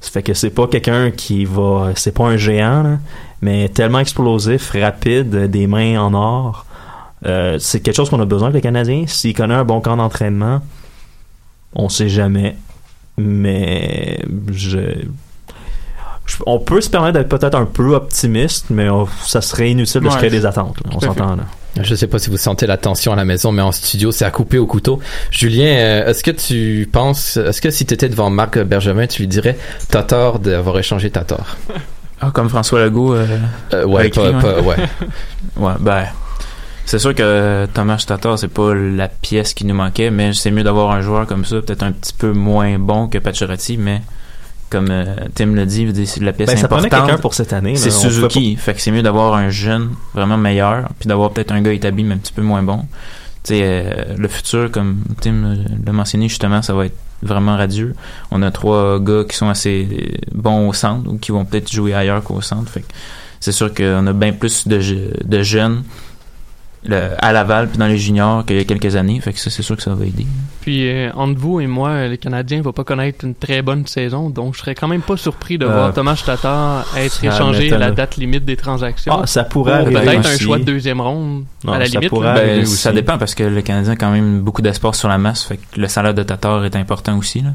Ça 0.03 0.11
fait 0.11 0.23
que 0.23 0.35
c'est 0.35 0.51
pas 0.51 0.67
quelqu'un 0.67 1.11
qui 1.11 1.47
va, 1.47 1.93
c'est 1.95 2.13
pas 2.13 2.25
un 2.25 2.37
géant 2.37 2.83
là, 2.83 2.99
mais 3.45 3.69
tellement 3.69 3.99
explosif, 4.01 4.71
rapide, 4.73 5.51
des 5.51 5.67
mains 5.67 6.01
en 6.01 6.15
or. 6.15 6.65
Euh, 7.27 7.59
c'est 7.59 7.81
quelque 7.81 7.95
chose 7.97 8.09
qu'on 8.11 8.21
a 8.21 8.25
besoin 8.25 8.49
avec 8.49 8.63
le 8.65 8.69
Canadien. 8.69 9.05
S'il 9.07 9.35
connaît 9.35 9.55
un 9.55 9.65
bon 9.65 9.81
camp 9.83 9.97
d'entraînement, 9.99 10.63
on 11.75 11.89
sait 11.91 12.09
jamais. 12.09 12.57
Mais 13.19 14.19
je, 14.51 14.79
je- 16.27 16.37
on 16.47 16.59
peut 16.59 16.81
se 16.81 16.89
permettre 16.91 17.19
d'être 17.19 17.29
peut-être 17.29 17.55
un 17.55 17.67
peu 17.67 17.95
optimiste, 17.95 18.67
mais 18.71 18.89
on- 18.89 19.07
ça 19.25 19.41
serait 19.41 19.71
inutile 19.71 20.01
de 20.01 20.09
se 20.11 20.17
créer 20.17 20.31
des 20.31 20.47
attentes. 20.47 20.77
là. 20.85 20.91
On 20.95 21.01
s'entend 21.01 21.37
là. 21.37 21.45
Je 21.81 21.95
sais 21.97 22.07
pas 22.07 22.19
si 22.21 22.31
vous 22.31 22.37
sentez 22.37 22.67
la 22.69 22.77
tension 22.77 23.13
à 23.13 23.17
la 23.17 23.25
maison, 23.25 23.51
mais 23.53 23.63
en 23.63 23.73
studio, 23.73 24.13
c'est 24.13 24.25
à 24.25 24.31
couper 24.31 24.59
au 24.59 24.67
couteau. 24.67 25.01
Julien, 25.31 25.67
euh, 25.77 26.07
est-ce 26.09 26.23
que 26.23 26.31
tu 26.31 26.89
penses, 26.93 27.37
est-ce 27.37 27.61
que 27.61 27.71
si 27.71 27.85
tu 27.85 27.95
étais 27.95 28.09
devant 28.09 28.31
Marc 28.31 28.59
Bergevin, 28.63 29.07
tu 29.09 29.23
lui 29.23 29.29
dirais, 29.29 29.59
t'as 29.91 30.05
tort 30.05 30.39
d'avoir 30.39 30.79
échangé 30.79 31.11
ta 31.11 31.25
tort? 31.25 31.57
Ah, 32.27 32.31
comme 32.33 32.49
François 32.49 32.85
Legault. 32.85 33.15
Euh, 33.15 33.27
Euh, 33.73 33.85
ouais, 33.87 34.09
écrit, 34.09 34.33
pas- 34.33 34.41
pas- 34.41 34.61
ouais. 34.61 34.77
ouais, 35.57 35.73
ben. 35.81 36.05
C'est 36.87 36.99
sûr 36.99 37.15
que 37.15 37.67
Thomas 37.73 38.05
Tatar, 38.07 38.39
c'est 38.39 38.49
pas 38.49 38.75
la 38.75 39.09
pièce 39.09 39.55
qui 39.55 39.65
nous 39.65 39.75
manquait, 39.75 40.11
mais 40.11 40.35
c'est 40.35 40.51
mieux 40.51 40.63
d'avoir 40.63 40.91
un 40.91 41.01
joueur 41.01 41.27
comme 41.27 41.45
ça, 41.47 41.57
peut-être 41.63 41.83
un 41.83 41.93
petit 41.93 42.13
peu 42.13 42.33
moins 42.33 42.79
bon 42.79 43.09
que 43.09 43.17
Pacioretty, 43.17 43.79
mais 43.79 44.03
comme 44.69 44.89
euh, 44.91 45.05
Tim 45.35 45.55
l'a 45.55 45.65
dit, 45.65 45.91
c'est 46.07 46.21
la 46.23 46.35
pièce 46.35 46.51
Ben, 46.51 46.59
ça 46.59 46.69
prenait 46.69 46.87
importante. 46.89 47.07
quelqu'un 47.09 47.21
pour 47.23 47.33
cette 47.33 47.55
année, 47.55 47.77
C'est 47.77 47.91
Suzuki, 47.91 48.57
fait 48.57 48.75
que 48.75 48.83
c'est 48.83 48.91
mieux 48.91 49.03
d'avoir 49.03 49.33
un 49.35 49.49
jeune 49.49 49.93
vraiment 50.15 50.37
meilleur, 50.37 50.89
puis 50.99 51.09
d'avoir 51.09 51.31
peut-être 51.31 51.53
un 51.53 51.63
gars 51.63 51.73
établi 51.73 52.05
mais 52.05 52.17
un 52.17 52.19
petit 52.19 52.35
peu 52.35 52.43
moins 52.43 52.63
bon. 52.63 52.81
Tu 53.45 53.55
sais, 53.55 53.61
euh, 53.63 54.05
le 54.19 54.29
futur, 54.29 54.71
comme 54.71 54.99
Tim 55.23 55.57
l'a 55.87 55.93
mentionné 55.93 56.29
justement, 56.29 56.61
ça 56.61 56.75
va 56.75 56.85
être 56.87 56.97
vraiment 57.25 57.57
radieux. 57.57 57.95
On 58.31 58.43
a 58.43 58.51
trois 58.51 59.01
gars 59.01 59.25
qui 59.29 59.37
sont 59.37 59.49
assez 59.49 60.19
bons 60.33 60.69
au 60.69 60.73
centre 60.73 61.11
ou 61.11 61.19
qui 61.19 61.33
vont 61.33 61.45
peut-être 61.45 61.71
jouer 61.73 61.95
ailleurs 61.95 62.23
qu'au 62.23 62.41
centre. 62.41 62.71
Fait 62.71 62.85
c'est 63.41 63.53
sûr 63.53 63.75
qu'on 63.75 64.07
a 64.07 64.13
bien 64.13 64.33
plus 64.33 64.67
de, 64.67 64.81
de 65.23 65.43
jeunes 65.43 65.83
le- 66.87 67.11
à 67.19 67.33
Laval 67.33 67.69
puis 67.69 67.79
dans 67.79 67.87
les 67.87 67.99
juniors 67.99 68.45
qu'il 68.45 68.57
y 68.57 68.61
a 68.61 68.65
quelques 68.65 68.97
années. 68.97 69.21
Fait 69.21 69.33
que 69.33 69.39
ça, 69.39 69.51
c'est 69.51 69.63
sûr 69.63 69.77
que 69.77 69.83
ça 69.83 69.95
va 69.95 70.05
aider. 70.05 70.27
Puis 70.61 70.89
euh, 70.89 71.11
entre 71.15 71.39
vous 71.39 71.61
et 71.61 71.67
moi, 71.67 71.91
euh, 71.91 72.09
le 72.09 72.17
Canadien 72.17 72.63
va 72.63 72.73
pas 72.73 72.85
connaître 72.85 73.25
une 73.25 73.35
très 73.35 73.61
bonne 73.63 73.87
saison, 73.87 74.31
donc 74.31 74.55
je 74.55 74.61
serais 74.61 74.75
quand 74.75 74.89
même 74.89 75.03
pas 75.03 75.17
surpris 75.17 75.59
de 75.59 75.67
Euh, 75.67 75.69
voir 75.73 75.93
Thomas 75.95 76.21
Tatar 76.25 76.87
être 76.97 77.13
ça 77.13 77.27
échangé 77.27 77.73
à 77.73 77.79
la 77.79 77.91
date 77.91 78.17
limite 78.17 78.45
des 78.45 78.57
transactions. 78.57 79.21
Ah, 79.23 79.27
ça 79.27 79.45
pourrait 79.45 79.73
Pour 79.79 79.87
arriver 79.97 80.01
Peut-être 80.01 80.27
un 80.29 80.39
choix 80.39 80.59
de 80.59 80.65
deuxième 80.65 81.01
ronde 81.01 81.45
à 81.69 81.79
la 81.79 81.85
limite. 81.87 82.13
là. 82.13 82.35
Ben, 82.35 82.65
ça 82.67 82.93
dépend 82.93 83.19
parce 83.19 83.35
que 83.35 83.45
le 83.45 83.63
Canadien 83.63 83.93
a 83.93 83.97
quand 83.97 84.11
même 84.11 84.41
beaucoup 84.41 84.63
d'espoir 84.63 84.95
sur 84.95 85.09
la 85.09 85.19
masse. 85.19 85.43
Fait 85.45 85.57
que 85.59 85.81
le 85.81 85.89
salaire 85.89 86.15
de 86.15 86.23
Tatar 86.23 86.65
est 86.65 86.77
important 86.77 87.17
aussi. 87.19 87.41
là. 87.43 87.51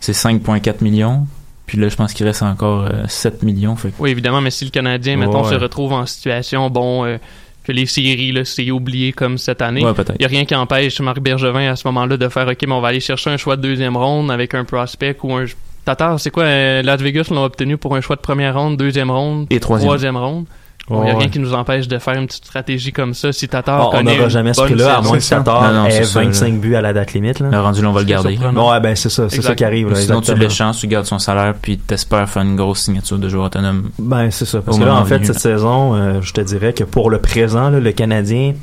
C'est 0.00 0.12
5,4 0.14 0.82
millions. 0.82 1.26
Puis 1.66 1.78
là, 1.78 1.88
je 1.88 1.94
pense 1.96 2.12
qu'il 2.12 2.26
reste 2.26 2.42
encore 2.42 2.82
euh, 2.86 3.04
7 3.06 3.44
millions. 3.44 3.76
Fait 3.76 3.88
que- 3.90 3.94
Oui, 4.00 4.10
évidemment, 4.10 4.40
mais 4.40 4.50
si 4.50 4.64
le 4.64 4.70
Canadien, 4.70 5.16
mettons, 5.16 5.44
Ouais. 5.44 5.50
se 5.50 5.54
retrouve 5.54 5.92
en 5.92 6.04
situation, 6.06 6.68
bon, 6.70 7.04
euh, 7.04 7.18
que 7.64 7.72
les 7.72 7.86
séries, 7.86 8.32
là, 8.32 8.44
c'est 8.44 8.70
oublié 8.70 9.12
comme 9.12 9.38
cette 9.38 9.62
année, 9.62 9.84
Ouais, 9.84 9.92
peut-être. 9.94 10.14
il 10.18 10.20
n'y 10.20 10.24
a 10.26 10.28
rien 10.28 10.44
qui 10.44 10.54
empêche 10.54 11.00
Marc 11.00 11.20
Bergevin 11.20 11.70
à 11.70 11.76
ce 11.76 11.86
moment-là 11.88 12.16
de 12.16 12.28
faire, 12.28 12.48
OK, 12.48 12.58
mais 12.66 12.72
on 12.72 12.80
va 12.80 12.88
aller 12.88 13.00
chercher 13.00 13.30
un 13.30 13.36
choix 13.36 13.56
de 13.56 13.62
deuxième 13.62 13.96
ronde 13.96 14.30
avec 14.30 14.54
un 14.54 14.64
prospect 14.64 15.16
ou 15.22 15.34
un... 15.34 15.44
Tatar, 15.84 16.20
c'est 16.20 16.30
quoi, 16.30 16.44
euh, 16.44 16.82
Las 16.82 17.00
Vegas 17.00 17.26
l'ont 17.30 17.42
obtenu 17.44 17.76
pour 17.76 17.96
un 17.96 18.00
choix 18.00 18.14
de 18.14 18.20
première 18.20 18.56
ronde, 18.56 18.76
deuxième 18.76 19.10
ronde, 19.10 19.46
Et 19.50 19.58
troisième. 19.58 20.16
ronde? 20.16 20.46
Il 20.90 20.96
n'y 20.96 21.10
a 21.10 21.16
rien 21.16 21.28
qui 21.28 21.38
nous 21.38 21.54
empêche 21.54 21.86
de 21.86 21.98
faire 21.98 22.14
une 22.14 22.26
petite 22.26 22.44
stratégie 22.44 22.92
comme 22.92 23.14
ça 23.14 23.32
si 23.32 23.46
Tatar 23.48 23.94
on 23.94 24.02
n'aura 24.02 24.28
jamais 24.28 24.52
ce 24.52 24.62
prix-là, 24.62 24.98
à 24.98 25.00
moins 25.00 25.18
que 25.18 25.28
Tatar 25.28 25.86
ait 25.86 25.90
c'est 25.90 26.04
ça, 26.04 26.20
25 26.22 26.52
là. 26.52 26.58
buts 26.58 26.74
à 26.74 26.80
la 26.80 26.92
date 26.92 27.12
limite. 27.12 27.38
Là. 27.38 27.50
Le 27.50 27.60
rendu 27.60 27.82
là, 27.82 27.88
on 27.88 27.92
va 27.92 28.00
le 28.00 28.06
garder. 28.06 28.36
Ouais, 28.36 28.80
ben 28.80 28.96
c'est 28.96 29.08
ça, 29.08 29.28
c'est 29.28 29.42
ça 29.42 29.54
qui 29.54 29.64
arrive. 29.64 29.90
Là, 29.90 29.96
Sinon, 29.96 30.20
tu 30.20 30.34
l'échanges, 30.34 30.78
tu 30.78 30.88
gardes 30.88 31.06
son 31.06 31.18
salaire, 31.18 31.54
puis 31.60 31.78
t'espères 31.78 32.28
faire 32.28 32.42
une 32.42 32.56
grosse 32.56 32.80
signature 32.80 33.18
de 33.18 33.28
joueur 33.28 33.46
autonome. 33.46 33.90
Ben, 33.98 34.30
c'est 34.30 34.44
ça. 34.44 34.60
Parce 34.60 34.78
que 34.78 34.84
là, 34.84 34.96
en 34.96 35.04
fait, 35.04 35.16
venu, 35.16 35.26
cette 35.26 35.36
là. 35.36 35.40
saison, 35.40 35.94
euh, 35.94 36.20
je 36.20 36.32
te 36.32 36.40
dirais 36.40 36.72
que 36.72 36.84
pour 36.84 37.10
le 37.10 37.18
présent, 37.18 37.70
là, 37.70 37.78
le 37.78 37.92
Canadien, 37.92 38.54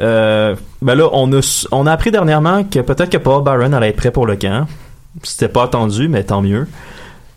euh, 0.00 0.54
ben 0.82 0.94
là, 0.94 1.08
on 1.12 1.32
a, 1.32 1.66
on 1.72 1.86
a 1.86 1.92
appris 1.92 2.10
dernièrement 2.10 2.64
que 2.64 2.80
peut-être 2.80 3.10
que 3.10 3.16
Paul 3.16 3.42
Byron 3.42 3.72
allait 3.74 3.88
être 3.88 3.96
prêt 3.96 4.10
pour 4.10 4.26
le 4.26 4.36
camp. 4.36 4.66
C'était 5.22 5.48
pas 5.48 5.64
attendu, 5.64 6.08
mais 6.08 6.22
tant 6.24 6.42
mieux. 6.42 6.68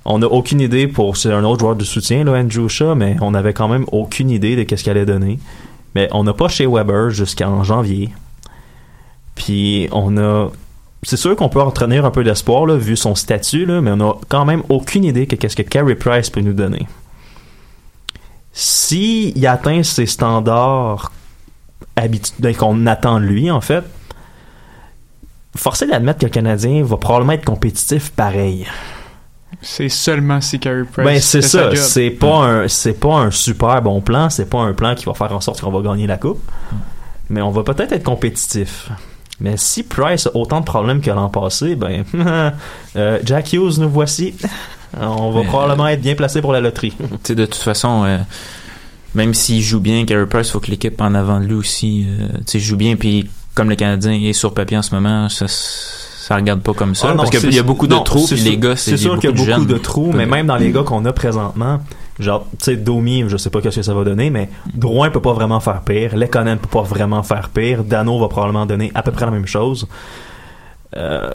On 0.06 0.20
n'a 0.20 0.28
aucune 0.28 0.62
idée 0.62 0.88
pour, 0.88 1.18
c'est 1.18 1.32
un 1.32 1.44
autre 1.44 1.60
joueur 1.60 1.76
de 1.76 1.84
soutien, 1.84 2.24
là, 2.24 2.34
Andrew 2.34 2.68
Shaw, 2.68 2.96
mais 2.96 3.18
on 3.22 3.34
avait 3.34 3.54
quand 3.54 3.68
même 3.68 3.86
aucune 3.92 4.30
idée 4.30 4.56
de 4.56 4.64
qu'est-ce 4.64 4.84
qu'il 4.84 4.92
allait 4.92 5.06
donner. 5.06 5.40
Mais 5.94 6.10
on 6.12 6.24
n'a 6.24 6.34
pas 6.34 6.48
chez 6.48 6.66
Weber 6.66 7.12
jusqu'en 7.12 7.64
janvier. 7.64 8.10
Puis 9.36 9.88
on 9.92 10.18
a, 10.18 10.50
c'est 11.04 11.18
sûr 11.18 11.36
qu'on 11.36 11.50
peut 11.50 11.62
entretenir 11.62 12.06
un 12.06 12.12
peu 12.12 12.24
d'espoir, 12.24 12.66
vu 12.68 12.96
son 12.96 13.16
statut, 13.16 13.66
là, 13.66 13.82
mais 13.82 13.92
on 13.92 14.10
a 14.10 14.18
quand 14.28 14.46
même 14.46 14.64
aucune 14.70 15.04
idée 15.04 15.28
que 15.28 15.36
qu'est-ce 15.36 15.56
que 15.56 15.62
Carey 15.62 15.96
Price 15.96 16.30
peut 16.30 16.42
nous 16.42 16.54
donner. 16.54 16.88
S'il 18.54 19.46
atteint 19.48 19.84
ses 19.84 20.06
standards 20.06 21.12
ben, 21.96 22.56
qu'on 22.56 22.88
attend 22.88 23.20
de 23.20 23.26
lui, 23.26 23.52
en 23.52 23.62
fait, 23.62 23.84
forcé 25.56 25.86
d'admettre 25.86 26.20
que 26.20 26.26
le 26.26 26.32
Canadien 26.32 26.84
va 26.84 26.98
probablement 26.98 27.34
être 27.34 27.46
compétitif 27.46 28.12
pareil. 28.12 28.66
C'est 29.62 29.90
seulement 29.90 30.42
si 30.42 30.60
Carey 30.60 30.84
Price. 30.92 31.06
Ben 31.06 31.20
c'est 31.20 31.42
ça, 31.42 31.76
c'est 31.76 32.10
pas 32.10 32.46
un 32.46 32.68
c'est 32.68 32.94
pas 32.94 33.16
un 33.16 33.32
super 33.32 33.82
bon 33.82 34.02
plan, 34.02 34.30
c'est 34.30 34.50
pas 34.50 34.60
un 34.60 34.74
plan 34.74 34.96
qui 34.96 35.06
va 35.06 35.14
faire 35.14 35.32
en 35.34 35.42
sorte 35.42 35.62
qu'on 35.62 35.72
va 35.72 35.82
gagner 35.82 36.08
la 36.08 36.18
coupe. 36.18 36.42
Mais 37.30 37.42
on 37.42 37.52
va 37.52 37.64
peut-être 37.64 37.92
être 37.92 38.04
compétitif. 38.04 38.90
Mais 39.40 39.58
si 39.58 39.84
Price 39.84 40.28
a 40.28 40.36
autant 40.36 40.60
de 40.60 40.66
problèmes 40.66 41.02
que 41.02 41.10
l'an 41.10 41.30
passé, 41.30 41.76
ben 41.76 42.04
euh, 42.96 43.20
Jack 43.24 43.54
Hughes 43.54 43.80
nous 43.80 43.90
voici. 43.90 44.36
On 45.00 45.32
va 45.32 45.42
Mais, 45.42 45.48
probablement 45.48 45.88
être 45.88 46.02
bien 46.02 46.16
placé 46.16 46.42
pour 46.42 46.52
la 46.52 46.60
loterie. 46.60 46.94
Tu 47.00 47.08
sais, 47.24 47.36
de 47.36 47.46
toute 47.46 47.56
façon, 47.56 48.04
euh, 48.04 48.18
même 49.16 49.34
s'il 49.34 49.62
joue 49.62 49.80
bien, 49.80 50.04
Carey 50.06 50.26
Price, 50.26 50.52
faut 50.52 50.60
que 50.60 50.70
l'équipe 50.70 51.00
en 51.00 51.16
avant 51.16 51.40
de 51.40 51.46
lui 51.46 51.54
aussi, 51.54 52.06
euh, 52.08 52.28
tu 52.40 52.44
sais, 52.48 52.60
joue 52.60 52.76
bien. 52.76 52.98
Puis 52.98 53.30
comme 53.56 53.70
le 53.70 53.76
Canadien 53.76 54.12
est 54.14 54.34
sur 54.34 54.54
papier 54.54 54.78
en 54.78 54.82
ce 54.82 54.94
moment, 54.94 55.30
ça, 55.30 55.46
ça 56.32 56.36
regarde 56.38 56.62
pas 56.62 56.74
comme 56.74 56.96
ça. 56.96 57.08
Ah 57.10 57.12
non, 57.12 57.18
parce 57.24 57.30
qu'il 57.32 57.54
y 57.54 57.60
a 57.60 57.64
beaucoup 57.64 57.88
de 57.88 57.94
non, 57.96 58.04
trous, 58.04 58.20
c'est 58.28 58.36
puis 58.36 58.44
sûr- 58.44 58.52
les 58.52 58.58
gars, 58.58 58.76
c'est 58.76 58.98
sûr 58.98 59.20
qu'il 59.20 59.30
y 59.30 59.34
a 59.34 59.36
beaucoup 59.56 59.66
de 59.66 59.78
trous, 59.78 60.12
mais 60.14 60.26
même 60.26 60.48
dans 60.48 60.56
les 60.56 60.72
gars 60.72 60.84
qu'on 60.84 61.04
a 61.06 61.12
présentement, 61.14 61.80
genre, 62.20 62.46
tu 62.52 62.58
sais, 62.66 62.76
Domi, 62.78 63.26
je 63.28 63.36
sais 63.38 63.50
pas 63.50 63.60
ce 63.64 63.70
que 63.76 63.82
ça 63.82 63.94
va 63.94 64.04
donner, 64.04 64.30
mais 64.30 64.50
Drouin 64.74 65.10
peut 65.10 65.22
pas 65.22 65.34
vraiment 65.34 65.60
faire 65.60 65.82
pire, 65.82 66.16
Lekonen 66.16 66.58
peut 66.58 66.68
pas 66.70 66.84
vraiment 66.84 67.24
faire 67.24 67.50
pire, 67.50 67.84
Dano 67.84 68.20
va 68.20 68.28
probablement 68.28 68.66
donner 68.66 68.92
à 68.96 69.02
peu 69.04 69.12
près 69.12 69.26
la 69.26 69.32
même 69.32 69.48
chose. 69.48 69.88
Euh, 70.96 71.32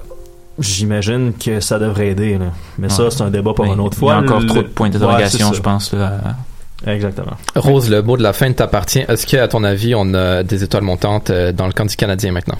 J'imagine 0.59 1.34
que 1.34 1.61
ça 1.61 1.78
devrait 1.78 2.09
aider, 2.09 2.38
là. 2.38 2.47
Mais 2.78 2.88
ça, 2.88 3.05
Ouais. 3.05 3.11
c'est 3.11 3.20
un 3.22 3.28
débat 3.28 3.53
pour 3.53 3.66
Mais 3.66 3.72
une 3.74 3.80
autre 3.80 3.99
il 4.01 4.07
y 4.07 4.09
a 4.09 4.14
fois. 4.14 4.22
encore 4.24 4.40
Le- 4.40 4.47
trop 4.47 4.62
de 4.62 4.68
points 4.68 4.86
Ouais, 4.86 4.92
d'interrogation, 4.94 5.49
c'est 5.51 5.57
je 5.57 5.61
pense. 5.62 5.92
Là, 5.92 6.12
Exactement. 6.86 7.32
Rose, 7.55 7.90
le 7.90 8.01
mot 8.03 8.16
de 8.16 8.22
la 8.22 8.32
fin 8.32 8.51
t'appartient. 8.53 9.01
Est-ce 9.07 9.26
qu'à 9.26 9.49
ton 9.49 9.64
avis, 9.64 9.94
on 9.94 10.14
a 10.14 10.42
des 10.44 10.64
étoiles 10.64 10.82
montantes 10.84 11.28
euh, 11.28 11.53
dans 11.53 11.66
le 11.66 11.72
camp 11.74 11.84
du 11.84 11.94
Canadien 11.94 12.32
maintenant? 12.32 12.57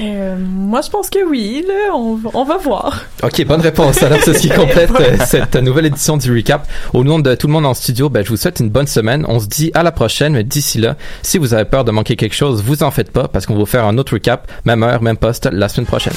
Euh, 0.00 0.36
moi, 0.38 0.80
je 0.80 0.88
pense 0.90 1.10
que 1.10 1.18
oui, 1.28 1.64
là, 1.68 1.94
on, 1.94 2.14
va- 2.16 2.30
on 2.34 2.44
va 2.44 2.56
voir. 2.56 3.02
Ok, 3.22 3.44
bonne 3.46 3.60
réponse. 3.60 4.02
Alors, 4.02 4.18
c'est 4.24 4.32
ce 4.34 4.38
qui 4.40 4.48
complète 4.48 4.90
euh, 4.98 5.16
cette 5.26 5.54
nouvelle 5.56 5.86
édition 5.86 6.16
du 6.16 6.34
Recap. 6.34 6.66
Au 6.94 7.04
nom 7.04 7.18
de 7.18 7.34
tout 7.34 7.46
le 7.46 7.52
monde 7.52 7.66
en 7.66 7.74
studio, 7.74 8.08
ben, 8.08 8.24
je 8.24 8.30
vous 8.30 8.36
souhaite 8.38 8.60
une 8.60 8.70
bonne 8.70 8.86
semaine. 8.86 9.24
On 9.28 9.38
se 9.38 9.46
dit 9.46 9.70
à 9.74 9.82
la 9.82 9.92
prochaine, 9.92 10.32
mais 10.32 10.44
d'ici 10.44 10.78
là, 10.78 10.96
si 11.22 11.36
vous 11.36 11.52
avez 11.52 11.66
peur 11.66 11.84
de 11.84 11.90
manquer 11.90 12.16
quelque 12.16 12.34
chose, 12.34 12.62
vous 12.62 12.82
en 12.82 12.90
faites 12.90 13.10
pas, 13.10 13.28
parce 13.28 13.44
qu'on 13.44 13.52
va 13.54 13.60
vous 13.60 13.66
faire 13.66 13.84
un 13.84 13.98
autre 13.98 14.14
recap, 14.14 14.50
même 14.64 14.82
heure, 14.82 15.02
même 15.02 15.16
poste, 15.18 15.48
la 15.52 15.68
semaine 15.68 15.86
prochaine. 15.86 16.14